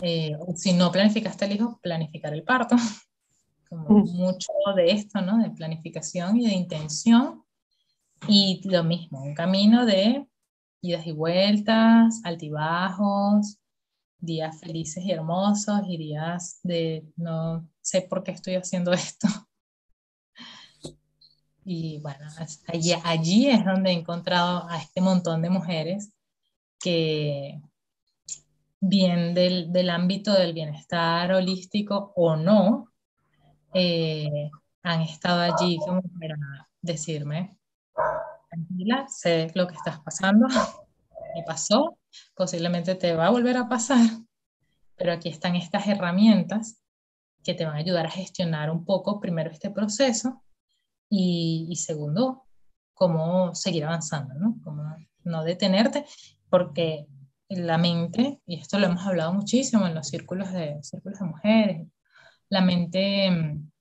eh, 0.01 0.37
si 0.55 0.73
no 0.73 0.91
planificaste 0.91 1.45
el 1.45 1.53
hijo, 1.53 1.79
planificar 1.81 2.33
el 2.33 2.43
parto 2.43 2.75
como 3.69 3.99
mucho 4.05 4.51
de 4.75 4.91
esto, 4.91 5.21
¿no? 5.21 5.37
De 5.37 5.49
planificación 5.51 6.37
y 6.37 6.47
de 6.47 6.53
intención. 6.53 7.43
Y 8.27 8.61
lo 8.69 8.83
mismo, 8.83 9.23
un 9.23 9.33
camino 9.33 9.85
de 9.85 10.27
idas 10.81 11.07
y 11.07 11.11
vueltas, 11.13 12.21
altibajos, 12.23 13.57
días 14.19 14.59
felices 14.59 15.03
y 15.05 15.11
hermosos 15.11 15.81
y 15.87 15.97
días 15.97 16.59
de 16.63 17.05
no 17.15 17.67
sé 17.81 18.01
por 18.01 18.23
qué 18.23 18.31
estoy 18.31 18.55
haciendo 18.55 18.91
esto. 18.93 19.27
Y 21.63 21.99
bueno, 21.99 22.25
allí, 22.67 22.93
allí 23.03 23.47
es 23.47 23.63
donde 23.63 23.91
he 23.91 23.93
encontrado 23.93 24.67
a 24.67 24.77
este 24.79 25.01
montón 25.01 25.41
de 25.41 25.49
mujeres 25.49 26.11
que, 26.79 27.61
bien 28.79 29.33
del, 29.33 29.71
del 29.71 29.89
ámbito 29.89 30.33
del 30.33 30.53
bienestar 30.53 31.31
holístico 31.33 32.13
o 32.15 32.35
no, 32.35 32.91
eh, 33.73 34.49
han 34.83 35.01
estado 35.01 35.41
allí 35.41 35.77
como 35.77 36.01
para 36.01 36.69
decirme, 36.81 37.57
tranquila, 38.49 39.05
sé 39.07 39.51
lo 39.53 39.67
que 39.67 39.75
estás 39.75 39.99
pasando, 39.99 40.47
me 41.35 41.43
pasó, 41.45 41.97
posiblemente 42.35 42.95
te 42.95 43.13
va 43.15 43.27
a 43.27 43.31
volver 43.31 43.57
a 43.57 43.67
pasar, 43.67 43.99
pero 44.95 45.13
aquí 45.13 45.29
están 45.29 45.55
estas 45.55 45.87
herramientas 45.87 46.81
que 47.43 47.53
te 47.53 47.65
van 47.65 47.75
a 47.75 47.79
ayudar 47.79 48.05
a 48.07 48.11
gestionar 48.11 48.69
un 48.69 48.85
poco 48.85 49.19
primero 49.19 49.49
este 49.49 49.69
proceso 49.69 50.43
y, 51.09 51.67
y 51.69 51.75
segundo, 51.75 52.45
cómo 52.93 53.55
seguir 53.55 53.85
avanzando, 53.85 54.33
¿no? 54.35 54.55
Cómo 54.63 54.83
no 55.23 55.43
detenerte, 55.43 56.05
porque 56.49 57.07
la 57.49 57.77
mente, 57.77 58.41
y 58.45 58.59
esto 58.59 58.77
lo 58.79 58.87
hemos 58.87 59.05
hablado 59.05 59.33
muchísimo 59.33 59.87
en 59.87 59.95
los 59.95 60.07
círculos 60.07 60.51
de, 60.51 60.79
círculos 60.83 61.19
de 61.19 61.25
mujeres, 61.25 61.87
la 62.49 62.61
mente 62.61 63.31
mm, 63.31 63.71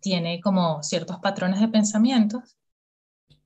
tiene 0.00 0.40
como 0.40 0.82
ciertos 0.82 1.18
patrones 1.18 1.60
de 1.60 1.68
pensamientos 1.68 2.56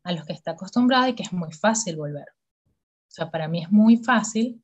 a 0.05 0.12
los 0.12 0.26
que 0.26 0.35
está 0.35 0.53
acostumbrada 0.53 1.09
y 1.09 1.14
que 1.14 1.22
es 1.22 1.33
muy 1.33 1.53
fácil 1.53 1.97
volver. 1.97 2.26
O 2.28 3.14
sea, 3.14 3.30
para 3.30 3.49
mí 3.49 3.62
es 3.62 3.70
muy 3.70 3.97
fácil, 3.97 4.62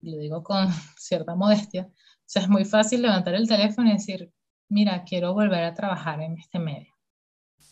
y 0.00 0.10
lo 0.10 0.18
digo 0.18 0.42
con 0.42 0.68
cierta 0.98 1.34
modestia, 1.34 1.88
o 1.90 2.30
sea, 2.30 2.42
es 2.42 2.48
muy 2.48 2.64
fácil 2.64 3.02
levantar 3.02 3.34
el 3.34 3.48
teléfono 3.48 3.88
y 3.88 3.94
decir, 3.94 4.32
mira, 4.68 5.04
quiero 5.04 5.32
volver 5.34 5.64
a 5.64 5.74
trabajar 5.74 6.20
en 6.20 6.38
este 6.38 6.58
medio. 6.58 6.92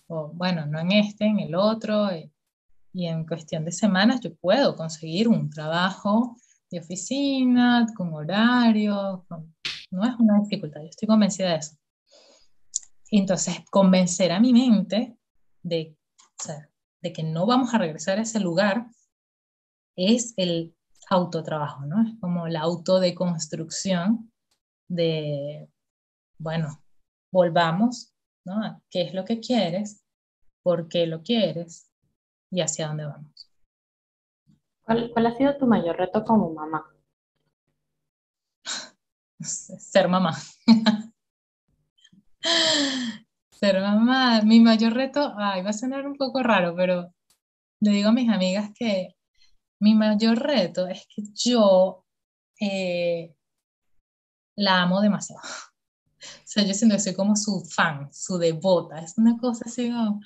O 0.09 0.29
bueno, 0.33 0.67
no 0.67 0.79
en 0.79 0.93
este, 0.93 1.27
en 1.27 1.41
el 1.41 1.55
otro. 1.55 2.15
Y, 2.15 2.33
y 2.97 3.09
en 3.09 3.27
cuestión 3.27 3.67
de 3.67 3.73
semanas 3.73 4.23
yo 4.23 4.35
puedo 4.37 4.75
conseguir 4.75 5.29
un 5.29 5.51
trabajo 5.51 6.35
de 6.71 6.81
oficina, 6.81 7.87
con 7.95 8.15
horario, 8.15 9.27
no 9.91 10.05
es 10.05 10.15
una 10.19 10.41
dificultad, 10.41 10.81
yo 10.81 10.89
estoy 10.89 11.07
convencida 11.07 11.51
de 11.51 11.57
eso. 11.57 11.77
Entonces, 13.11 13.57
convencer 13.71 14.33
a 14.33 14.41
mi 14.41 14.55
mente 14.55 15.19
de, 15.63 15.95
de 17.03 17.13
que 17.13 17.23
no 17.23 17.45
vamos 17.45 17.75
a 17.75 17.79
regresar 17.79 18.19
a 18.19 18.23
ese 18.23 18.41
lugar 18.41 18.87
es 19.95 20.33
el 20.39 20.75
autotrabajo, 21.11 21.85
¿no? 21.85 22.03
Es 22.03 22.19
como 22.19 22.49
la 22.49 22.61
autodeconstrucción 22.61 24.33
de, 24.89 25.69
bueno, 26.39 26.83
volvamos, 27.31 28.15
¿no? 28.47 28.83
¿Qué 28.89 29.03
es 29.03 29.13
lo 29.13 29.27
que 29.27 29.39
quieres? 29.39 30.03
¿Por 30.63 30.89
qué 30.89 31.07
lo 31.07 31.23
quieres? 31.23 31.86
¿Y 32.51 32.61
hacia 32.61 32.89
dónde 32.89 33.07
vamos? 33.07 33.51
¿Cuál, 34.85 35.11
cuál 35.13 35.27
ha 35.27 35.37
sido 35.37 35.57
tu 35.57 35.67
mayor 35.67 35.97
reto 35.97 36.25
como 36.25 36.53
mamá? 36.53 36.85
ser 39.41 40.09
mamá. 40.09 40.37
ser 43.51 43.81
mamá, 43.81 44.43
mi 44.43 44.61
mayor 44.61 44.93
reto, 44.95 45.35
ay, 45.37 45.63
va 45.63 45.71
a 45.71 45.73
sonar 45.73 46.07
un 46.07 46.17
poco 46.17 46.43
raro, 46.43 46.75
pero 46.77 47.13
le 47.81 47.91
digo 47.91 48.11
a 48.11 48.13
mis 48.13 48.31
amigas 48.31 48.71
que 48.75 49.17
mi 49.81 49.95
mayor 49.95 50.39
reto 50.39 50.87
es 50.87 51.07
que 51.15 51.23
yo 51.35 52.05
eh, 52.61 53.35
la 54.57 54.83
amo 54.83 55.01
demasiado. 55.01 55.43
O 56.19 56.49
sea, 56.49 56.65
yo 56.65 56.75
siento 56.75 56.97
que 56.97 57.03
soy 57.03 57.15
como 57.15 57.37
su 57.37 57.63
fan, 57.71 58.09
su 58.13 58.39
devota. 58.39 58.99
Es 59.01 59.17
una 59.19 59.37
cosa 59.39 59.65
así 59.67 59.91
como, 59.91 60.21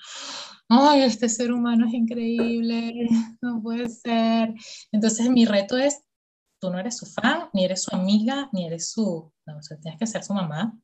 ay, 0.70 1.02
este 1.02 1.28
ser 1.28 1.52
humano 1.52 1.86
es 1.86 1.94
increíble, 1.94 3.08
no 3.42 3.60
puede 3.62 3.88
ser. 3.88 4.54
Entonces 4.92 5.28
mi 5.28 5.44
reto 5.44 5.76
es 5.76 6.02
tú 6.60 6.70
no 6.70 6.78
eres 6.78 6.96
su 6.96 7.06
fan, 7.06 7.48
ni 7.52 7.64
eres 7.64 7.82
su 7.82 7.94
amiga, 7.94 8.48
ni 8.52 8.66
eres 8.66 8.90
su, 8.90 9.32
no, 9.46 9.58
o 9.58 9.62
sea, 9.62 9.78
tienes 9.78 9.98
que 9.98 10.06
ser 10.06 10.22
su 10.22 10.34
mamá. 10.34 10.78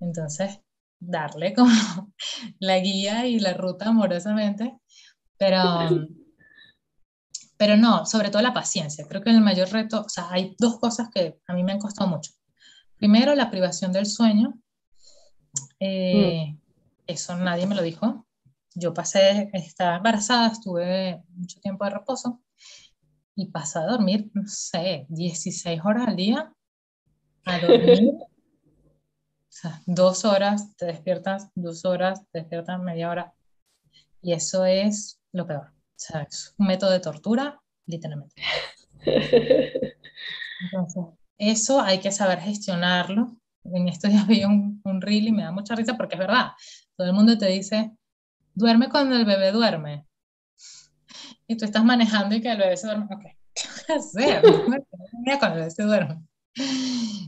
Entonces, 0.00 0.60
darle 0.98 1.54
como 1.54 1.70
la 2.58 2.78
guía 2.78 3.26
y 3.26 3.38
la 3.38 3.54
ruta 3.54 3.88
amorosamente, 3.88 4.78
Pero, 5.38 5.62
pero 7.56 7.76
no, 7.76 8.04
sobre 8.04 8.30
todo 8.30 8.42
la 8.42 8.52
paciencia. 8.52 9.06
Creo 9.08 9.22
que 9.22 9.30
el 9.30 9.40
mayor 9.40 9.70
reto, 9.70 10.02
o 10.02 10.08
sea, 10.08 10.28
hay 10.30 10.54
dos 10.58 10.78
cosas 10.78 11.08
que 11.12 11.38
a 11.46 11.54
mí 11.54 11.62
me 11.62 11.72
han 11.72 11.78
costado 11.78 12.10
mucho. 12.10 12.32
Primero, 12.96 13.34
la 13.34 13.50
privación 13.50 13.92
del 13.92 14.06
sueño. 14.06 14.54
Eh, 15.78 16.52
mm. 16.52 16.60
Eso 17.06 17.36
nadie 17.36 17.66
me 17.66 17.74
lo 17.74 17.82
dijo. 17.82 18.23
Yo 18.74 18.92
pasé, 18.92 19.50
estaba 19.52 19.96
embarazada, 19.96 20.48
estuve 20.48 21.22
mucho 21.28 21.60
tiempo 21.60 21.84
de 21.84 21.90
reposo 21.90 22.42
y 23.36 23.46
pasé 23.46 23.78
a 23.78 23.86
dormir, 23.86 24.30
no 24.34 24.42
sé, 24.46 25.06
16 25.08 25.80
horas 25.84 26.08
al 26.08 26.16
día 26.16 26.52
a 27.44 27.58
dormir. 27.60 28.14
o 28.14 28.28
sea, 29.48 29.80
dos 29.86 30.24
horas 30.24 30.76
te 30.76 30.86
despiertas, 30.86 31.50
dos 31.54 31.84
horas 31.84 32.22
te 32.32 32.40
despiertas 32.40 32.80
media 32.80 33.10
hora. 33.10 33.34
Y 34.20 34.32
eso 34.32 34.64
es 34.64 35.20
lo 35.32 35.46
peor. 35.46 35.66
O 35.66 35.96
sea, 35.96 36.22
es 36.22 36.54
un 36.58 36.66
método 36.66 36.90
de 36.90 37.00
tortura, 37.00 37.60
literalmente. 37.86 38.42
Entonces, 40.64 41.04
eso 41.38 41.80
hay 41.80 42.00
que 42.00 42.10
saber 42.10 42.40
gestionarlo. 42.40 43.36
En 43.64 43.88
estos 43.88 44.10
días 44.10 44.26
vi 44.26 44.44
un, 44.44 44.80
un 44.84 45.00
reel 45.00 45.28
y 45.28 45.32
me 45.32 45.44
da 45.44 45.52
mucha 45.52 45.74
risa 45.74 45.96
porque 45.96 46.14
es 46.16 46.20
verdad. 46.20 46.52
Todo 46.96 47.06
el 47.08 47.12
mundo 47.12 47.38
te 47.38 47.46
dice, 47.46 47.92
duerme 48.54 48.88
cuando 48.88 49.16
el 49.16 49.24
bebé 49.24 49.52
duerme. 49.52 50.06
Y 51.46 51.56
tú 51.56 51.64
estás 51.64 51.84
manejando 51.84 52.34
y 52.34 52.40
que 52.40 52.50
el 52.50 52.58
bebé 52.58 52.76
se 52.76 52.86
duerme. 52.86 53.06
Ok, 53.06 53.22
¿qué 53.54 53.68
voy 53.68 53.96
a 53.96 53.98
hacer? 53.98 54.42
Duerme 54.42 55.38
cuando 55.38 55.56
el 55.56 55.60
bebé 55.60 55.70
se 55.70 55.82
duerme. 55.82 56.22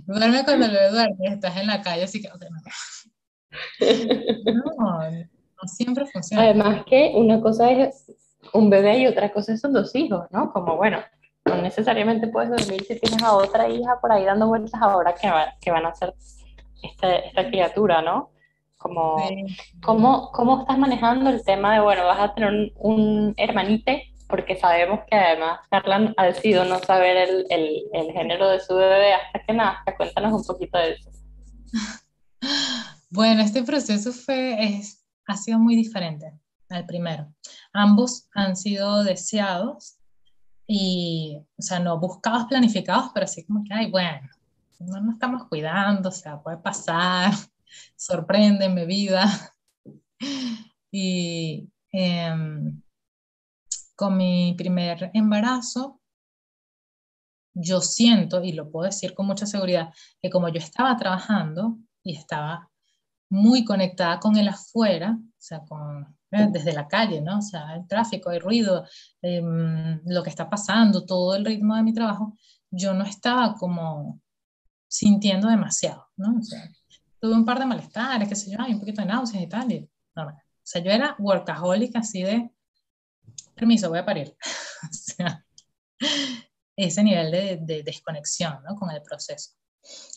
Duerme 0.06 0.44
cuando 0.44 0.66
el 0.66 0.72
bebé 0.72 0.90
duerme. 0.90 1.26
Estás 1.28 1.56
en 1.56 1.66
la 1.66 1.82
calle, 1.82 2.04
así 2.04 2.20
que, 2.20 2.28
okay, 2.28 2.48
no. 4.54 4.64
no, 4.78 5.68
siempre 5.68 6.06
funciona. 6.06 6.44
Además 6.44 6.84
que 6.86 7.12
una 7.14 7.40
cosa 7.40 7.70
es 7.70 8.12
un 8.52 8.70
bebé 8.70 8.98
y 8.98 9.06
otra 9.06 9.32
cosa 9.32 9.56
son 9.56 9.72
dos 9.72 9.94
hijos, 9.94 10.26
¿no? 10.30 10.52
Como, 10.52 10.76
bueno, 10.76 11.00
no 11.44 11.62
necesariamente 11.62 12.28
puedes 12.28 12.50
dormir 12.50 12.84
si 12.84 12.98
tienes 12.98 13.22
a 13.22 13.32
otra 13.32 13.68
hija 13.68 14.00
por 14.00 14.12
ahí 14.12 14.24
dando 14.24 14.48
vueltas 14.48 14.80
ahora 14.80 15.14
que, 15.14 15.30
que 15.60 15.70
van 15.70 15.86
a 15.86 15.94
ser 15.94 16.14
esta, 16.82 17.16
esta 17.16 17.46
criatura, 17.48 18.02
¿no? 18.02 18.30
Como, 18.78 19.16
¿cómo, 19.82 20.30
¿cómo, 20.32 20.60
estás 20.60 20.78
manejando 20.78 21.30
el 21.30 21.44
tema 21.44 21.74
de, 21.74 21.80
bueno, 21.80 22.04
vas 22.04 22.20
a 22.20 22.34
tener 22.34 22.50
un, 22.50 22.72
un 22.76 23.34
hermanite? 23.36 24.12
Porque 24.28 24.56
sabemos 24.56 25.00
que 25.08 25.16
además 25.16 25.60
Carla 25.70 26.12
ha 26.16 26.26
decidido 26.26 26.64
no 26.64 26.78
saber 26.80 27.16
el, 27.16 27.46
el, 27.48 27.84
el, 27.92 28.12
género 28.12 28.48
de 28.48 28.60
su 28.60 28.74
bebé 28.74 29.14
hasta 29.14 29.44
que 29.46 29.52
nazca. 29.52 29.96
Cuéntanos 29.96 30.32
un 30.32 30.44
poquito 30.44 30.78
de 30.78 30.92
eso. 30.92 31.10
Bueno, 33.08 33.42
este 33.42 33.62
proceso 33.62 34.12
fue, 34.12 34.62
es, 34.64 35.06
ha 35.26 35.36
sido 35.36 35.58
muy 35.60 35.76
diferente 35.76 36.32
al 36.68 36.86
primero. 36.86 37.32
Ambos 37.72 38.28
han 38.34 38.56
sido 38.56 39.04
deseados 39.04 39.98
y, 40.66 41.38
o 41.56 41.62
sea, 41.62 41.78
no 41.78 41.98
buscados, 41.98 42.46
planificados, 42.46 43.10
pero 43.14 43.24
así 43.24 43.44
como 43.46 43.62
que, 43.64 43.72
ay, 43.72 43.90
bueno, 43.90 44.28
no 44.80 45.00
nos 45.00 45.14
estamos 45.14 45.44
cuidando, 45.48 46.08
o 46.08 46.12
sea, 46.12 46.42
puede 46.42 46.58
pasar, 46.58 47.32
sorpréndeme 47.96 48.86
vida. 48.86 49.26
Y 50.90 51.68
em, 51.92 52.80
con 53.96 54.16
mi 54.16 54.54
primer 54.56 55.10
embarazo, 55.12 56.00
yo 57.54 57.80
siento, 57.80 58.42
y 58.42 58.52
lo 58.52 58.70
puedo 58.70 58.86
decir 58.86 59.14
con 59.14 59.26
mucha 59.26 59.46
seguridad, 59.46 59.92
que 60.22 60.30
como 60.30 60.48
yo 60.48 60.58
estaba 60.58 60.96
trabajando 60.96 61.78
y 62.02 62.16
estaba 62.16 62.70
muy 63.30 63.64
conectada 63.64 64.20
con 64.20 64.36
el 64.36 64.48
afuera, 64.48 65.18
o 65.18 65.34
sea, 65.38 65.60
con, 65.64 66.16
eh, 66.30 66.48
desde 66.50 66.72
la 66.72 66.86
calle, 66.86 67.20
¿no? 67.20 67.38
O 67.38 67.42
sea, 67.42 67.74
el 67.76 67.86
tráfico, 67.88 68.30
el 68.30 68.40
ruido, 68.40 68.84
em, 69.22 70.00
lo 70.06 70.22
que 70.22 70.30
está 70.30 70.48
pasando, 70.48 71.04
todo 71.06 71.34
el 71.34 71.44
ritmo 71.44 71.74
de 71.76 71.82
mi 71.82 71.92
trabajo, 71.92 72.36
yo 72.70 72.94
no 72.94 73.04
estaba 73.04 73.54
como 73.54 74.20
sintiendo 74.88 75.48
demasiado, 75.48 76.06
¿no? 76.16 76.38
O 76.38 76.42
sea, 76.42 76.70
tuve 77.20 77.34
un 77.34 77.44
par 77.44 77.58
de 77.58 77.66
malestares, 77.66 78.28
qué 78.28 78.36
sé 78.36 78.50
yo, 78.50 78.60
hay 78.60 78.72
un 78.72 78.80
poquito 78.80 79.02
de 79.02 79.08
náuseas 79.08 79.42
y 79.42 79.48
tal, 79.48 79.72
y 79.72 79.90
no, 80.14 80.26
o 80.26 80.32
sea, 80.62 80.82
yo 80.82 80.90
era 80.90 81.14
workaholic 81.18 81.96
así 81.96 82.22
de, 82.22 82.50
permiso, 83.54 83.88
voy 83.88 83.98
a 83.98 84.04
parir. 84.04 84.36
o 84.82 84.92
sea, 84.92 85.44
ese 86.76 87.02
nivel 87.02 87.30
de, 87.30 87.58
de, 87.62 87.82
desconexión, 87.82 88.62
¿no? 88.68 88.74
Con 88.76 88.90
el 88.90 89.02
proceso. 89.02 89.52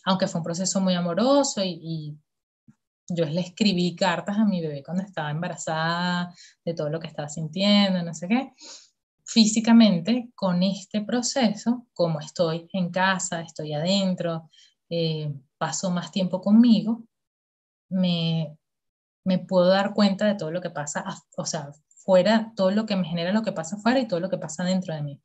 Aunque 0.06 0.28
fue 0.28 0.40
un 0.40 0.46
proceso 0.46 0.82
muy 0.82 0.96
amoroso 0.96 1.64
y, 1.64 1.80
y 1.82 2.18
yo 3.10 3.26
le 3.26 3.42
escribí 3.42 3.96
cartas 3.96 4.38
a 4.38 4.46
mi 4.46 4.62
bebé 4.62 4.84
cuando 4.84 5.04
estaba 5.04 5.32
embarazada, 5.32 6.34
de 6.64 6.74
todo 6.74 6.90
lo 6.90 7.00
que 7.00 7.08
estaba 7.08 7.30
sintiendo, 7.30 8.02
no 8.04 8.14
sé 8.14 8.28
qué. 8.28 8.54
Físicamente, 9.24 10.32
con 10.36 10.64
este 10.64 11.02
proceso, 11.02 11.88
como 11.94 12.20
estoy 12.20 12.68
en 12.74 12.90
casa, 12.90 13.42
estoy 13.42 13.74
adentro, 13.74 14.50
eh, 14.90 15.32
paso 15.60 15.92
más 15.92 16.12
tiempo 16.12 16.42
conmigo, 16.42 17.04
me, 17.90 18.58
puedo 19.48 19.68
dar 19.68 19.94
cuenta 19.94 20.26
de 20.26 20.36
todo 20.36 20.52
lo 20.52 20.62
que 20.62 20.72
pasa, 20.72 21.06
o 21.38 21.46
sea, 21.46 21.72
fuera, 21.90 22.54
todo 22.56 22.72
lo 22.72 22.86
que 22.88 22.96
me 22.96 23.06
genera 23.06 23.32
lo 23.34 23.44
que 23.44 23.52
pasa 23.52 23.76
afuera 23.76 24.00
y 24.00 24.08
todo 24.08 24.20
lo 24.20 24.30
que 24.30 24.38
pasa 24.40 24.64
dentro 24.64 24.96
de 24.96 25.04
mí. 25.04 25.22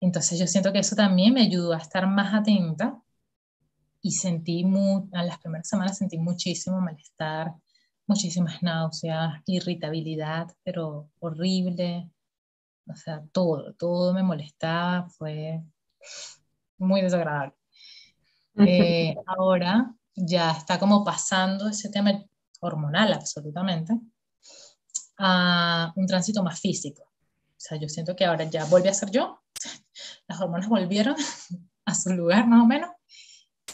Entonces 0.00 0.38
yo 0.38 0.46
siento 0.46 0.72
que 0.72 0.80
eso 0.80 0.96
también 0.96 1.32
me 1.34 1.42
ayudó 1.42 1.72
a 1.72 1.78
estar 1.78 2.06
más 2.06 2.34
atenta 2.34 3.00
y 4.02 4.12
sentí, 4.12 4.64
muy, 4.64 5.08
a 5.12 5.22
las 5.24 5.38
primeras 5.38 5.68
semanas 5.68 5.98
sentí 5.98 6.18
muchísimo 6.18 6.80
malestar, 6.80 7.54
muchísimas 8.06 8.62
náuseas, 8.62 9.42
irritabilidad, 9.46 10.48
pero 10.64 11.10
horrible. 11.20 12.10
O 12.88 12.94
sea, 12.96 13.24
todo, 13.32 13.74
todo 13.74 14.14
me 14.14 14.22
molestaba, 14.22 15.08
fue 15.10 15.62
muy 16.78 17.02
desagradable. 17.02 17.54
Eh, 18.58 19.14
ahora 19.26 19.94
ya 20.14 20.52
está 20.52 20.78
como 20.78 21.04
pasando 21.04 21.68
ese 21.68 21.90
tema 21.90 22.24
hormonal 22.60 23.12
absolutamente 23.12 23.98
a 25.18 25.92
un 25.94 26.06
tránsito 26.06 26.42
más 26.42 26.60
físico. 26.60 27.02
O 27.02 27.58
sea, 27.58 27.78
yo 27.78 27.88
siento 27.88 28.16
que 28.16 28.24
ahora 28.24 28.44
ya 28.44 28.64
volví 28.66 28.88
a 28.88 28.94
ser 28.94 29.10
yo, 29.10 29.42
las 30.28 30.40
hormonas 30.40 30.68
volvieron 30.68 31.16
a 31.84 31.94
su 31.94 32.10
lugar 32.10 32.46
más 32.46 32.62
o 32.62 32.66
menos, 32.66 32.90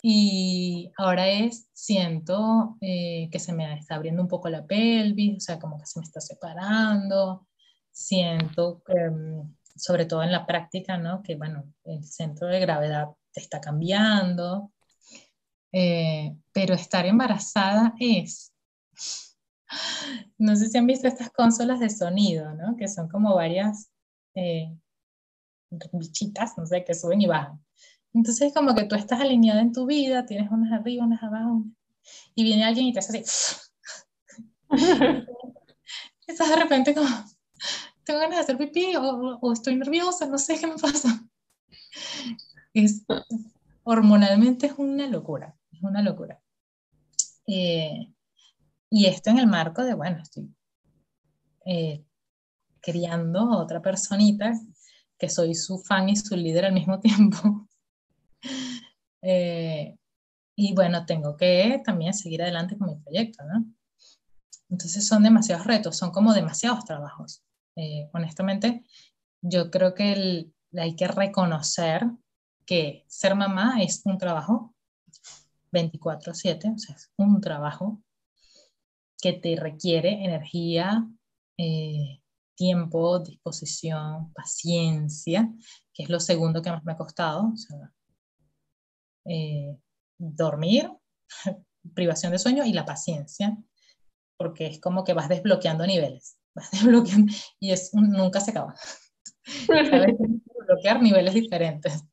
y 0.05 0.91
ahora 0.97 1.29
es, 1.29 1.69
siento 1.73 2.77
eh, 2.81 3.29
que 3.31 3.39
se 3.39 3.53
me 3.53 3.73
está 3.79 3.95
abriendo 3.95 4.21
un 4.21 4.29
poco 4.29 4.49
la 4.49 4.67
pelvis, 4.67 5.37
o 5.37 5.41
sea, 5.41 5.61
como 5.61 5.79
que 5.79 5.87
se 5.87 6.01
me 6.01 6.05
está 6.05 6.21
separando, 6.21 7.47
siento 7.93 8.83
mm, 8.89 9.49
sobre 9.77 10.07
todo 10.07 10.25
en 10.25 10.33
la 10.33 10.45
práctica, 10.45 10.99
¿no? 10.99 11.23
Que, 11.23 11.37
bueno, 11.37 11.73
el 11.85 12.05
centro 12.05 12.49
de 12.49 12.59
gravedad 12.59 13.11
está 13.33 13.61
cambiando, 13.61 14.72
eh, 15.73 16.37
pero 16.53 16.75
estar 16.75 17.07
embarazada 17.07 17.95
es, 17.99 18.53
no 20.39 20.55
sé 20.57 20.69
si 20.69 20.79
han 20.79 20.87
visto 20.87 21.09
estas 21.09 21.31
consolas 21.31 21.81
de 21.81 21.91
sonido, 21.91 22.53
¿no? 22.55 22.77
Que 22.77 22.89
son 22.89 23.09
como 23.09 23.35
varias 23.35 23.91
eh, 24.35 24.75
bichitas, 25.93 26.57
no 26.59 26.67
sé, 26.67 26.85
que 26.85 26.95
suben 26.95 27.23
y 27.23 27.27
bajan. 27.27 27.65
Entonces, 28.15 28.53
como 28.53 28.75
que 28.75 28.85
tú 28.85 28.95
estás 28.95 29.21
alineada 29.21 29.63
en 29.63 29.73
tu 29.73 29.87
vida, 29.87 30.27
tienes 30.27 30.51
unas 30.51 30.73
arriba, 30.73 31.05
unas 31.05 31.23
abajo, 31.23 31.65
y 32.35 32.45
viene 32.45 32.65
alguien 32.65 32.87
y 32.87 32.93
te 32.93 32.99
hace 32.99 33.19
así. 33.19 33.57
estás 36.27 36.49
de 36.49 36.57
repente 36.57 36.95
como, 36.95 37.09
tengo 38.05 38.21
ganas 38.21 38.37
de 38.37 38.43
hacer 38.43 38.59
pipí 38.59 38.97
o, 38.97 39.39
o, 39.41 39.53
estoy 39.53 39.77
nerviosa, 39.77 40.27
no 40.27 40.39
sé 40.39 40.59
qué 40.59 40.67
me 40.67 40.77
pasa. 40.77 41.27
Es, 42.75 43.05
hormonalmente 43.85 44.67
es 44.67 44.75
una 44.77 45.07
locura, 45.07 45.57
una 45.89 46.03
locura. 46.03 46.41
Eh, 47.47 48.13
y 48.91 49.07
esto 49.07 49.31
en 49.31 49.39
el 49.39 49.47
marco 49.47 49.83
de, 49.85 49.95
bueno, 49.95 50.23
estoy 50.23 50.55
eh, 51.65 52.05
criando 52.81 53.41
a 53.41 53.63
otra 53.63 53.81
personita 53.81 54.53
que 55.19 55.29
soy 55.29 55.55
su 55.55 55.79
fan 55.79 56.09
y 56.09 56.17
su 56.17 56.37
líder 56.37 56.67
al 56.67 56.73
mismo 56.73 57.01
tiempo. 57.01 57.69
Eh, 59.23 59.97
y 60.57 60.75
bueno, 60.75 61.07
tengo 61.07 61.37
que 61.37 61.81
también 61.85 62.13
seguir 62.13 62.43
adelante 62.43 62.77
con 62.77 62.89
mi 62.89 62.97
proyecto. 62.97 63.45
Entonces 64.69 65.07
son 65.07 65.23
demasiados 65.23 65.67
retos, 65.67 65.97
son 65.97 66.11
como 66.11 66.35
demasiados 66.35 66.85
trabajos. 66.85 67.43
Eh, 67.77 68.11
honestamente, 68.13 68.85
yo 69.41 69.71
creo 69.71 69.95
que 69.95 70.51
hay 70.77 70.97
que 70.97 71.09
reconocer 71.09 72.05
que 72.67 73.05
ser 73.09 73.35
mamá 73.35 73.83
es 73.83 74.03
un 74.05 74.19
trabajo 74.19 74.75
24/7, 75.73 76.75
o 76.75 76.79
sea, 76.79 76.97
es 76.97 77.11
un 77.17 77.41
trabajo 77.41 78.03
que 79.21 79.33
te 79.33 79.57
requiere 79.57 80.25
energía, 80.25 81.07
eh, 81.57 82.23
tiempo, 82.57 83.21
disposición, 83.21 84.33
paciencia, 84.33 85.49
que 85.95 86.05
es 86.05 86.11
lo 86.11 86.21
segundo 86.21 86.63
que 86.63 86.71
más 86.71 86.85
me 86.85 86.93
ha 86.93 86.97
costado. 86.97 87.51
O 87.53 87.57
sea, 87.57 87.93
eh, 89.27 89.77
dormir, 90.19 90.91
privación 91.95 92.33
de 92.33 92.39
sueño 92.39 92.65
y 92.65 92.73
la 92.73 92.85
paciencia, 92.85 93.57
porque 94.37 94.67
es 94.67 94.81
como 94.81 95.05
que 95.05 95.15
vas 95.15 95.29
desbloqueando 95.29 95.87
niveles. 95.87 96.37
vas 96.55 96.71
desbloqueando, 96.71 97.33
y 97.61 97.73
es, 97.73 97.91
nunca 97.95 98.41
se 98.41 98.51
acaba. 98.51 98.75
Sabes 99.67 100.17
bloquear 100.67 101.03
niveles 101.03 101.35
diferentes. 101.35 102.05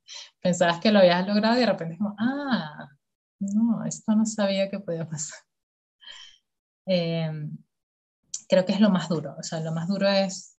Pensabas 0.42 0.80
que 0.80 0.92
lo 0.92 1.00
habías 1.00 1.28
logrado 1.28 1.58
y 1.58 1.60
de 1.60 1.66
repente 1.66 1.94
es 1.94 2.00
como, 2.00 2.16
ah, 2.20 2.90
no, 3.40 3.86
esto 3.86 4.16
no 4.16 4.26
sabía 4.26 4.70
que 4.70 4.80
podía 4.80 5.08
pasar. 5.08 5.40
Em, 6.86 7.58
creo 8.48 8.66
que 8.66 8.74
es 8.74 8.80
lo 8.80 8.90
más 8.90 9.10
duro, 9.10 9.36
o 9.38 9.44
sea, 9.44 9.60
lo 9.62 9.72
más 9.72 9.88
duro 9.88 10.08
es, 10.10 10.58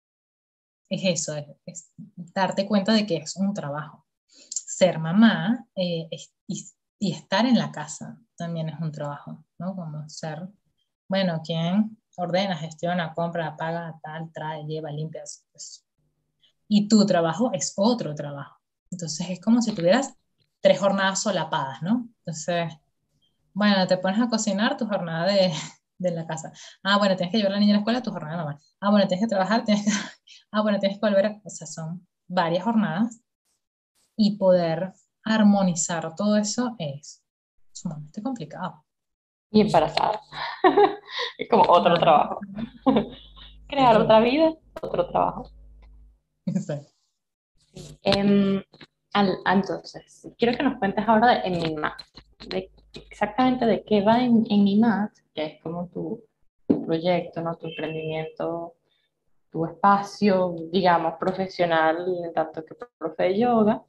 es 0.89 1.01
eso, 1.03 1.35
es, 1.65 1.91
darte 2.15 2.65
cuenta 2.65 2.93
de 2.93 3.05
que 3.05 3.17
es 3.17 3.35
un 3.35 3.53
trabajo. 3.53 4.05
Ser 4.27 4.99
mamá 4.99 5.67
eh, 5.75 6.07
y, 6.47 6.65
y, 6.99 7.11
estar 7.13 7.45
en 7.45 7.57
la 7.57 7.71
casa 7.71 8.17
también 8.37 8.69
es 8.69 8.79
un 8.79 8.91
trabajo, 8.91 9.45
¿no? 9.59 9.75
Como 9.75 10.07
ser, 10.09 10.47
bueno, 11.09 11.41
quien 11.43 11.97
ordena, 12.17 12.55
gestiona, 12.57 13.13
compra, 13.13 13.57
paga, 13.57 13.99
tal, 14.01 14.31
trae, 14.33 14.65
lleva, 14.65 14.91
limpia. 14.91 15.23
Y 16.67 16.87
tu 16.87 17.05
trabajo 17.05 17.51
es 17.53 17.73
otro 17.75 18.15
trabajo. 18.15 18.57
Entonces 18.89 19.29
es 19.29 19.41
como 19.41 19.61
si 19.61 19.73
tuvieras 19.73 20.13
tres 20.61 20.79
jornadas 20.79 21.21
solapadas, 21.21 21.81
¿no? 21.81 22.07
Entonces, 22.19 22.73
bueno, 23.53 23.87
te 23.87 23.97
pones 23.97 24.19
a 24.21 24.29
cocinar 24.29 24.77
tu 24.77 24.87
jornada 24.87 25.25
de, 25.25 25.51
de 26.01 26.11
la 26.11 26.25
casa. 26.25 26.51
Ah, 26.83 26.97
bueno, 26.97 27.15
tienes 27.15 27.31
que 27.31 27.37
llevar 27.37 27.53
a 27.53 27.55
la 27.55 27.59
niña 27.59 27.73
a 27.73 27.75
la 27.75 27.79
escuela, 27.79 28.01
tu 28.01 28.11
jornada 28.11 28.37
normal. 28.37 28.59
Ah, 28.79 28.89
bueno, 28.89 29.07
tienes 29.07 29.25
que 29.25 29.29
trabajar, 29.29 29.63
tienes 29.63 29.85
que... 29.85 29.91
Ah, 30.53 30.61
bueno, 30.61 30.79
tienes 30.79 30.99
que 30.99 31.07
volver 31.07 31.25
a... 31.25 31.41
O 31.45 31.49
sea, 31.49 31.65
son 31.65 32.05
varias 32.27 32.65
jornadas 32.65 33.21
y 34.17 34.37
poder 34.37 34.93
armonizar 35.23 36.13
todo 36.15 36.35
eso 36.35 36.75
es 36.77 37.23
sumamente 37.71 38.21
complicado. 38.21 38.83
Y 39.49 39.61
embarazada. 39.61 40.19
es 41.37 41.49
como 41.49 41.63
otro 41.63 41.97
trabajo. 41.97 42.39
Crear 43.67 43.97
otra 43.97 44.19
vida, 44.19 44.53
otro 44.81 45.07
trabajo. 45.09 45.49
Exacto. 46.45 46.91
Em, 49.13 49.27
entonces, 49.45 50.27
quiero 50.37 50.57
que 50.57 50.63
nos 50.63 50.77
cuentes 50.79 51.07
ahora 51.07 51.35
de 51.35 51.47
Enigma, 51.47 51.97
de 52.47 52.71
exactamente 52.93 53.65
de 53.65 53.83
qué 53.83 54.01
va 54.01 54.21
en, 54.23 54.45
que 55.33 55.45
es 55.45 55.61
como 55.61 55.87
tu, 55.87 56.23
proyecto, 56.85 57.41
¿no? 57.41 57.55
tu 57.55 57.67
emprendimiento, 57.67 58.75
tu 59.49 59.65
espacio, 59.65 60.55
digamos, 60.71 61.15
profesional, 61.19 62.31
tanto 62.33 62.65
que 62.65 62.75
profe 62.97 63.23
de 63.23 63.39
yoga, 63.39 63.83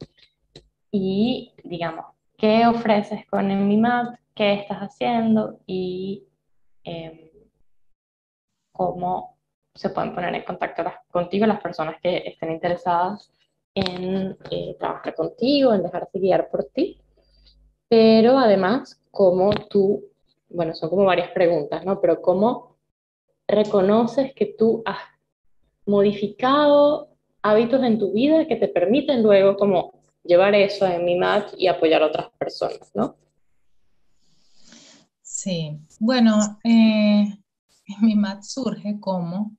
y, 0.91 1.53
digamos, 1.63 2.05
qué 2.37 2.67
ofreces 2.67 3.25
con 3.27 3.49
Enmimat, 3.49 4.19
qué 4.35 4.53
estás 4.53 4.79
haciendo 4.79 5.59
y 5.65 6.27
em, 6.83 7.29
cómo 8.73 9.37
se 9.73 9.89
pueden 9.89 10.13
poner 10.13 10.35
en 10.35 10.43
contacto 10.43 10.83
contigo 11.09 11.45
las 11.45 11.61
personas 11.61 11.95
que 12.01 12.17
estén 12.25 12.51
interesadas 12.51 13.31
en 13.75 14.37
eh, 14.51 14.75
trabajar 14.79 15.15
contigo, 15.15 15.73
en 15.73 15.83
dejarse 15.83 16.19
guiar 16.19 16.49
por 16.49 16.65
ti, 16.65 16.99
pero 17.87 18.37
además, 18.37 18.99
cómo 19.11 19.51
tú, 19.69 20.05
bueno, 20.49 20.73
son 20.73 20.89
como 20.89 21.05
varias 21.05 21.31
preguntas, 21.31 21.85
¿no? 21.85 22.01
Pero 22.01 22.21
cómo 22.21 22.77
reconoces 23.47 24.33
que 24.33 24.47
tú 24.57 24.81
has 24.85 24.97
modificado 25.85 27.09
hábitos 27.41 27.83
en 27.83 27.99
tu 27.99 28.13
vida 28.13 28.47
que 28.47 28.55
te 28.55 28.67
permiten 28.67 29.21
luego 29.21 29.57
como 29.57 29.93
llevar 30.23 30.55
eso 30.55 30.87
en 30.87 31.03
mi 31.03 31.17
match 31.17 31.53
y 31.57 31.67
apoyar 31.67 32.01
a 32.01 32.07
otras 32.07 32.31
personas, 32.37 32.89
¿no? 32.93 33.15
Sí, 35.21 35.77
bueno, 35.99 36.59
eh, 36.63 37.37
mi 38.01 38.15
mat 38.15 38.43
surge 38.43 38.99
como 38.99 39.57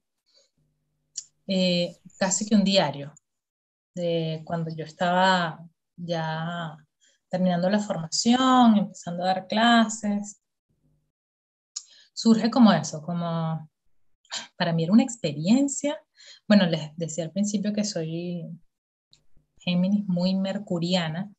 eh, 1.46 1.98
casi 2.18 2.48
que 2.48 2.54
un 2.54 2.64
diario 2.64 3.12
de 3.94 4.42
cuando 4.44 4.70
yo 4.74 4.84
estaba 4.84 5.60
ya 5.96 6.76
terminando 7.28 7.70
la 7.70 7.78
formación, 7.78 8.76
empezando 8.76 9.24
a 9.24 9.26
dar 9.26 9.46
clases. 9.46 10.40
Surge 12.12 12.50
como 12.50 12.72
eso, 12.72 13.02
como 13.02 13.68
para 14.56 14.72
mí 14.72 14.84
era 14.84 14.92
una 14.92 15.02
experiencia. 15.02 15.98
Bueno, 16.46 16.66
les 16.66 16.96
decía 16.96 17.24
al 17.24 17.32
principio 17.32 17.72
que 17.72 17.84
soy 17.84 18.44
Géminis 19.58 20.06
muy 20.06 20.34
mercuriana. 20.34 21.32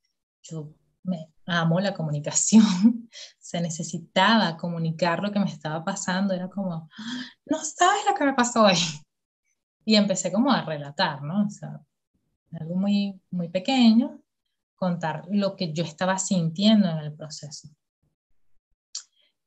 Yo 0.44 0.74
me 1.04 1.32
amo 1.46 1.80
la 1.80 1.94
comunicación. 1.94 2.64
Se 3.40 3.62
necesitaba 3.62 4.58
comunicar 4.58 5.22
lo 5.22 5.32
que 5.32 5.40
me 5.40 5.50
estaba 5.50 5.84
pasando. 5.84 6.34
Era 6.34 6.50
como, 6.50 6.90
no 7.46 7.58
sabes 7.60 8.04
lo 8.08 8.16
que 8.16 8.26
me 8.26 8.34
pasó 8.34 8.64
hoy. 8.64 8.78
Y 9.86 9.96
empecé 9.96 10.32
como 10.32 10.52
a 10.52 10.64
relatar, 10.64 11.22
¿no? 11.22 11.46
O 11.46 11.50
sea, 11.50 11.80
algo 12.58 12.76
muy, 12.76 13.20
muy 13.32 13.50
pequeño, 13.50 14.22
contar 14.76 15.24
lo 15.32 15.56
que 15.56 15.74
yo 15.74 15.84
estaba 15.84 16.18
sintiendo 16.18 16.90
en 16.90 16.98
el 16.98 17.14
proceso. 17.14 17.70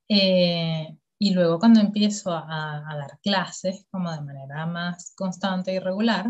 Eh, 0.09 0.97
y 1.19 1.35
luego 1.35 1.59
cuando 1.59 1.81
empiezo 1.81 2.33
a, 2.33 2.85
dar 2.87 3.19
clases 3.21 3.85
como 3.91 4.11
de 4.13 4.21
manera 4.21 4.67
más 4.67 5.13
constante 5.17 5.73
y 5.75 5.79
regular, 5.79 6.27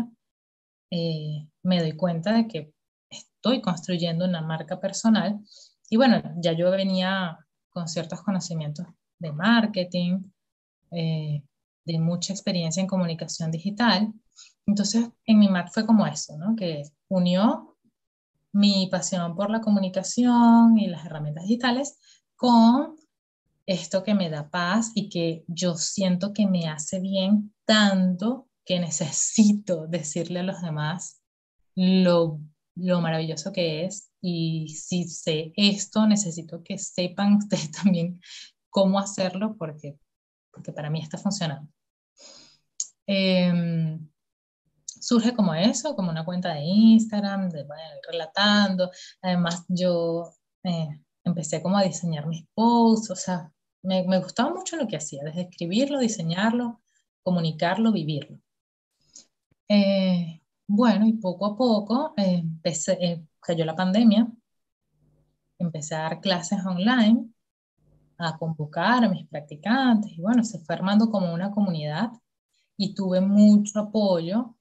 eh, 0.91 1.47
me 1.63 1.79
doy 1.79 1.93
cuenta 1.93 2.33
de 2.33 2.47
que 2.47 2.73
estoy 3.09 3.61
construyendo 3.61 4.25
una 4.25 4.41
marca 4.41 4.79
personal. 4.79 5.39
Y 5.89 5.97
bueno, 5.97 6.21
ya 6.41 6.53
yo 6.53 6.71
venía 6.71 7.37
con 7.69 7.87
ciertos 7.87 8.21
conocimientos 8.21 8.85
de 9.19 9.31
marketing, 9.31 10.23
eh, 10.91 11.43
de 11.85 11.99
mucha 11.99 12.33
experiencia 12.33 12.81
en 12.81 12.87
comunicación 12.87 13.51
digital. 13.51 14.13
Entonces, 14.65 15.09
en 15.25 15.39
mi 15.39 15.47
Mac 15.47 15.69
fue 15.73 15.85
como 15.85 16.05
eso, 16.05 16.37
¿no? 16.37 16.55
Que 16.55 16.83
unió 17.07 17.77
mi 18.51 18.87
pasión 18.87 19.35
por 19.35 19.49
la 19.49 19.61
comunicación 19.61 20.77
y 20.77 20.87
las 20.87 21.05
herramientas 21.05 21.45
digitales 21.45 21.99
con 22.35 22.95
esto 23.65 24.03
que 24.03 24.15
me 24.15 24.29
da 24.29 24.49
paz 24.49 24.91
y 24.95 25.09
que 25.09 25.43
yo 25.47 25.75
siento 25.75 26.33
que 26.33 26.47
me 26.47 26.67
hace 26.67 26.99
bien 26.99 27.53
tanto 27.65 28.47
que 28.65 28.79
necesito 28.79 29.87
decirle 29.87 30.39
a 30.39 30.43
los 30.43 30.61
demás 30.61 31.21
lo, 31.75 32.39
lo 32.75 33.01
maravilloso 33.01 33.51
que 33.51 33.85
es 33.85 34.11
y 34.21 34.69
si 34.69 35.07
sé 35.07 35.53
esto, 35.55 36.07
necesito 36.07 36.63
que 36.63 36.77
sepan 36.77 37.35
ustedes 37.35 37.71
también 37.83 38.19
cómo 38.69 38.99
hacerlo 38.99 39.55
porque, 39.57 39.97
porque 40.51 40.71
para 40.73 40.89
mí 40.89 41.01
está 41.01 41.17
funcionando. 41.17 41.71
Em, 43.05 44.08
surge 44.99 45.33
como 45.35 45.53
eso, 45.55 45.95
como 45.95 46.09
una 46.11 46.25
cuenta 46.25 46.53
de 46.53 46.61
Instagram, 46.61 47.49
de, 47.49 47.63
bueno, 47.63 47.83
relatando. 48.11 48.91
Además, 49.21 49.65
yo 49.67 50.31
eh, 50.63 51.01
empecé 51.23 51.61
como 51.61 51.77
a 51.77 51.83
diseñar 51.83 52.27
mis 52.27 52.45
posts, 52.53 53.11
o 53.11 53.15
sea, 53.15 53.51
me, 53.83 54.03
me, 54.07 54.19
gustaba 54.19 54.53
mucho 54.53 54.75
lo 54.77 54.87
que 54.87 54.97
hacía, 54.97 55.23
desde 55.23 55.41
escribirlo, 55.41 55.99
diseñarlo, 55.99 56.81
comunicarlo, 57.23 57.91
vivirlo. 57.91 58.39
Eh, 59.67 60.41
bueno, 60.67 61.05
y 61.07 61.13
poco 61.13 61.45
a 61.45 61.57
poco 61.57 62.13
eh, 62.17 62.39
empecé, 62.39 63.25
cayó 63.39 63.65
la 63.65 63.75
pandemia, 63.75 64.27
empecé 65.57 65.95
a 65.95 65.99
dar 66.03 66.21
clases 66.21 66.65
online, 66.65 67.29
a 68.17 68.37
convocar 68.37 69.03
a 69.03 69.09
mis 69.09 69.27
practicantes, 69.27 70.11
y 70.11 70.21
bueno, 70.21 70.43
se 70.43 70.59
fue 70.59 70.75
armando 70.75 71.09
como 71.09 71.33
una 71.33 71.51
comunidad 71.51 72.11
y 72.77 72.93
tuve 72.93 73.21
mucho 73.21 73.79
apoyo 73.79 74.55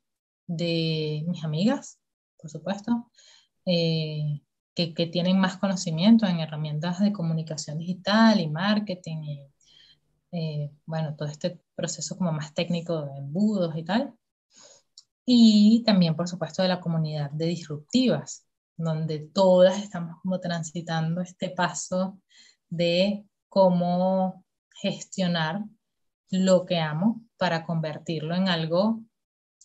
de 0.48 1.24
mis 1.28 1.44
amigas, 1.44 2.00
por 2.36 2.50
supuesto, 2.50 3.10
eh, 3.66 4.40
que, 4.74 4.94
que, 4.94 5.06
tienen 5.06 5.38
más 5.38 5.58
conocimiento 5.58 6.26
en 6.26 6.40
herramientas 6.40 7.00
de 7.00 7.12
comunicación 7.12 7.78
digital 7.78 8.40
y 8.40 8.48
marketing 8.48 9.18
y, 9.22 9.46
eh, 10.32 10.70
bueno, 10.86 11.14
todo 11.16 11.28
este 11.28 11.60
proceso 11.74 12.16
como 12.16 12.32
más 12.32 12.54
técnico 12.54 13.02
de 13.06 13.18
embudos 13.18 13.76
y 13.76 13.84
tal. 13.84 14.14
Y 15.24 15.82
también, 15.84 16.16
por 16.16 16.28
supuesto, 16.28 16.62
de 16.62 16.68
la 16.68 16.80
comunidad 16.80 17.30
de 17.30 17.46
disruptivas, 17.46 18.46
donde 18.76 19.20
todas 19.20 19.78
estamos 19.82 20.20
como 20.22 20.40
transitando 20.40 21.20
este 21.20 21.50
paso 21.50 22.20
de 22.68 23.26
cómo 23.48 24.44
gestionar 24.80 25.64
lo 26.30 26.66
que 26.66 26.78
amo 26.78 27.22
para 27.36 27.64
convertirlo 27.64 28.34
en 28.34 28.48
algo 28.48 29.02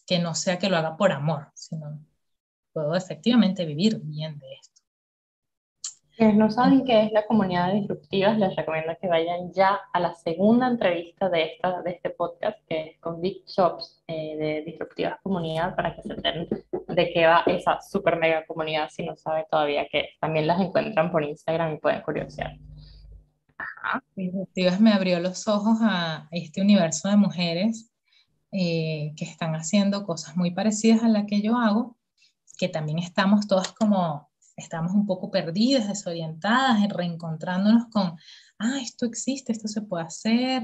que 0.05 0.19
no 0.19 0.35
sea 0.35 0.59
que 0.59 0.69
lo 0.69 0.77
haga 0.77 0.97
por 0.97 1.11
amor, 1.11 1.47
sino 1.53 1.99
puedo 2.73 2.95
efectivamente 2.95 3.65
vivir 3.65 3.99
bien 4.01 4.37
de 4.39 4.53
esto. 4.53 4.73
Quienes 6.15 6.35
no 6.35 6.51
saben 6.51 6.85
qué 6.85 7.05
es 7.05 7.11
la 7.11 7.25
comunidad 7.25 7.69
de 7.69 7.79
disruptivas, 7.79 8.37
les 8.37 8.55
recomiendo 8.55 8.95
que 9.01 9.07
vayan 9.07 9.51
ya 9.51 9.79
a 9.91 9.99
la 9.99 10.13
segunda 10.13 10.67
entrevista 10.67 11.27
de, 11.27 11.45
esta, 11.45 11.81
de 11.81 11.91
este 11.91 12.11
podcast, 12.11 12.59
que 12.67 12.81
es 12.81 12.99
con 12.99 13.19
Big 13.19 13.43
Shops 13.47 14.03
eh, 14.07 14.37
de 14.37 14.61
Disruptivas 14.63 15.19
Comunidad, 15.23 15.75
para 15.75 15.95
que 15.95 16.03
se 16.03 16.13
enteren 16.13 16.47
de 16.87 17.11
qué 17.11 17.25
va 17.25 17.43
esa 17.47 17.81
super 17.81 18.17
mega 18.17 18.45
comunidad, 18.45 18.89
si 18.89 19.03
no 19.03 19.15
saben 19.15 19.45
todavía 19.49 19.87
que 19.91 20.09
también 20.21 20.45
las 20.45 20.61
encuentran 20.61 21.11
por 21.11 21.23
Instagram 21.23 21.73
y 21.73 21.77
pueden 21.77 22.01
curiosear. 22.03 22.57
Disruptivas 24.15 24.79
me 24.79 24.93
abrió 24.93 25.19
los 25.19 25.47
ojos 25.47 25.79
a 25.81 26.27
este 26.31 26.61
universo 26.61 27.09
de 27.09 27.17
mujeres 27.17 27.92
eh, 28.53 29.13
que 29.17 29.25
están 29.25 29.55
haciendo 29.55 30.05
cosas 30.05 30.37
muy 30.37 30.51
parecidas 30.51 31.01
a 31.01 31.09
las 31.09 31.25
que 31.25 31.41
yo 31.41 31.57
hago, 31.57 31.97
que 32.57 32.69
también 32.69 32.99
estamos 32.99 33.47
todas 33.47 33.71
como, 33.73 34.29
estamos 34.55 34.93
un 34.93 35.07
poco 35.07 35.31
perdidas, 35.31 35.87
desorientadas, 35.87 36.87
reencontrándonos 36.89 37.87
con, 37.87 38.15
ah, 38.59 38.77
esto 38.79 39.07
existe, 39.07 39.51
esto 39.51 39.67
se 39.67 39.81
puede 39.81 40.03
hacer, 40.05 40.63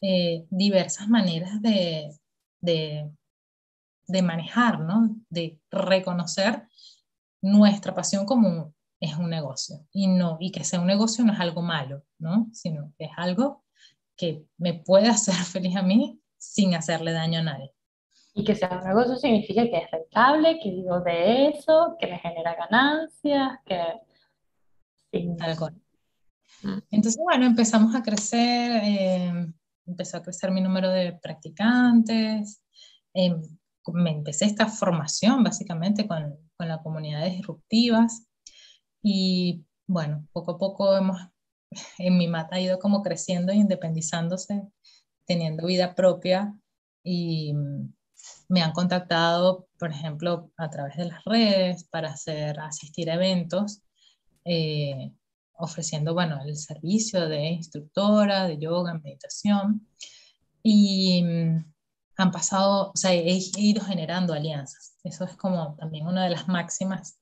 eh, 0.00 0.46
diversas 0.48 1.08
maneras 1.08 1.60
de, 1.60 2.16
de, 2.60 3.10
de 4.06 4.22
manejar, 4.22 4.78
¿no? 4.78 5.16
De 5.28 5.58
reconocer 5.72 6.68
nuestra 7.42 7.94
pasión 7.96 8.26
como 8.26 8.74
es 9.00 9.16
un 9.16 9.28
negocio 9.28 9.86
y 9.92 10.06
no 10.06 10.38
y 10.40 10.52
que 10.52 10.62
sea 10.62 10.80
un 10.80 10.86
negocio 10.86 11.24
no 11.24 11.32
es 11.32 11.40
algo 11.40 11.62
malo, 11.62 12.04
¿no? 12.18 12.48
Sino 12.52 12.92
que 12.96 13.06
es 13.06 13.12
algo 13.16 13.64
que 14.16 14.46
me 14.56 14.74
puede 14.74 15.08
hacer 15.08 15.34
feliz 15.52 15.74
a 15.76 15.82
mí 15.82 16.20
sin 16.52 16.74
hacerle 16.74 17.12
daño 17.12 17.40
a 17.40 17.44
nadie. 17.44 17.72
Y 18.34 18.44
que 18.44 18.54
sea 18.54 18.78
un 18.80 18.88
negocio 18.88 19.16
significa 19.16 19.62
que 19.62 19.78
es 19.78 19.90
rentable, 19.90 20.58
que 20.60 20.70
vivo 20.70 21.00
de 21.00 21.48
eso, 21.48 21.96
que 22.00 22.06
me 22.08 22.18
genera 22.18 22.54
ganancias, 22.54 23.58
que... 23.64 23.80
Sí. 25.12 25.28
Mm. 26.62 26.78
Entonces, 26.90 27.20
bueno, 27.22 27.46
empezamos 27.46 27.94
a 27.94 28.02
crecer, 28.02 28.82
eh, 28.84 29.46
empezó 29.86 30.16
a 30.16 30.22
crecer 30.22 30.50
mi 30.50 30.60
número 30.60 30.90
de 30.90 31.12
practicantes, 31.22 32.60
eh, 33.14 33.36
me 33.92 34.10
empecé 34.10 34.46
esta 34.46 34.66
formación 34.66 35.44
básicamente 35.44 36.08
con, 36.08 36.36
con 36.56 36.68
las 36.68 36.82
comunidades 36.82 37.36
disruptivas 37.36 38.26
y 39.02 39.64
bueno, 39.86 40.26
poco 40.32 40.52
a 40.52 40.58
poco 40.58 40.96
hemos, 40.96 41.20
en 41.98 42.16
mi 42.16 42.26
mata 42.26 42.56
ha 42.56 42.60
ido 42.60 42.78
como 42.78 43.02
creciendo 43.02 43.52
e 43.52 43.56
independizándose, 43.56 44.62
teniendo 45.26 45.66
vida 45.66 45.94
propia 45.94 46.54
y 47.02 47.54
me 48.48 48.62
han 48.62 48.72
contactado, 48.72 49.68
por 49.78 49.90
ejemplo, 49.90 50.50
a 50.56 50.70
través 50.70 50.96
de 50.96 51.06
las 51.06 51.24
redes 51.24 51.84
para 51.84 52.10
hacer, 52.10 52.58
asistir 52.60 53.10
a 53.10 53.14
eventos, 53.14 53.82
eh, 54.44 55.12
ofreciendo, 55.56 56.14
bueno, 56.14 56.40
el 56.42 56.56
servicio 56.56 57.28
de 57.28 57.46
instructora, 57.48 58.46
de 58.46 58.58
yoga, 58.58 58.94
meditación. 58.94 59.86
Y 60.62 61.22
han 62.16 62.30
pasado, 62.30 62.92
o 62.92 62.96
sea, 62.96 63.12
he, 63.12 63.38
ido 63.56 63.84
generando 63.84 64.32
alianzas. 64.32 64.96
Eso 65.04 65.24
es 65.24 65.36
como 65.36 65.76
también 65.76 66.06
una 66.06 66.24
de 66.24 66.30
las 66.30 66.48
máximas 66.48 67.18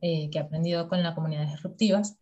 eh, 0.00 0.30
que 0.30 0.38
he 0.38 0.42
aprendido 0.42 0.88
con 0.88 1.02
la 1.02 1.14
comunidad 1.14 1.46
disruptivas. 1.46 2.16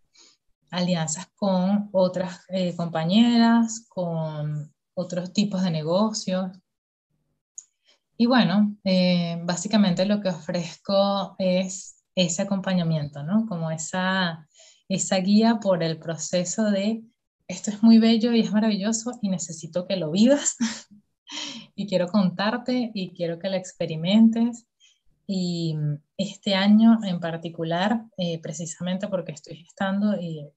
Alianzas 0.70 1.26
con 1.36 1.90
otras 1.92 2.44
eh, 2.48 2.74
compañeras, 2.76 3.86
con 3.88 4.72
otros 4.94 5.32
tipos 5.32 5.62
de 5.62 5.70
negocios. 5.70 6.50
Y 8.16 8.26
bueno, 8.26 8.76
eh, 8.84 9.40
básicamente 9.44 10.06
lo 10.06 10.20
que 10.20 10.28
ofrezco 10.28 11.34
es 11.38 12.04
ese 12.14 12.42
acompañamiento, 12.42 13.22
¿no? 13.22 13.46
Como 13.46 13.70
esa, 13.70 14.46
esa 14.88 15.16
guía 15.16 15.58
por 15.60 15.82
el 15.82 15.98
proceso 15.98 16.70
de 16.70 17.02
esto 17.48 17.70
es 17.70 17.82
muy 17.82 17.98
bello 17.98 18.32
y 18.32 18.40
es 18.40 18.52
maravilloso 18.52 19.18
y 19.20 19.28
necesito 19.28 19.86
que 19.86 19.96
lo 19.96 20.10
vivas 20.10 20.56
y 21.74 21.86
quiero 21.86 22.08
contarte 22.08 22.90
y 22.94 23.12
quiero 23.12 23.38
que 23.38 23.50
la 23.50 23.56
experimentes. 23.56 24.66
Y 25.26 25.76
este 26.16 26.54
año 26.54 26.98
en 27.04 27.20
particular, 27.20 28.04
eh, 28.16 28.40
precisamente 28.40 29.08
porque 29.08 29.32
estoy 29.32 29.56
gestando 29.56 30.20
y 30.20 30.48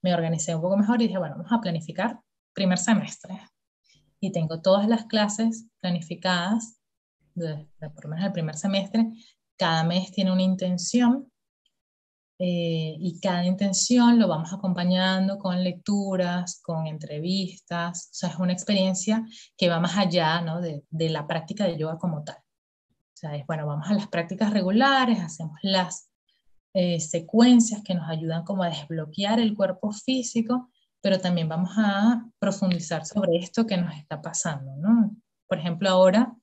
me 0.00 0.14
organicé 0.14 0.54
un 0.54 0.62
poco 0.62 0.76
mejor 0.76 1.00
y 1.00 1.06
dije, 1.06 1.18
bueno, 1.18 1.36
vamos 1.36 1.52
a 1.52 1.60
planificar 1.60 2.20
primer 2.52 2.78
semestre. 2.78 3.40
Y 4.22 4.30
tengo 4.30 4.62
todas 4.62 4.88
las 4.88 5.06
clases 5.06 5.66
planificadas, 5.80 6.78
por 7.34 8.04
lo 8.04 8.10
menos 8.10 8.24
el 8.24 8.32
primer 8.32 8.56
semestre. 8.56 9.10
Cada 9.56 9.82
mes 9.82 10.12
tiene 10.12 10.30
una 10.30 10.42
intención 10.42 11.30
eh, 12.38 12.96
y 12.98 13.18
cada 13.20 13.44
intención 13.44 14.20
lo 14.20 14.28
vamos 14.28 14.52
acompañando 14.52 15.38
con 15.38 15.62
lecturas, 15.62 16.60
con 16.62 16.86
entrevistas, 16.86 18.10
o 18.10 18.14
sea, 18.14 18.28
es 18.30 18.36
una 18.36 18.52
experiencia 18.52 19.24
que 19.56 19.68
va 19.68 19.80
más 19.80 19.96
allá 19.98 20.40
¿no? 20.40 20.60
de, 20.60 20.84
de, 20.88 21.10
la 21.10 21.26
práctica 21.26 21.64
de 21.64 21.76
yoga 21.76 21.98
como 21.98 22.22
tal. 22.22 22.36
O 22.36 23.16
sea, 23.16 23.36
es, 23.36 23.44
bueno, 23.46 23.66
vamos 23.66 23.88
a 23.90 23.94
las 23.94 24.06
prácticas 24.06 24.52
regulares, 24.52 25.18
hacemos 25.20 25.58
las 25.62 26.12
eh, 26.74 27.00
secuencias 27.00 27.82
que 27.82 27.94
nos 27.94 28.08
ayudan 28.08 28.44
como 28.44 28.62
a 28.62 28.70
desbloquear 28.70 29.38
el 29.40 29.54
cuerpo 29.54 29.92
físico, 29.92 30.70
pero 31.02 31.20
también 31.20 31.48
vamos 31.48 31.72
a 31.76 32.24
profundizar 32.38 33.04
sobre 33.04 33.36
esto 33.36 33.66
que 33.66 33.76
nos 33.76 33.94
está 33.96 34.22
pasando, 34.22 34.76
¿no? 34.76 35.16
Por 35.48 35.58
ejemplo, 35.58 35.90
ahora 35.90 36.34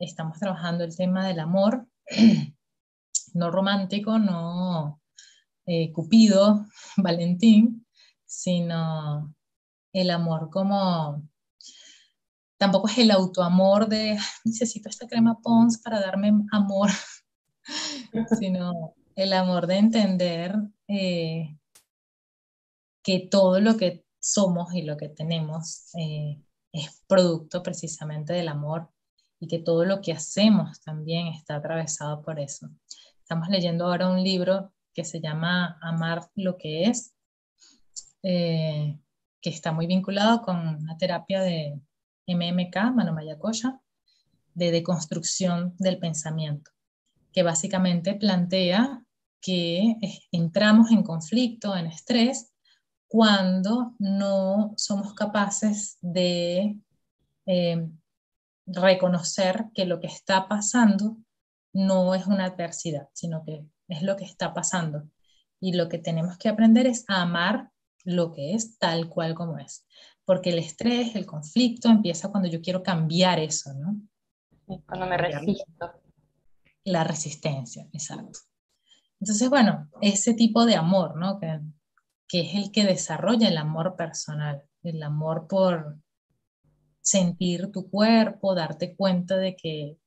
estamos 0.00 0.38
trabajando 0.38 0.82
el 0.82 0.94
tema 0.96 1.28
del 1.28 1.38
amor, 1.38 1.86
no 3.34 3.50
romántico, 3.52 4.18
no 4.18 5.00
eh, 5.64 5.92
Cupido, 5.92 6.66
Valentín, 6.96 7.86
sino 8.26 9.32
el 9.92 10.10
amor 10.10 10.50
como, 10.50 11.22
tampoco 12.58 12.88
es 12.88 12.98
el 12.98 13.12
autoamor 13.12 13.88
de 13.88 14.18
necesito 14.44 14.88
esta 14.88 15.06
crema 15.06 15.40
Pons 15.40 15.78
para 15.78 16.00
darme 16.00 16.32
amor, 16.50 16.90
sino 18.40 18.96
el 19.14 19.32
amor 19.32 19.68
de 19.68 19.76
entender 19.76 20.56
eh, 20.88 21.59
que 23.02 23.28
todo 23.30 23.60
lo 23.60 23.76
que 23.76 24.04
somos 24.20 24.74
y 24.74 24.82
lo 24.82 24.96
que 24.96 25.08
tenemos 25.08 25.94
eh, 25.94 26.42
es 26.72 27.02
producto 27.06 27.62
precisamente 27.62 28.32
del 28.32 28.48
amor 28.48 28.90
y 29.40 29.48
que 29.48 29.58
todo 29.58 29.84
lo 29.84 30.00
que 30.00 30.12
hacemos 30.12 30.80
también 30.82 31.28
está 31.28 31.56
atravesado 31.56 32.22
por 32.22 32.38
eso. 32.38 32.68
Estamos 33.18 33.48
leyendo 33.48 33.86
ahora 33.86 34.08
un 34.08 34.22
libro 34.22 34.72
que 34.92 35.04
se 35.04 35.20
llama 35.20 35.78
Amar 35.80 36.30
lo 36.34 36.58
que 36.58 36.84
es, 36.84 37.14
eh, 38.22 38.98
que 39.40 39.50
está 39.50 39.72
muy 39.72 39.86
vinculado 39.86 40.42
con 40.42 40.58
una 40.58 40.98
terapia 40.98 41.40
de 41.40 41.80
MMK, 42.26 42.76
Manomaya 42.94 43.38
Koya, 43.38 43.80
de 44.54 44.70
deconstrucción 44.70 45.74
del 45.78 45.98
pensamiento, 45.98 46.70
que 47.32 47.42
básicamente 47.42 48.14
plantea 48.14 49.04
que 49.40 49.96
entramos 50.32 50.90
en 50.90 51.02
conflicto, 51.02 51.74
en 51.74 51.86
estrés, 51.86 52.49
cuando 53.10 53.96
no 53.98 54.72
somos 54.76 55.14
capaces 55.14 55.98
de 56.00 56.78
eh, 57.44 57.88
reconocer 58.66 59.64
que 59.74 59.84
lo 59.84 59.98
que 59.98 60.06
está 60.06 60.46
pasando 60.46 61.16
no 61.72 62.14
es 62.14 62.28
una 62.28 62.44
adversidad, 62.44 63.08
sino 63.12 63.42
que 63.44 63.66
es 63.88 64.02
lo 64.02 64.14
que 64.14 64.24
está 64.24 64.54
pasando. 64.54 65.10
Y 65.58 65.72
lo 65.72 65.88
que 65.88 65.98
tenemos 65.98 66.38
que 66.38 66.50
aprender 66.50 66.86
es 66.86 67.04
a 67.08 67.22
amar 67.22 67.72
lo 68.04 68.30
que 68.30 68.54
es 68.54 68.78
tal 68.78 69.08
cual 69.08 69.34
como 69.34 69.58
es. 69.58 69.84
Porque 70.24 70.50
el 70.50 70.60
estrés, 70.60 71.16
el 71.16 71.26
conflicto 71.26 71.88
empieza 71.88 72.30
cuando 72.30 72.48
yo 72.48 72.62
quiero 72.62 72.84
cambiar 72.84 73.40
eso, 73.40 73.74
¿no? 73.74 74.00
Cuando 74.86 75.06
me 75.06 75.16
resisto. 75.16 75.94
La 76.84 77.02
resistencia, 77.02 77.88
exacto. 77.92 78.38
Entonces, 79.18 79.50
bueno, 79.50 79.90
ese 80.00 80.32
tipo 80.32 80.64
de 80.64 80.76
amor, 80.76 81.16
¿no? 81.16 81.40
Que, 81.40 81.60
que 82.30 82.42
es 82.42 82.54
el 82.54 82.70
que 82.70 82.84
desarrolla 82.84 83.48
el 83.48 83.58
amor 83.58 83.96
personal, 83.96 84.62
el 84.84 85.02
amor 85.02 85.48
por 85.48 85.98
sentir 87.02 87.72
tu 87.72 87.90
cuerpo, 87.90 88.54
darte 88.54 88.94
cuenta 88.94 89.36
de 89.36 89.56
que 89.56 89.98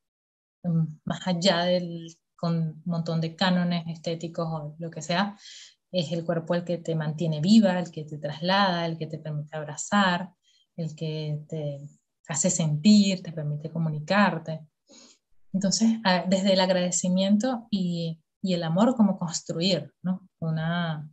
mm, 0.64 1.00
más 1.04 1.28
allá 1.28 1.64
del 1.66 2.16
con 2.38 2.82
montón 2.86 3.20
de 3.22 3.36
cánones 3.36 3.86
estéticos 3.88 4.48
o 4.50 4.76
lo 4.80 4.90
que 4.90 5.02
sea, 5.02 5.38
es 5.92 6.12
el 6.12 6.26
cuerpo 6.26 6.56
el 6.56 6.64
que 6.64 6.78
te 6.78 6.96
mantiene 6.96 7.42
viva, 7.42 7.78
el 7.80 7.92
que 7.92 8.06
te 8.06 8.18
traslada, 8.18 8.86
el 8.86 8.98
que 8.98 9.08
te 9.08 9.20
permite 9.20 9.56
abrazar, 9.56 10.34
el 10.78 10.96
que 10.96 11.44
te 11.48 11.88
hace 12.28 12.50
sentir, 12.50 13.22
te 13.22 13.32
permite 13.32 13.70
comunicarte. 13.70 14.66
Entonces, 15.54 16.00
desde 16.28 16.54
el 16.54 16.62
agradecimiento 16.62 17.68
y, 17.70 18.22
y 18.42 18.54
el 18.54 18.64
amor, 18.64 18.96
como 18.96 19.18
construir 19.18 19.94
¿no? 20.02 20.28
una, 20.40 21.13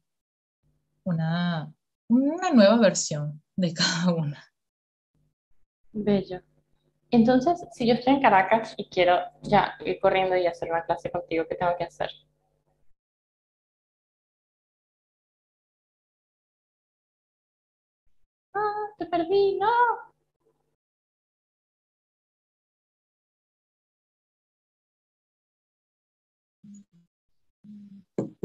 una, 1.04 1.72
una 2.08 2.50
nueva 2.50 2.76
versión 2.78 3.42
de 3.56 3.74
cada 3.74 4.14
una. 4.14 4.44
Bello. 5.92 6.40
Entonces, 7.10 7.64
si 7.72 7.86
yo 7.86 7.94
estoy 7.94 8.14
en 8.14 8.22
Caracas 8.22 8.74
y 8.76 8.88
quiero 8.88 9.18
ya 9.42 9.74
ir 9.84 9.98
corriendo 10.00 10.36
y 10.36 10.46
hacer 10.46 10.70
una 10.70 10.84
clase 10.84 11.10
contigo, 11.10 11.44
¿qué 11.48 11.56
tengo 11.56 11.76
que 11.76 11.84
hacer? 11.84 12.10
Ah, 18.54 18.86
te 18.98 19.06
perdí, 19.06 19.58
no. 19.58 19.68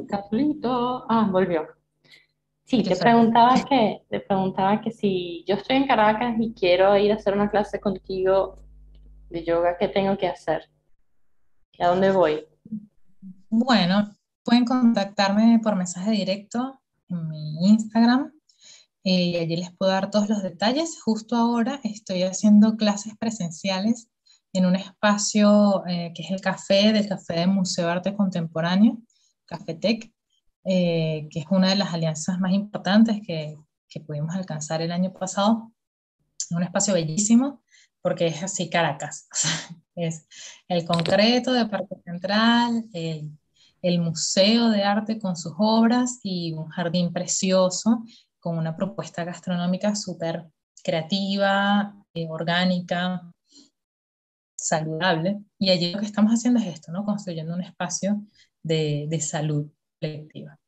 Carlito, 0.07 1.05
ah, 1.09 1.27
volvió. 1.31 1.84
Sí, 2.65 2.81
te 2.81 2.95
preguntaba 2.95 3.63
que, 3.63 4.01
te 4.09 4.19
preguntaba 4.19 4.81
que 4.81 4.89
si 4.91 5.45
yo 5.47 5.55
estoy 5.55 5.77
en 5.77 5.87
Caracas 5.87 6.35
y 6.39 6.53
quiero 6.53 6.97
ir 6.97 7.11
a 7.11 7.15
hacer 7.15 7.35
una 7.35 7.49
clase 7.49 7.79
contigo, 7.79 8.57
de 9.29 9.43
yoga, 9.43 9.77
¿qué 9.77 9.87
tengo 9.87 10.17
que 10.17 10.27
hacer? 10.27 10.69
¿A 11.79 11.87
dónde 11.87 12.11
voy? 12.11 12.45
Bueno, 13.49 14.15
pueden 14.43 14.65
contactarme 14.65 15.59
por 15.61 15.75
mensaje 15.75 16.11
directo 16.11 16.81
en 17.09 17.27
mi 17.27 17.69
Instagram 17.69 18.33
eh, 19.03 19.25
y 19.25 19.35
allí 19.37 19.57
les 19.57 19.71
puedo 19.75 19.91
dar 19.91 20.09
todos 20.09 20.29
los 20.29 20.41
detalles. 20.41 21.01
Justo 21.01 21.35
ahora 21.35 21.79
estoy 21.83 22.23
haciendo 22.23 22.77
clases 22.77 23.13
presenciales 23.17 24.09
en 24.53 24.65
un 24.65 24.75
espacio 24.75 25.85
eh, 25.87 26.13
que 26.15 26.23
es 26.23 26.31
el 26.31 26.41
café 26.41 26.93
del 26.93 27.07
Café 27.07 27.33
del 27.33 27.49
Museo 27.49 27.85
de 27.85 27.91
Arte 27.91 28.15
Contemporáneo, 28.15 28.97
Cafetec, 29.45 30.14
eh, 30.65 31.27
que 31.29 31.39
es 31.39 31.45
una 31.49 31.69
de 31.69 31.75
las 31.75 31.93
alianzas 31.93 32.39
más 32.39 32.51
importantes 32.51 33.21
que, 33.25 33.55
que 33.87 33.99
pudimos 33.99 34.35
alcanzar 34.35 34.81
el 34.81 34.91
año 34.91 35.13
pasado. 35.13 35.71
Es 36.37 36.51
un 36.51 36.63
espacio 36.63 36.93
bellísimo 36.93 37.63
porque 38.01 38.27
es 38.27 38.43
así 38.43 38.69
Caracas. 38.69 39.27
es 39.95 40.27
el 40.67 40.85
concreto 40.85 41.53
de 41.53 41.67
Parque 41.67 41.95
Central, 42.03 42.85
el, 42.93 43.31
el 43.81 43.99
Museo 43.99 44.69
de 44.69 44.83
Arte 44.83 45.19
con 45.19 45.35
sus 45.35 45.53
obras 45.57 46.19
y 46.23 46.53
un 46.53 46.67
jardín 46.67 47.13
precioso 47.13 48.03
con 48.39 48.57
una 48.57 48.75
propuesta 48.75 49.23
gastronómica 49.23 49.95
súper 49.95 50.47
creativa, 50.83 51.95
eh, 52.13 52.27
orgánica, 52.29 53.21
saludable. 54.55 55.39
Y 55.59 55.69
allí 55.69 55.91
lo 55.91 55.99
que 55.99 56.05
estamos 56.05 56.31
haciendo 56.31 56.59
es 56.59 56.67
esto, 56.67 56.91
¿no? 56.91 57.05
Construyendo 57.05 57.53
un 57.53 57.61
espacio 57.61 58.21
de, 58.63 59.05
de 59.09 59.21
salud 59.21 59.71
colectiva. 59.99 60.59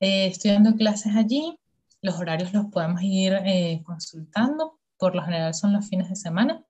Eh, 0.00 0.26
estoy 0.26 0.52
dando 0.52 0.74
clases 0.74 1.14
allí, 1.14 1.58
los 2.02 2.18
horarios 2.18 2.52
los 2.52 2.66
podemos 2.66 3.02
ir 3.02 3.34
eh, 3.44 3.82
consultando, 3.84 4.78
por 4.98 5.14
lo 5.14 5.22
general 5.22 5.54
son 5.54 5.72
los 5.72 5.88
fines 5.88 6.08
de 6.08 6.16
semana. 6.16 6.64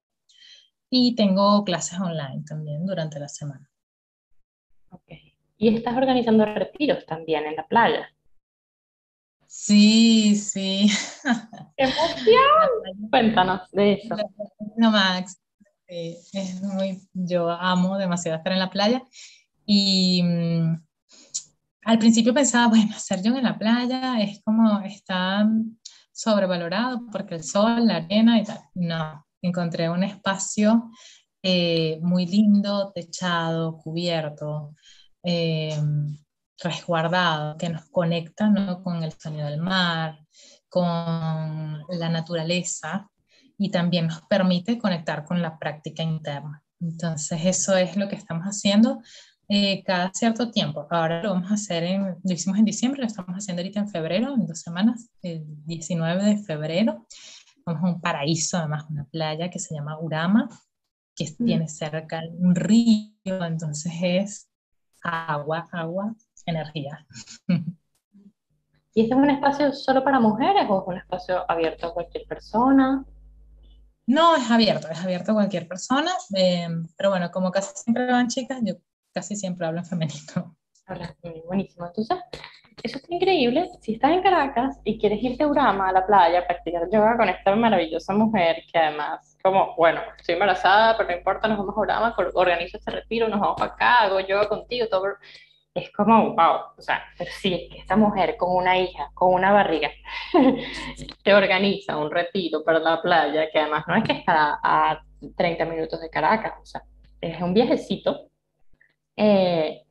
Y 0.90 1.14
tengo 1.14 1.64
clases 1.64 2.00
online 2.00 2.42
también 2.46 2.84
durante 2.84 3.20
la 3.20 3.28
semana. 3.28 3.70
Ok. 4.90 5.12
¿Y 5.56 5.76
estás 5.76 5.96
organizando 5.96 6.44
retiros 6.44 7.06
también 7.06 7.46
en 7.46 7.54
la 7.54 7.66
playa? 7.68 8.08
Sí, 9.46 10.34
sí. 10.34 10.88
¡Qué 11.76 11.84
emoción! 11.84 13.10
Cuéntanos 13.10 13.70
de 13.70 13.92
eso. 13.94 14.16
No, 14.76 14.90
Max. 14.90 15.40
es 15.86 16.62
muy, 16.62 17.00
yo 17.12 17.50
amo 17.50 17.98
demasiado 17.98 18.38
estar 18.38 18.52
en 18.52 18.58
la 18.58 18.70
playa 18.70 19.02
y 19.66 20.22
mm, 20.22 20.82
al 21.82 21.98
principio 21.98 22.34
pensaba, 22.34 22.68
bueno, 22.68 22.94
hacer 22.94 23.22
yoga 23.22 23.38
en 23.38 23.44
la 23.44 23.58
playa 23.58 24.20
es 24.20 24.42
como 24.44 24.80
está 24.80 25.48
sobrevalorado 26.12 27.06
porque 27.10 27.36
el 27.36 27.44
sol, 27.44 27.86
la 27.86 27.96
arena 27.96 28.38
y 28.38 28.44
tal. 28.44 28.60
No, 28.74 29.26
encontré 29.40 29.88
un 29.88 30.04
espacio 30.04 30.90
eh, 31.42 31.98
muy 32.02 32.26
lindo, 32.26 32.92
techado, 32.92 33.78
cubierto, 33.78 34.74
eh, 35.22 35.78
resguardado 36.62 37.56
que 37.56 37.70
nos 37.70 37.86
conecta 37.90 38.48
¿no? 38.48 38.82
con 38.82 39.02
el 39.02 39.12
sonido 39.12 39.46
del 39.48 39.60
mar, 39.60 40.18
con 40.68 41.82
la 41.88 42.08
naturaleza 42.10 43.10
y 43.56 43.70
también 43.70 44.06
nos 44.06 44.22
permite 44.22 44.78
conectar 44.78 45.24
con 45.24 45.40
la 45.40 45.58
práctica 45.58 46.02
interna. 46.02 46.62
Entonces 46.80 47.40
eso 47.44 47.76
es 47.76 47.96
lo 47.96 48.08
que 48.08 48.16
estamos 48.16 48.44
haciendo 48.44 49.00
eh, 49.52 49.82
cada 49.84 50.12
cierto 50.14 50.52
tiempo. 50.52 50.86
Ahora 50.90 51.24
lo 51.24 51.30
vamos 51.30 51.50
a 51.50 51.54
hacer, 51.54 51.82
en, 51.82 52.04
lo 52.22 52.32
hicimos 52.32 52.56
en 52.56 52.64
diciembre, 52.64 53.00
lo 53.00 53.08
estamos 53.08 53.34
haciendo 53.34 53.62
ahorita 53.62 53.80
en 53.80 53.88
febrero, 53.88 54.32
en 54.32 54.46
dos 54.46 54.60
semanas, 54.60 55.10
el 55.22 55.42
19 55.66 56.22
de 56.22 56.38
febrero. 56.38 57.04
Vamos 57.66 57.82
a 57.82 57.94
un 57.94 58.00
paraíso, 58.00 58.58
además 58.58 58.86
una 58.88 59.06
playa 59.06 59.50
que 59.50 59.58
se 59.58 59.74
llama 59.74 59.98
Urama, 59.98 60.48
que 61.16 61.24
mm. 61.36 61.44
tiene 61.44 61.68
cerca 61.68 62.22
un 62.38 62.54
río, 62.54 63.10
entonces 63.24 63.92
es 64.00 64.50
agua, 65.02 65.68
agua, 65.72 66.14
energía. 66.46 67.04
¿Y 68.94 69.02
este 69.02 69.14
es 69.14 69.20
un 69.20 69.30
espacio 69.30 69.72
solo 69.72 70.04
para 70.04 70.20
mujeres 70.20 70.64
o 70.68 70.82
es 70.82 70.86
un 70.86 70.96
espacio 70.98 71.50
abierto 71.50 71.88
a 71.88 71.94
cualquier 71.94 72.24
persona? 72.28 73.04
No, 74.06 74.36
es 74.36 74.48
abierto, 74.48 74.88
es 74.88 74.98
abierto 75.00 75.32
a 75.32 75.34
cualquier 75.34 75.66
persona, 75.66 76.12
eh, 76.36 76.68
pero 76.96 77.10
bueno, 77.10 77.32
como 77.32 77.50
casi 77.50 77.74
siempre 77.74 78.06
van 78.06 78.28
chicas, 78.28 78.60
yo 78.62 78.74
casi 79.12 79.36
siempre 79.36 79.66
hablo 79.66 79.80
en 79.80 79.86
femenino. 79.86 80.56
Hablas 80.86 81.14
buenísimo. 81.46 81.86
Entonces, 81.86 82.18
eso 82.82 82.98
es 82.98 83.10
increíble. 83.10 83.68
Si 83.80 83.94
estás 83.94 84.12
en 84.12 84.22
Caracas 84.22 84.80
y 84.84 84.98
quieres 84.98 85.22
irte 85.22 85.44
a 85.44 85.48
Urama, 85.48 85.88
a 85.88 85.92
la 85.92 86.06
playa, 86.06 86.40
a 86.40 86.46
practicar 86.46 86.88
yoga 86.90 87.16
con 87.16 87.28
esta 87.28 87.54
maravillosa 87.54 88.12
mujer 88.14 88.62
que 88.72 88.78
además, 88.78 89.36
como, 89.42 89.74
bueno, 89.76 90.00
estoy 90.18 90.34
embarazada, 90.34 90.96
pero 90.96 91.10
no 91.10 91.16
importa, 91.16 91.48
nos 91.48 91.58
vamos 91.58 91.76
a 91.76 91.80
Urama, 91.80 92.16
organizo 92.34 92.78
este 92.78 92.90
retiro, 92.90 93.28
nos 93.28 93.40
vamos 93.40 93.60
acá, 93.60 94.02
hago 94.02 94.20
yoga 94.20 94.48
contigo, 94.48 94.88
todo 94.88 95.04
es 95.74 95.92
como, 95.92 96.34
wow, 96.34 96.60
o 96.76 96.82
sea, 96.82 97.02
pero 97.16 97.30
sí, 97.32 97.54
es 97.54 97.72
que 97.72 97.78
esta 97.78 97.96
mujer 97.96 98.36
con 98.36 98.56
una 98.56 98.76
hija, 98.76 99.10
con 99.14 99.34
una 99.34 99.52
barriga, 99.52 99.90
te 101.22 101.34
organiza 101.34 101.96
un 101.96 102.10
retiro 102.10 102.64
para 102.64 102.80
la 102.80 103.00
playa, 103.00 103.48
que 103.52 103.58
además 103.60 103.84
no 103.86 103.94
es 103.94 104.04
que 104.04 104.12
está 104.12 104.58
a 104.62 105.00
30 105.36 105.64
minutos 105.66 106.00
de 106.00 106.10
Caracas, 106.10 106.54
o 106.60 106.66
sea, 106.66 106.82
es 107.20 107.40
un 107.40 107.54
viajecito. 107.54 108.29
Eh, 109.22 109.84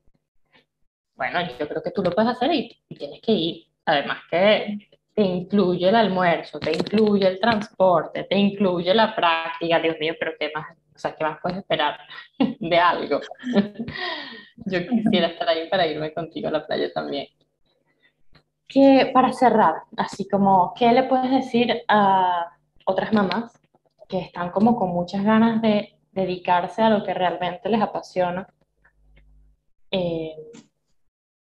bueno, 1.16 1.40
yo 1.60 1.68
creo 1.68 1.84
que 1.84 1.92
tú 1.92 2.02
lo 2.02 2.10
puedes 2.10 2.32
hacer 2.32 2.52
y, 2.52 2.82
tienes 2.98 3.22
que 3.22 3.32
ir. 3.32 3.68
Además 3.86 4.18
que 4.32 4.90
te 5.14 5.22
incluye 5.22 5.88
el 5.88 5.96
almuerzo, 5.96 6.60
te 6.60 6.72
incluye 6.72 7.28
el 7.28 7.40
transporte, 7.40 8.24
te 8.24 8.36
incluye 8.36 8.92
la 8.92 9.16
práctica, 9.16 9.80
Dios 9.80 9.98
mío, 10.00 10.16
pero 10.20 10.32
¿qué 10.40 10.52
más? 10.56 10.76
O 10.96 10.98
sea, 10.98 11.16
¿qué 11.16 11.24
más 11.24 11.38
puedes 11.44 11.60
esperar 11.60 12.00
de 12.60 12.78
algo? 12.80 13.20
Yo 14.66 14.88
quisiera 14.88 15.28
estar 15.28 15.48
ahí 15.48 15.70
para 15.70 15.86
irme 15.86 16.12
contigo 16.12 16.48
a 16.48 16.52
la 16.52 16.66
playa 16.66 16.92
también. 16.92 17.28
Que 18.68 19.12
para 19.14 19.32
cerrar, 19.32 19.76
así 19.96 20.28
como, 20.28 20.74
¿qué 20.76 20.92
le 20.92 21.04
puedes 21.04 21.30
decir 21.30 21.84
a 21.88 22.58
otras 22.86 23.14
mamás 23.14 23.62
que 24.08 24.22
están 24.22 24.50
como 24.50 24.76
con 24.76 24.90
muchas 24.90 25.24
ganas 25.24 25.62
de 25.62 26.00
dedicarse 26.14 26.82
a 26.82 26.90
lo 26.90 27.04
que 27.04 27.14
realmente 27.14 27.70
les 27.70 27.82
apasiona? 27.82 28.48
Eh, 29.92 30.36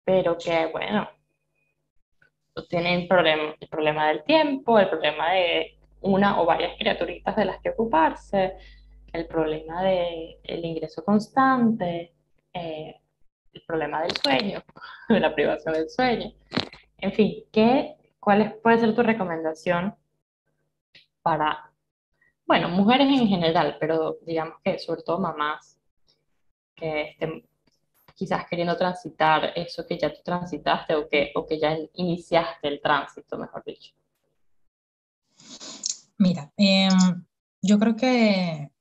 pero 0.03 0.37
que, 0.37 0.67
bueno, 0.67 1.07
tienen 2.67 3.07
problema, 3.07 3.55
el 3.59 3.67
problema 3.67 4.07
del 4.07 4.23
tiempo, 4.23 4.79
el 4.79 4.89
problema 4.89 5.31
de 5.31 5.77
una 6.01 6.41
o 6.41 6.45
varias 6.45 6.77
criaturitas 6.77 7.35
de 7.35 7.45
las 7.45 7.61
que 7.61 7.69
ocuparse, 7.69 8.57
el 9.13 9.27
problema 9.27 9.83
del 9.83 10.37
el 10.43 10.65
ingreso 10.65 11.03
constante, 11.03 12.13
eh, 12.53 12.95
el 13.53 13.61
problema 13.65 14.01
del 14.01 14.11
sueño, 14.17 14.63
de 15.09 15.19
la 15.19 15.33
privación 15.33 15.73
del 15.73 15.89
sueño. 15.89 16.31
En 16.97 17.13
fin, 17.13 17.43
¿qué, 17.51 17.95
¿cuál 18.19 18.57
puede 18.61 18.79
ser 18.79 18.95
tu 18.95 19.03
recomendación 19.03 19.95
para, 21.21 21.71
bueno, 22.45 22.69
mujeres 22.69 23.07
en 23.07 23.27
general, 23.27 23.77
pero 23.79 24.17
digamos 24.25 24.55
que 24.63 24.79
sobre 24.79 25.03
todo 25.03 25.19
mamás 25.19 25.79
que 26.75 27.09
estén 27.09 27.48
quizás 28.19 28.45
queriendo 28.49 28.75
transitar 28.75 29.53
eso 29.55 29.87
que 29.87 29.97
ya 29.97 30.13
tú 30.13 30.19
transitaste 30.25 30.93
o 30.93 31.07
que, 31.07 31.31
o 31.35 31.45
que 31.45 31.57
ya 31.57 31.77
iniciaste 31.93 32.67
el 32.67 32.81
tránsito, 32.81 33.37
mejor 33.37 33.63
dicho? 33.63 33.93
Mira, 36.17 36.51
em, 36.57 37.25
yo 37.61 37.79
creo 37.79 37.95
que 37.95 38.73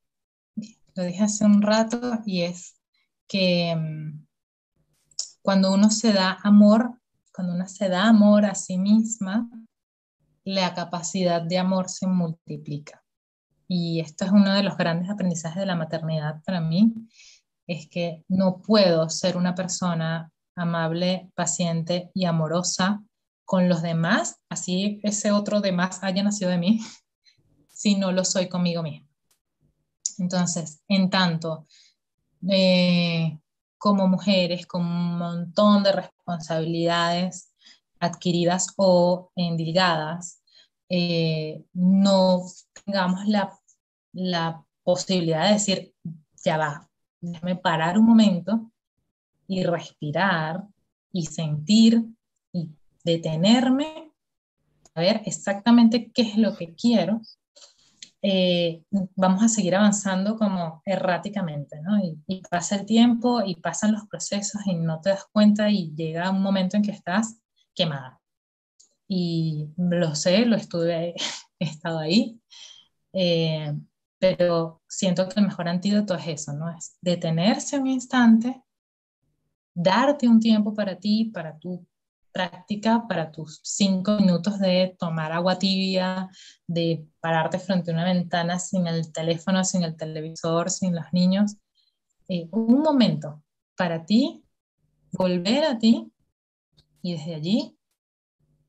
lo 0.97 1.05
dije 1.05 1.22
hace 1.22 1.45
un 1.45 1.62
rato 1.62 2.01
y 2.26 2.43
es 2.43 2.80
que 3.28 3.70
em, 3.70 4.26
cuando 5.41 5.72
uno 5.72 5.89
se 5.91 6.12
da 6.12 6.41
amor, 6.43 7.01
cuando 7.32 7.55
uno 7.55 7.68
se 7.68 7.89
da 7.89 8.09
amor 8.09 8.45
a 8.45 8.57
sí 8.57 8.76
misma, 8.76 9.49
la 10.43 10.74
capacidad 10.74 11.43
de 11.43 11.59
amor 11.59 11.89
se 11.89 12.09
multiplica. 12.09 13.05
Y 13.68 14.01
esto 14.01 14.24
es 14.24 14.32
uno 14.32 14.53
de 14.53 14.64
los 14.64 14.76
grandes 14.76 15.09
aprendizajes 15.09 15.61
de 15.61 15.66
la 15.66 15.76
maternidad 15.76 16.43
para 16.43 16.61
mí, 16.61 16.93
es 17.69 17.89
que 17.89 18.25
no 18.29 18.61
puedo 18.61 19.09
ser 19.11 19.37
una 19.37 19.55
persona 19.55 20.33
amable, 20.57 21.31
paciente 21.35 22.11
y 22.14 22.25
amorosa 22.25 23.05
con 23.45 23.69
los 23.69 23.83
demás, 23.83 24.41
así 24.49 25.01
ese 25.05 25.31
otro 25.31 25.61
demás 25.61 26.01
haya 26.03 26.23
nacido 26.23 26.51
de 26.51 26.59
mí, 26.59 26.81
si 27.69 27.95
no 27.95 28.11
lo 28.11 28.25
soy 28.25 28.49
conmigo 28.49 28.83
misma. 28.83 29.07
Entonces, 30.19 30.83
en 30.89 31.11
tanto, 31.11 31.66
eh, 32.49 33.39
como 33.77 34.09
mujeres, 34.09 34.66
con 34.66 34.85
un 34.85 35.19
montón 35.19 35.85
de 35.85 35.93
responsabilidades 35.93 37.53
adquiridas 38.01 38.75
o 38.77 39.31
endilgadas, 39.37 40.43
eh, 40.89 41.62
no 41.75 42.43
tengamos 42.85 43.27
la, 43.27 43.57
la 44.12 44.64
posibilidad 44.83 45.47
de 45.47 45.53
decir, 45.53 45.95
ya 46.43 46.57
va, 46.57 46.88
déjame 47.21 47.57
parar 47.57 47.99
un 47.99 48.07
momento 48.07 48.71
y 49.47 49.64
respirar 49.64 50.64
y 51.12 51.27
sentir 51.27 52.05
y 52.53 52.71
detenerme, 53.05 54.12
a 54.95 55.01
ver 55.01 55.23
exactamente 55.25 56.11
qué 56.12 56.23
es 56.23 56.37
lo 56.37 56.57
que 56.57 56.75
quiero 56.75 57.21
eh, 58.21 58.83
vamos 59.14 59.45
a 59.45 59.49
seguir 59.49 59.77
avanzando 59.77 60.37
como 60.37 60.83
erráticamente, 60.85 61.81
¿no? 61.81 61.99
Y, 61.99 62.19
y, 62.27 62.43
pasa 62.43 62.75
el 62.77 62.85
tiempo 62.85 63.43
y 63.45 63.55
pasan 63.57 63.93
los 63.93 64.07
procesos 64.07 64.61
y 64.66 64.75
no 64.75 65.01
te 65.01 65.11
das 65.11 65.27
cuenta 65.33 65.71
y 65.71 65.95
llega 65.95 66.31
un 66.31 66.43
momento 66.43 66.77
en 66.77 66.83
que 66.83 66.91
estás 66.91 67.41
quemada. 67.75 68.21
Y 69.07 69.69
lo 69.77 70.14
sé, 70.14 70.47
lo 70.47 70.57
estuve, 70.57 71.14
he 71.61 71.64
estado 71.64 72.01
ahí, 72.01 72.41
eh, 73.12 73.73
pero 74.19 74.83
siento 74.89 75.29
que 75.29 75.41
el 75.41 75.47
mejor 75.47 75.69
antídoto 75.69 76.14
es 76.14 76.27
eso, 76.27 76.53
¿no? 76.53 76.71
Es 76.77 76.97
detenerse 77.01 77.79
un 77.79 77.87
instante, 77.87 78.62
darte 79.75 80.29
un 80.29 80.41
tiempo 80.41 80.75
para 80.75 80.99
ti, 80.99 81.27
para 81.27 81.59
tu 81.59 81.87
práctica, 82.33 83.07
para 83.09 83.31
tus 83.31 83.61
cinco 83.62 84.16
minutos 84.16 84.59
de 84.59 84.97
tomar 84.99 85.33
agua 85.33 85.59
tibia, 85.59 86.29
de 86.66 87.07
pararte 87.21 87.59
frente 87.59 87.91
a 87.91 87.95
una 87.95 88.05
ventana 88.05 88.59
sin 88.59 88.87
el 88.87 89.12
teléfono, 89.12 89.64
sin 89.64 89.83
el 89.83 89.97
televisor, 89.97 90.71
sin 90.71 90.95
los 90.95 91.07
niños. 91.12 91.57
Eh, 92.29 92.49
un 92.53 92.83
momento 92.83 93.43
para 93.77 94.05
ti, 94.05 94.45
volver 95.12 95.64
a 95.64 95.79
ti 95.79 96.12
y 97.03 97.12
desde 97.14 97.35
allí, 97.35 97.79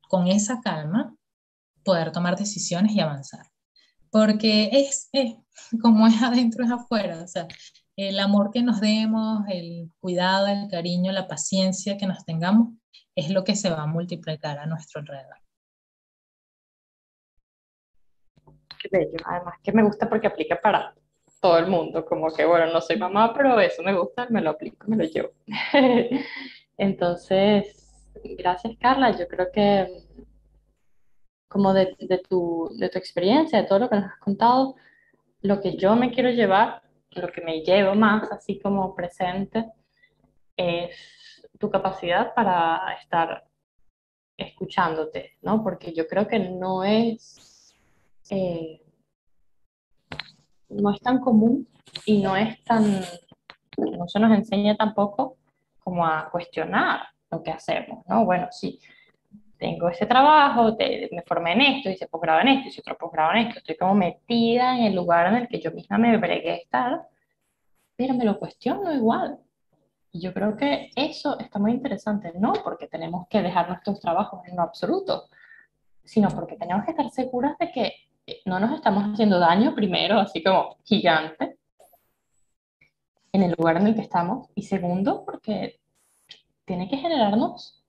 con 0.08 0.26
esa 0.26 0.60
calma, 0.60 1.14
poder 1.84 2.12
tomar 2.12 2.36
decisiones 2.36 2.92
y 2.92 3.00
avanzar. 3.00 3.46
Porque 4.10 4.70
es, 4.72 5.08
es 5.12 5.36
como 5.80 6.06
es 6.06 6.20
adentro, 6.22 6.64
es 6.64 6.70
afuera. 6.70 7.22
O 7.22 7.26
sea, 7.26 7.46
el 7.96 8.18
amor 8.18 8.50
que 8.50 8.62
nos 8.62 8.80
demos, 8.80 9.44
el 9.48 9.90
cuidado, 10.00 10.46
el 10.46 10.68
cariño, 10.68 11.12
la 11.12 11.28
paciencia 11.28 11.96
que 11.96 12.06
nos 12.06 12.24
tengamos, 12.24 12.74
es 13.14 13.30
lo 13.30 13.44
que 13.44 13.56
se 13.56 13.70
va 13.70 13.82
a 13.82 13.86
multiplicar 13.86 14.58
a 14.58 14.66
nuestro 14.66 15.00
alrededor. 15.00 15.36
Qué 18.80 18.88
bello. 18.90 19.18
Además 19.24 19.54
que 19.62 19.72
me 19.72 19.82
gusta 19.82 20.08
porque 20.08 20.26
aplica 20.26 20.60
para 20.60 20.94
todo 21.40 21.58
el 21.58 21.66
mundo. 21.66 22.04
Como 22.04 22.32
que, 22.32 22.44
bueno, 22.44 22.72
no 22.72 22.80
soy 22.80 22.96
mamá, 22.96 23.34
pero 23.34 23.60
eso 23.60 23.82
me 23.82 23.94
gusta, 23.94 24.26
me 24.30 24.40
lo 24.40 24.50
aplico, 24.50 24.86
me 24.88 24.96
lo 24.96 25.04
llevo. 25.04 25.32
Entonces, 26.78 28.12
gracias 28.38 28.76
Carla. 28.80 29.10
Yo 29.10 29.28
creo 29.28 29.50
que 29.52 29.88
como 31.50 31.74
de, 31.74 31.96
de, 31.98 32.18
tu, 32.18 32.70
de 32.78 32.88
tu 32.88 32.96
experiencia, 32.96 33.60
de 33.60 33.66
todo 33.66 33.80
lo 33.80 33.90
que 33.90 33.96
nos 33.96 34.04
has 34.04 34.18
contado, 34.18 34.76
lo 35.42 35.60
que 35.60 35.76
yo 35.76 35.96
me 35.96 36.12
quiero 36.12 36.30
llevar, 36.30 36.80
lo 37.10 37.26
que 37.26 37.40
me 37.40 37.62
llevo 37.62 37.96
más 37.96 38.30
así 38.30 38.60
como 38.60 38.94
presente, 38.94 39.72
es 40.56 41.42
tu 41.58 41.68
capacidad 41.68 42.32
para 42.34 42.80
estar 43.02 43.44
escuchándote, 44.36 45.38
¿no? 45.42 45.60
Porque 45.64 45.92
yo 45.92 46.06
creo 46.06 46.28
que 46.28 46.38
no 46.38 46.84
es, 46.84 47.74
eh, 48.30 48.80
no 50.68 50.92
es 50.92 51.00
tan 51.00 51.18
común 51.18 51.66
y 52.06 52.22
no 52.22 52.36
es 52.36 52.62
tan, 52.62 53.00
no 53.76 54.06
se 54.06 54.20
nos 54.20 54.32
enseña 54.38 54.76
tampoco 54.76 55.36
como 55.82 56.06
a 56.06 56.30
cuestionar 56.30 57.08
lo 57.28 57.42
que 57.42 57.50
hacemos, 57.50 58.06
¿no? 58.06 58.24
Bueno, 58.24 58.46
sí, 58.52 58.78
tengo 59.60 59.90
ese 59.90 60.06
trabajo, 60.06 60.74
me 61.12 61.22
formé 61.22 61.52
en 61.52 61.60
esto, 61.60 61.90
hice 61.90 62.08
posgrado 62.08 62.40
en 62.40 62.48
esto, 62.48 62.68
hice 62.68 62.80
otro 62.80 62.96
posgrado 62.96 63.32
en 63.32 63.46
esto, 63.46 63.58
estoy 63.58 63.76
como 63.76 63.94
metida 63.94 64.76
en 64.76 64.84
el 64.86 64.94
lugar 64.94 65.26
en 65.26 65.36
el 65.36 65.48
que 65.48 65.60
yo 65.60 65.70
misma 65.70 65.98
me 65.98 66.16
bregué 66.16 66.62
estar, 66.62 67.06
pero 67.94 68.14
me 68.14 68.24
lo 68.24 68.38
cuestiono 68.38 68.90
igual. 68.92 69.38
Y 70.12 70.20
yo 70.22 70.32
creo 70.32 70.56
que 70.56 70.90
eso 70.96 71.38
está 71.38 71.58
muy 71.58 71.72
interesante, 71.72 72.32
no 72.36 72.54
porque 72.64 72.88
tenemos 72.88 73.28
que 73.28 73.42
dejar 73.42 73.68
nuestros 73.68 74.00
trabajos 74.00 74.40
en 74.48 74.56
lo 74.56 74.62
absoluto, 74.62 75.28
sino 76.02 76.30
porque 76.30 76.56
tenemos 76.56 76.84
que 76.86 76.92
estar 76.92 77.10
seguras 77.10 77.58
de 77.58 77.70
que 77.70 77.92
eh, 78.26 78.40
no 78.46 78.58
nos 78.58 78.72
estamos 78.72 79.04
haciendo 79.04 79.38
daño 79.38 79.74
primero, 79.74 80.18
así 80.18 80.42
como 80.42 80.78
gigante, 80.84 81.58
en 83.32 83.42
el 83.42 83.54
lugar 83.56 83.76
en 83.76 83.88
el 83.88 83.94
que 83.94 84.00
estamos, 84.00 84.48
y 84.54 84.62
segundo, 84.62 85.22
porque 85.24 85.80
tiene 86.64 86.88
que 86.88 86.96
generarnos 86.96 87.79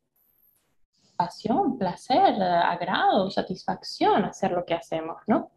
pasión, 1.25 1.77
placer, 1.77 2.41
agrado, 2.41 3.29
satisfacción 3.29 4.25
hacer 4.25 4.51
lo 4.51 4.65
que 4.65 4.73
hacemos, 4.73 5.17
¿no? 5.27 5.51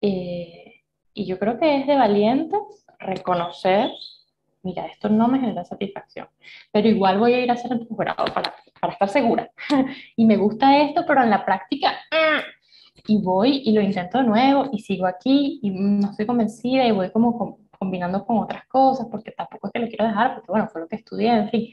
Eh, 0.00 0.84
y 1.14 1.26
yo 1.26 1.38
creo 1.38 1.58
que 1.58 1.80
es 1.80 1.86
de 1.86 1.96
valientes 1.96 2.60
reconocer 3.00 3.90
mira, 4.62 4.86
esto 4.86 5.08
no 5.08 5.28
me 5.28 5.38
genera 5.38 5.64
satisfacción, 5.64 6.28
pero 6.72 6.88
igual 6.88 7.18
voy 7.18 7.32
a 7.32 7.40
ir 7.40 7.50
a 7.50 7.54
hacer 7.54 7.72
el 7.72 7.86
posgrado 7.86 8.24
para, 8.34 8.54
para 8.80 8.92
estar 8.92 9.08
segura. 9.08 9.50
y 10.16 10.26
me 10.26 10.36
gusta 10.36 10.82
esto, 10.82 11.04
pero 11.06 11.22
en 11.22 11.30
la 11.30 11.44
práctica, 11.44 11.96
y 13.06 13.22
voy 13.22 13.62
y 13.64 13.72
lo 13.72 13.80
intento 13.80 14.18
de 14.18 14.24
nuevo 14.24 14.68
y 14.72 14.80
sigo 14.80 15.06
aquí 15.06 15.60
y 15.62 15.70
no 15.70 16.10
estoy 16.10 16.26
convencida 16.26 16.84
y 16.86 16.92
voy 16.92 17.10
como 17.10 17.60
combinando 17.78 18.24
con 18.26 18.38
otras 18.38 18.66
cosas 18.66 19.06
porque 19.10 19.30
tampoco 19.30 19.68
es 19.68 19.72
que 19.72 19.78
lo 19.78 19.88
quiero 19.88 20.04
dejar, 20.06 20.34
porque 20.34 20.50
bueno, 20.50 20.68
fue 20.68 20.82
lo 20.82 20.88
que 20.88 20.96
estudié, 20.96 21.30
en 21.30 21.48
fin. 21.48 21.68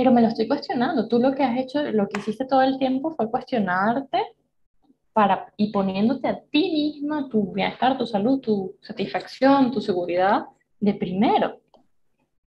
Pero 0.00 0.12
me 0.12 0.22
lo 0.22 0.28
estoy 0.28 0.48
cuestionando. 0.48 1.08
Tú 1.08 1.18
lo 1.18 1.34
que 1.34 1.44
has 1.44 1.58
hecho, 1.58 1.82
lo 1.82 2.08
que 2.08 2.20
hiciste 2.20 2.46
todo 2.46 2.62
el 2.62 2.78
tiempo 2.78 3.10
fue 3.10 3.30
cuestionarte 3.30 4.18
para, 5.12 5.52
y 5.58 5.70
poniéndote 5.70 6.26
a 6.26 6.40
ti 6.40 6.72
misma 6.72 7.28
tu 7.28 7.52
bienestar, 7.52 7.98
tu 7.98 8.06
salud, 8.06 8.40
tu 8.40 8.78
satisfacción, 8.80 9.70
tu 9.70 9.82
seguridad 9.82 10.46
de 10.80 10.94
primero. 10.94 11.60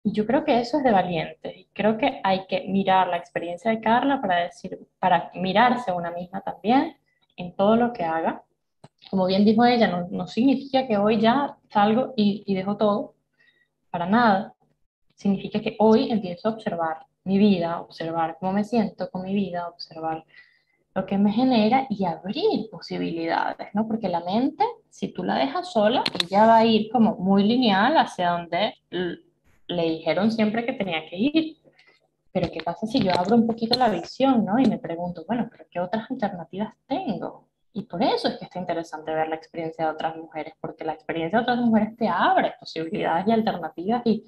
Y 0.02 0.10
yo 0.10 0.26
creo 0.26 0.44
que 0.44 0.58
eso 0.58 0.78
es 0.78 0.82
de 0.82 0.90
valiente. 0.90 1.56
Y 1.56 1.64
creo 1.66 1.96
que 1.96 2.20
hay 2.24 2.48
que 2.48 2.66
mirar 2.66 3.06
la 3.06 3.16
experiencia 3.16 3.70
de 3.70 3.80
Carla 3.80 4.20
para 4.20 4.42
decir, 4.42 4.80
para 4.98 5.30
mirarse 5.34 5.92
una 5.92 6.10
misma 6.10 6.40
también 6.40 6.96
en 7.36 7.54
todo 7.54 7.76
lo 7.76 7.92
que 7.92 8.02
haga. 8.02 8.42
Como 9.08 9.24
bien 9.24 9.44
dijo 9.44 9.64
ella, 9.64 9.86
no, 9.86 10.08
no 10.10 10.26
significa 10.26 10.84
que 10.88 10.96
hoy 10.96 11.20
ya 11.20 11.56
salgo 11.70 12.12
y, 12.16 12.42
y 12.44 12.56
dejo 12.56 12.76
todo, 12.76 13.14
para 13.92 14.06
nada. 14.06 14.52
Significa 15.14 15.60
que 15.60 15.76
hoy 15.78 16.10
empiezo 16.10 16.48
a 16.48 16.52
observar 16.54 17.06
mi 17.26 17.38
vida, 17.38 17.80
observar 17.80 18.36
cómo 18.40 18.52
me 18.52 18.64
siento 18.64 19.10
con 19.10 19.22
mi 19.22 19.34
vida, 19.34 19.68
observar 19.68 20.24
lo 20.94 21.04
que 21.04 21.18
me 21.18 21.30
genera 21.30 21.86
y 21.90 22.06
abrir 22.06 22.70
posibilidades, 22.70 23.68
¿no? 23.74 23.86
Porque 23.86 24.08
la 24.08 24.20
mente, 24.20 24.64
si 24.88 25.08
tú 25.08 25.22
la 25.22 25.36
dejas 25.36 25.70
sola, 25.72 26.02
ella 26.22 26.46
va 26.46 26.56
a 26.58 26.64
ir 26.64 26.88
como 26.90 27.16
muy 27.16 27.42
lineal 27.42 27.98
hacia 27.98 28.30
donde 28.30 28.74
le 28.90 29.82
dijeron 29.82 30.32
siempre 30.32 30.64
que 30.64 30.72
tenía 30.72 31.04
que 31.10 31.16
ir. 31.16 31.56
Pero 32.32 32.50
¿qué 32.50 32.60
pasa 32.62 32.86
si 32.86 33.02
yo 33.02 33.12
abro 33.12 33.36
un 33.36 33.46
poquito 33.46 33.78
la 33.78 33.90
visión, 33.90 34.44
¿no? 34.44 34.58
Y 34.58 34.66
me 34.66 34.78
pregunto, 34.78 35.24
bueno, 35.26 35.48
¿pero 35.50 35.66
qué 35.70 35.80
otras 35.80 36.10
alternativas 36.10 36.74
tengo? 36.86 37.48
Y 37.72 37.82
por 37.82 38.02
eso 38.02 38.28
es 38.28 38.38
que 38.38 38.46
está 38.46 38.58
interesante 38.58 39.12
ver 39.12 39.28
la 39.28 39.36
experiencia 39.36 39.84
de 39.84 39.90
otras 39.90 40.16
mujeres, 40.16 40.54
porque 40.60 40.84
la 40.84 40.94
experiencia 40.94 41.38
de 41.38 41.42
otras 41.42 41.58
mujeres 41.58 41.94
te 41.96 42.08
abre 42.08 42.54
posibilidades 42.58 43.26
y 43.26 43.32
alternativas 43.32 44.02
y, 44.06 44.24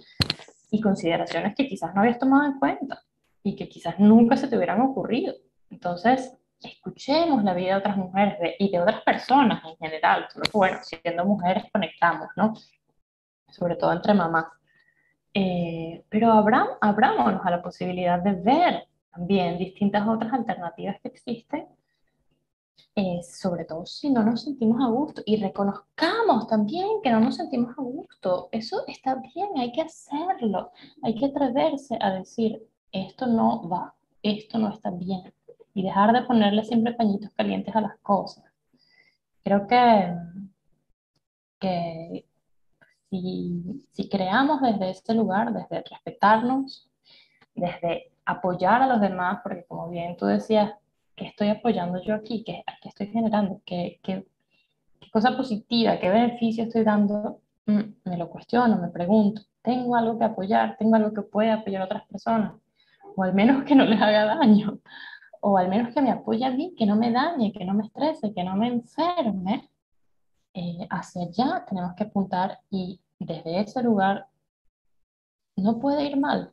y 0.71 0.81
consideraciones 0.81 1.55
que 1.55 1.69
quizás 1.69 1.95
no 1.95 2.03
habías 2.03 2.19
tomado 2.19 2.45
en 2.47 2.59
cuenta 2.59 3.03
y 3.43 3.57
que 3.57 3.69
quizás 3.69 3.99
nunca 3.99 4.37
se 4.37 4.49
te 4.49 4.57
hubieran 4.57 4.81
ocurrido. 4.81 5.35
Entonces, 5.71 6.37
escuchemos 6.63 7.45
la 7.45 7.55
vida 7.55 7.71
de 7.71 7.79
otras 7.79 7.97
mujeres 7.97 8.57
y 8.59 8.71
de 8.71 8.81
otras 8.81 9.03
personas 9.03 9.63
en 9.65 9.77
general. 9.77 10.27
Solo 10.31 10.45
que, 10.45 10.59
bueno, 10.59 10.79
siendo 10.83 11.25
mujeres 11.25 11.65
conectamos, 11.73 12.29
¿no? 12.37 12.55
Sobre 13.49 13.77
todo 13.77 13.93
entre 13.93 14.15
mamás. 14.15 14.47
Eh, 15.33 16.05
pero 16.09 16.33
abrámonos 16.33 17.45
a 17.45 17.51
la 17.51 17.63
posibilidad 17.63 18.19
de 18.21 18.33
ver 18.33 18.85
también 19.13 19.59
distintas 19.59 20.07
otras 20.07 20.33
alternativas 20.33 20.97
que 21.01 21.09
existen, 21.09 21.67
eh, 22.95 23.21
sobre 23.23 23.65
todo 23.65 23.87
si 23.87 24.11
no 24.11 24.23
nos 24.23 24.43
sentimos 24.43 24.81
a 24.83 24.89
gusto 24.89 25.23
y 25.25 25.37
reconozcamos 25.37 26.47
también 26.49 27.01
que 27.03 27.11
no 27.11 27.21
nos 27.21 27.37
sentimos 27.37 27.71
a 27.79 27.83
gusto. 27.83 28.49
Eso 28.53 28.85
está 28.87 29.17
bien, 29.17 29.51
hay 29.57 29.73
que 29.73 29.83
hacerlo, 29.83 30.73
hay 31.03 31.15
que 31.15 31.27
atreverse 31.27 31.97
a 32.01 32.11
decir, 32.13 32.67
esto 32.91 33.27
no 33.27 33.69
va, 33.69 33.95
esto 34.23 34.59
no 34.59 34.71
está 34.73 34.91
bien 34.91 35.33
y 35.75 35.83
dejar 35.83 36.13
de 36.13 36.23
ponerle 36.23 36.65
siempre 36.65 36.95
pañitos 36.95 37.31
calientes 37.35 37.75
a 37.77 37.81
las 37.81 37.97
cosas. 37.99 38.45
Creo 39.45 39.69
que, 39.69 40.13
que 41.61 42.27
si, 43.09 43.87
si 43.93 44.09
creamos 44.09 44.61
desde 44.61 44.91
este 44.91 45.15
lugar, 45.15 45.53
desde 45.53 45.85
respetarnos, 45.89 46.91
desde 47.55 48.11
apoyar 48.25 48.83
a 48.83 48.89
los 48.89 49.01
demás, 49.01 49.39
porque 49.45 49.65
como 49.67 49.89
bien 49.89 50.17
tú 50.17 50.27
decías, 50.27 50.73
¿qué 51.19 51.27
estoy 51.27 51.49
apoyando 51.49 52.03
yo 52.03 52.15
aquí? 52.15 52.43
¿Qué, 52.45 52.65
qué 52.81 52.89
estoy 52.89 53.09
generando? 53.09 53.61
¿Qué, 53.67 54.01
qué, 54.03 54.27
qué 55.01 55.11
cosa 55.11 55.37
positiva? 55.37 55.99
¿Qué 55.99 56.09
beneficio 56.09 56.65
estoy 56.65 56.85
dando? 56.85 57.41
Mm, 57.67 57.81
me 58.05 58.17
lo 58.17 58.31
cuestiono, 58.31 58.79
me 58.79 58.89
pregunto, 58.89 59.43
¿tengo 59.61 59.97
algo 59.97 60.19
que 60.19 60.25
apoyar? 60.25 60.77
¿Tengo 60.79 60.97
algo 60.97 61.13
que 61.13 61.23
pueda 61.23 61.55
apoyar 61.55 61.83
a 61.83 61.85
otras 61.87 62.07
personas? 62.07 62.55
O 63.17 63.23
al 63.23 63.35
menos 63.35 63.65
que 63.65 63.75
no 63.75 63.85
les 63.85 64.01
haga 64.01 64.25
daño. 64.25 64.79
O 65.41 65.59
al 65.59 65.69
menos 65.69 65.93
que 65.93 66.01
me 66.01 66.11
apoye 66.11 66.45
a 66.45 66.51
mí, 66.51 66.75
que 66.77 66.87
no 66.87 66.97
me 66.97 67.13
dañe, 67.13 67.53
que 67.53 67.65
no 67.65 67.75
me 67.75 67.85
estrese, 67.85 68.33
que 68.33 68.45
no 68.45 68.57
me 68.57 68.69
enferme. 68.69 69.69
Eh, 70.55 70.87
hacia 70.91 71.23
allá 71.23 71.65
tenemos 71.69 71.95
que 71.95 72.05
apuntar 72.05 72.59
y 72.71 73.01
desde 73.19 73.61
ese 73.61 73.83
lugar 73.83 74.27
no 75.57 75.79
puede 75.79 76.05
ir 76.05 76.17
mal, 76.17 76.53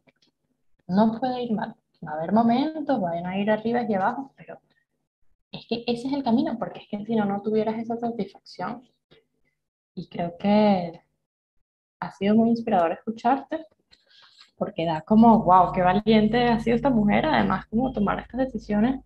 no 0.88 1.18
puede 1.20 1.43
ir 1.43 1.51
mal. 1.53 1.76
Va 2.05 2.11
a 2.11 2.15
haber 2.15 2.31
momentos, 2.31 3.01
van 3.01 3.25
a 3.25 3.37
ir 3.37 3.49
arriba 3.49 3.83
y 3.87 3.93
abajo, 3.93 4.33
pero 4.35 4.59
es 5.51 5.65
que 5.67 5.83
ese 5.87 6.07
es 6.07 6.13
el 6.13 6.23
camino, 6.23 6.57
porque 6.59 6.79
es 6.79 6.87
que 6.89 7.05
si 7.05 7.15
no, 7.15 7.25
no 7.25 7.41
tuvieras 7.41 7.77
esa 7.77 7.97
satisfacción. 7.97 8.83
Y 9.95 10.07
creo 10.09 10.37
que 10.37 11.01
ha 11.99 12.11
sido 12.11 12.35
muy 12.35 12.49
inspirador 12.49 12.91
escucharte 12.91 13.65
porque 14.57 14.85
da 14.85 15.01
como, 15.01 15.43
wow, 15.43 15.71
qué 15.73 15.81
valiente 15.81 16.45
ha 16.45 16.59
sido 16.59 16.75
esta 16.75 16.89
mujer, 16.89 17.25
además 17.25 17.65
como 17.67 17.91
tomar 17.91 18.19
estas 18.19 18.39
decisiones 18.39 19.01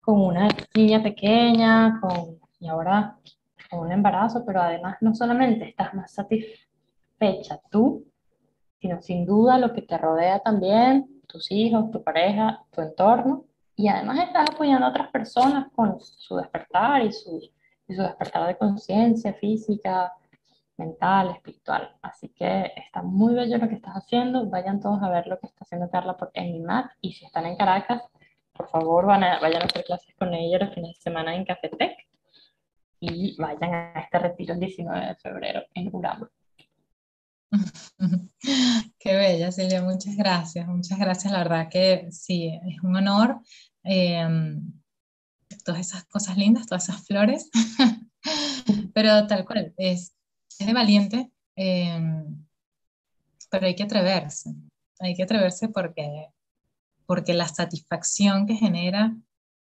con 0.00 0.20
una 0.20 0.48
niña 0.74 1.02
pequeña, 1.02 2.00
con, 2.00 2.38
y 2.60 2.68
ahora 2.68 3.18
con 3.68 3.80
un 3.80 3.92
embarazo, 3.92 4.44
pero 4.46 4.62
además 4.62 4.96
no 5.00 5.14
solamente 5.14 5.68
estás 5.68 5.92
más 5.94 6.12
satisfecha 6.12 7.60
tú, 7.70 8.06
sino 8.80 9.02
sin 9.02 9.26
duda 9.26 9.58
lo 9.58 9.72
que 9.72 9.82
te 9.82 9.98
rodea 9.98 10.38
también, 10.40 11.15
tus 11.26 11.50
hijos, 11.50 11.90
tu 11.90 12.02
pareja, 12.02 12.64
tu 12.70 12.80
entorno, 12.80 13.44
y 13.76 13.88
además 13.88 14.20
estás 14.20 14.48
apoyando 14.50 14.86
a 14.86 14.90
otras 14.90 15.08
personas 15.10 15.68
con 15.74 16.00
su 16.00 16.36
despertar 16.36 17.02
y 17.02 17.12
su, 17.12 17.40
y 17.86 17.94
su 17.94 18.02
despertar 18.02 18.46
de 18.46 18.56
conciencia 18.56 19.34
física, 19.34 20.12
mental, 20.78 21.30
espiritual. 21.30 21.94
Así 22.00 22.30
que 22.30 22.72
está 22.74 23.02
muy 23.02 23.34
bello 23.34 23.58
lo 23.58 23.68
que 23.68 23.74
estás 23.74 23.94
haciendo. 23.94 24.46
Vayan 24.46 24.80
todos 24.80 25.02
a 25.02 25.10
ver 25.10 25.26
lo 25.26 25.38
que 25.38 25.46
está 25.46 25.58
haciendo 25.60 25.90
Carla 25.90 26.16
por 26.16 26.30
Enimat. 26.32 26.90
Y 27.02 27.12
si 27.12 27.26
están 27.26 27.44
en 27.44 27.56
Caracas, 27.56 28.02
por 28.52 28.68
favor, 28.70 29.06
van 29.06 29.24
a, 29.24 29.40
vayan 29.40 29.62
a 29.62 29.66
hacer 29.66 29.84
clases 29.84 30.14
con 30.16 30.32
ella 30.32 30.58
los 30.58 30.74
fines 30.74 30.96
de 30.96 31.02
semana 31.02 31.34
en 31.34 31.44
Cafetec. 31.44 31.98
Y 33.00 33.36
vayan 33.38 33.74
a 33.74 34.00
este 34.00 34.18
retiro 34.18 34.54
el 34.54 34.60
19 34.60 35.06
de 35.06 35.14
febrero 35.16 35.62
en 35.74 35.94
Urama. 35.94 36.30
Qué 38.98 39.14
bella, 39.14 39.52
Silvia. 39.52 39.82
Muchas 39.82 40.16
gracias. 40.16 40.66
Muchas 40.66 40.98
gracias. 40.98 41.32
La 41.32 41.38
verdad 41.38 41.68
que 41.70 42.08
sí, 42.10 42.58
es 42.68 42.82
un 42.82 42.96
honor. 42.96 43.40
Em, 43.82 44.72
todas 45.64 45.80
esas 45.80 46.04
cosas 46.06 46.36
lindas, 46.36 46.66
todas 46.66 46.88
esas 46.88 47.06
flores. 47.06 47.50
Pero 48.94 49.26
tal 49.26 49.44
cual, 49.44 49.74
es 49.76 50.16
es 50.58 50.66
de 50.66 50.72
valiente, 50.72 51.32
em, 51.54 52.46
pero 53.50 53.66
hay 53.66 53.74
que 53.74 53.84
atreverse. 53.84 54.54
Hay 55.00 55.14
que 55.14 55.22
atreverse 55.22 55.68
porque, 55.68 56.28
porque 57.06 57.34
la 57.34 57.48
satisfacción 57.48 58.46
que 58.46 58.54
genera 58.54 59.14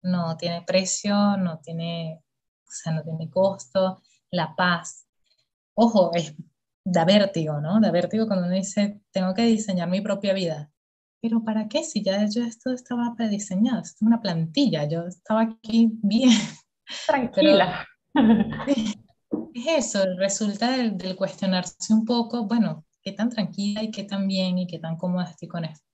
no 0.02 0.36
tiene 0.36 0.62
precio, 0.62 1.36
no 1.36 1.58
tiene, 1.60 2.20
o 2.66 2.70
sea, 2.70 2.92
no 2.92 3.02
tiene 3.02 3.30
costo, 3.30 4.02
la 4.30 4.54
paz. 4.54 5.06
Ojo, 5.74 6.12
es, 6.14 6.34
da 6.84 7.04
vértigo, 7.04 7.60
¿no? 7.60 7.80
Da 7.80 7.90
vértigo 7.90 8.26
cuando 8.26 8.46
uno 8.46 8.54
dice, 8.54 9.00
tengo 9.10 9.34
que 9.34 9.42
diseñar 9.42 9.88
mi 9.88 10.00
propia 10.00 10.34
vida. 10.34 10.70
Pero 11.20 11.42
¿para 11.42 11.68
qué? 11.68 11.82
Si 11.82 12.02
ya 12.02 12.28
yo 12.28 12.44
esto 12.44 12.72
estaba 12.72 13.14
prediseñado, 13.16 13.80
esto 13.80 13.96
es 13.96 14.02
una 14.02 14.20
plantilla, 14.20 14.84
yo 14.84 15.06
estaba 15.06 15.42
aquí 15.42 15.90
bien. 16.02 16.30
Tranquila. 17.06 17.86
es 19.54 19.66
eso, 19.66 20.04
resulta 20.18 20.76
del, 20.76 21.16
cuestionarse 21.16 21.94
un 21.94 22.04
poco, 22.04 22.46
bueno, 22.46 22.84
qué 23.02 23.12
tan 23.12 23.30
tranquila 23.30 23.82
y 23.82 23.90
qué 23.90 24.04
tan 24.04 24.28
bien 24.28 24.58
y 24.58 24.66
qué 24.66 24.78
tan 24.78 24.96
cómoda 24.96 25.30
estoy 25.30 25.48
con 25.48 25.64
esto. 25.64 25.86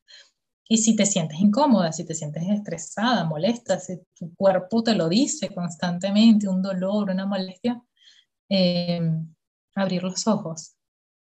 Y 0.68 0.78
si 0.78 0.95
te 0.95 1.07
sientes 1.07 1.38
incómoda, 1.41 1.93
si 1.93 2.05
te 2.05 2.14
sientes 2.14 2.45
estresada, 2.49 3.24
molesta, 3.24 3.78
si 3.78 4.01
tu 4.14 4.34
cuerpo 4.34 4.82
te 4.82 4.95
lo 4.95 5.09
dice 5.09 5.53
constantemente, 5.53 6.49
un 6.49 6.62
dolor, 6.62 7.11
una 7.11 7.26
molestia, 7.26 7.80
em, 8.49 9.34
abrir 9.74 10.03
los 10.03 10.26
ojos, 10.28 10.76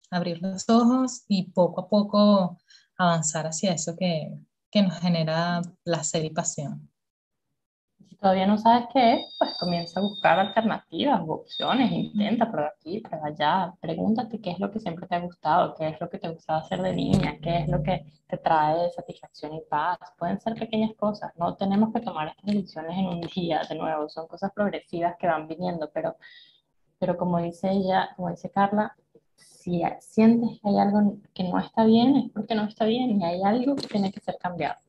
abrir 0.10 0.42
los 0.42 0.70
ojos 0.70 1.24
y 1.28 1.52
poco 1.52 1.82
a 1.82 1.90
poco 1.90 2.58
avanzar 2.98 3.46
hacia 3.48 3.74
eso 3.74 3.96
que, 3.98 4.38
que 4.72 4.82
nos 4.82 5.00
genera 5.00 5.62
placer 5.84 6.26
y 6.26 6.30
pasión. 6.32 6.90
Todavía 8.20 8.48
no 8.48 8.58
sabes 8.58 8.88
qué 8.92 9.14
es, 9.14 9.36
pues 9.38 9.56
comienza 9.60 10.00
a 10.00 10.04
buscar 10.04 10.40
alternativas 10.40 11.22
opciones, 11.28 11.92
intenta 11.92 12.50
por 12.50 12.62
aquí, 12.64 13.00
por 13.02 13.24
allá, 13.24 13.72
pregúntate 13.80 14.42
qué 14.42 14.52
es 14.52 14.60
lo 14.60 14.72
que 14.72 14.80
siempre 14.80 15.06
te 15.06 15.16
ha 15.16 15.20
gustado, 15.20 15.76
qué 15.76 15.90
es 15.90 16.02
lo 16.02 16.10
que 16.10 16.18
te 16.18 16.30
gustaba 16.30 16.60
hacer 16.60 16.82
de 16.82 16.94
niña, 16.94 17.38
qué 17.44 17.60
es 17.60 17.68
lo 17.68 17.84
que 17.84 18.12
te 18.28 18.38
trae 18.38 18.90
satisfacción 18.92 19.54
y 19.54 19.62
paz. 19.70 20.00
Pueden 20.18 20.42
ser 20.42 20.56
pequeñas 20.56 20.96
cosas, 20.96 21.32
no 21.38 21.56
tenemos 21.58 21.94
que 21.94 22.02
tomar 22.02 22.30
estas 22.30 22.56
decisiones 22.56 22.98
en 22.98 23.06
un 23.06 23.22
día, 23.22 23.62
de 23.70 23.76
nuevo, 23.76 24.10
son 24.10 24.28
cosas 24.28 24.52
progresivas 24.52 25.16
que 25.20 25.28
van 25.28 25.48
viniendo, 25.48 25.88
pero, 25.94 26.18
pero 26.98 27.18
como 27.18 27.38
dice 27.38 27.70
ella, 27.70 28.10
como 28.16 28.32
dice 28.32 28.50
Carla, 28.50 28.96
si 29.68 29.84
sientes 30.00 30.62
que 30.62 30.70
hay 30.70 30.80
algo 30.80 31.18
que 31.34 31.44
no 31.44 31.60
está 31.60 31.84
bien, 31.84 32.16
es 32.16 32.32
porque 32.32 32.56
no 32.56 32.64
está 32.64 32.86
bien 32.86 33.20
y 33.20 33.26
hay 33.26 33.44
algo 33.44 33.76
que 33.76 33.86
tiene 33.88 34.14
que 34.14 34.22
ser 34.22 34.38
cambiado. 34.38 34.80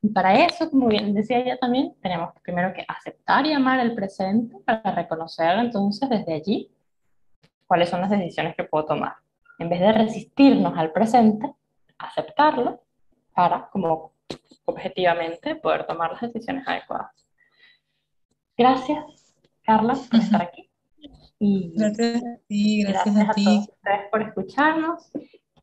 Y 0.00 0.08
para 0.08 0.46
eso, 0.46 0.70
como 0.70 0.88
bien 0.88 1.12
decía 1.12 1.38
ella 1.38 1.58
también, 1.58 1.94
tenemos 2.00 2.32
primero 2.40 2.72
que 2.72 2.82
aceptar 2.88 3.44
y 3.44 3.52
amar 3.52 3.78
el 3.80 3.94
presente 3.94 4.56
para 4.64 4.94
reconocer 4.94 5.58
entonces 5.58 6.08
desde 6.08 6.32
allí 6.32 6.70
cuáles 7.66 7.90
son 7.90 8.00
las 8.00 8.08
decisiones 8.08 8.56
que 8.56 8.64
puedo 8.64 8.86
tomar. 8.86 9.16
En 9.58 9.68
vez 9.68 9.80
de 9.80 9.92
resistirnos 9.92 10.76
al 10.78 10.90
presente, 10.90 11.52
aceptarlo 11.98 12.82
para, 13.34 13.68
como 13.68 14.12
objetivamente, 14.64 15.56
poder 15.56 15.86
tomar 15.86 16.12
las 16.12 16.22
decisiones 16.22 16.66
adecuadas. 16.66 17.12
Gracias, 18.56 19.34
Carla, 19.62 19.94
por 20.10 20.20
estar 20.20 20.40
aquí. 20.40 20.71
Y 21.44 21.72
gracias 21.74 22.22
a 22.22 22.38
ti, 22.46 22.84
gracias, 22.84 23.16
a, 23.16 23.32
ti. 23.32 23.44
todos 23.44 23.68
ustedes 23.68 24.10
por 24.12 24.22
escucharnos. 24.22 25.10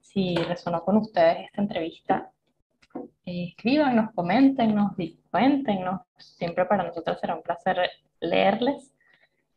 Si 0.02 0.36
resonó 0.36 0.84
con 0.84 0.98
ustedes 0.98 1.46
esta 1.46 1.62
entrevista, 1.62 2.32
eh, 3.26 3.46
escríbanos, 3.48 4.12
coméntenos, 4.14 4.92
cuéntenos. 5.32 6.02
Siempre 6.18 6.66
para 6.66 6.84
nosotros 6.84 7.18
será 7.22 7.36
un 7.36 7.44
placer 7.44 7.78
leerles. 8.20 8.92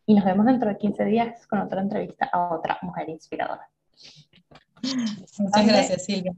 Y 0.06 0.14
nos 0.14 0.24
vemos 0.24 0.46
dentro 0.46 0.68
de 0.68 0.78
15 0.78 1.04
días 1.06 1.44
con 1.48 1.58
otra 1.58 1.80
entrevista 1.80 2.30
a 2.32 2.54
otra 2.54 2.78
mujer 2.82 3.08
inspiradora. 3.08 3.68
Muchas 5.38 5.66
gracias, 5.66 6.04
Silvia. 6.04 6.36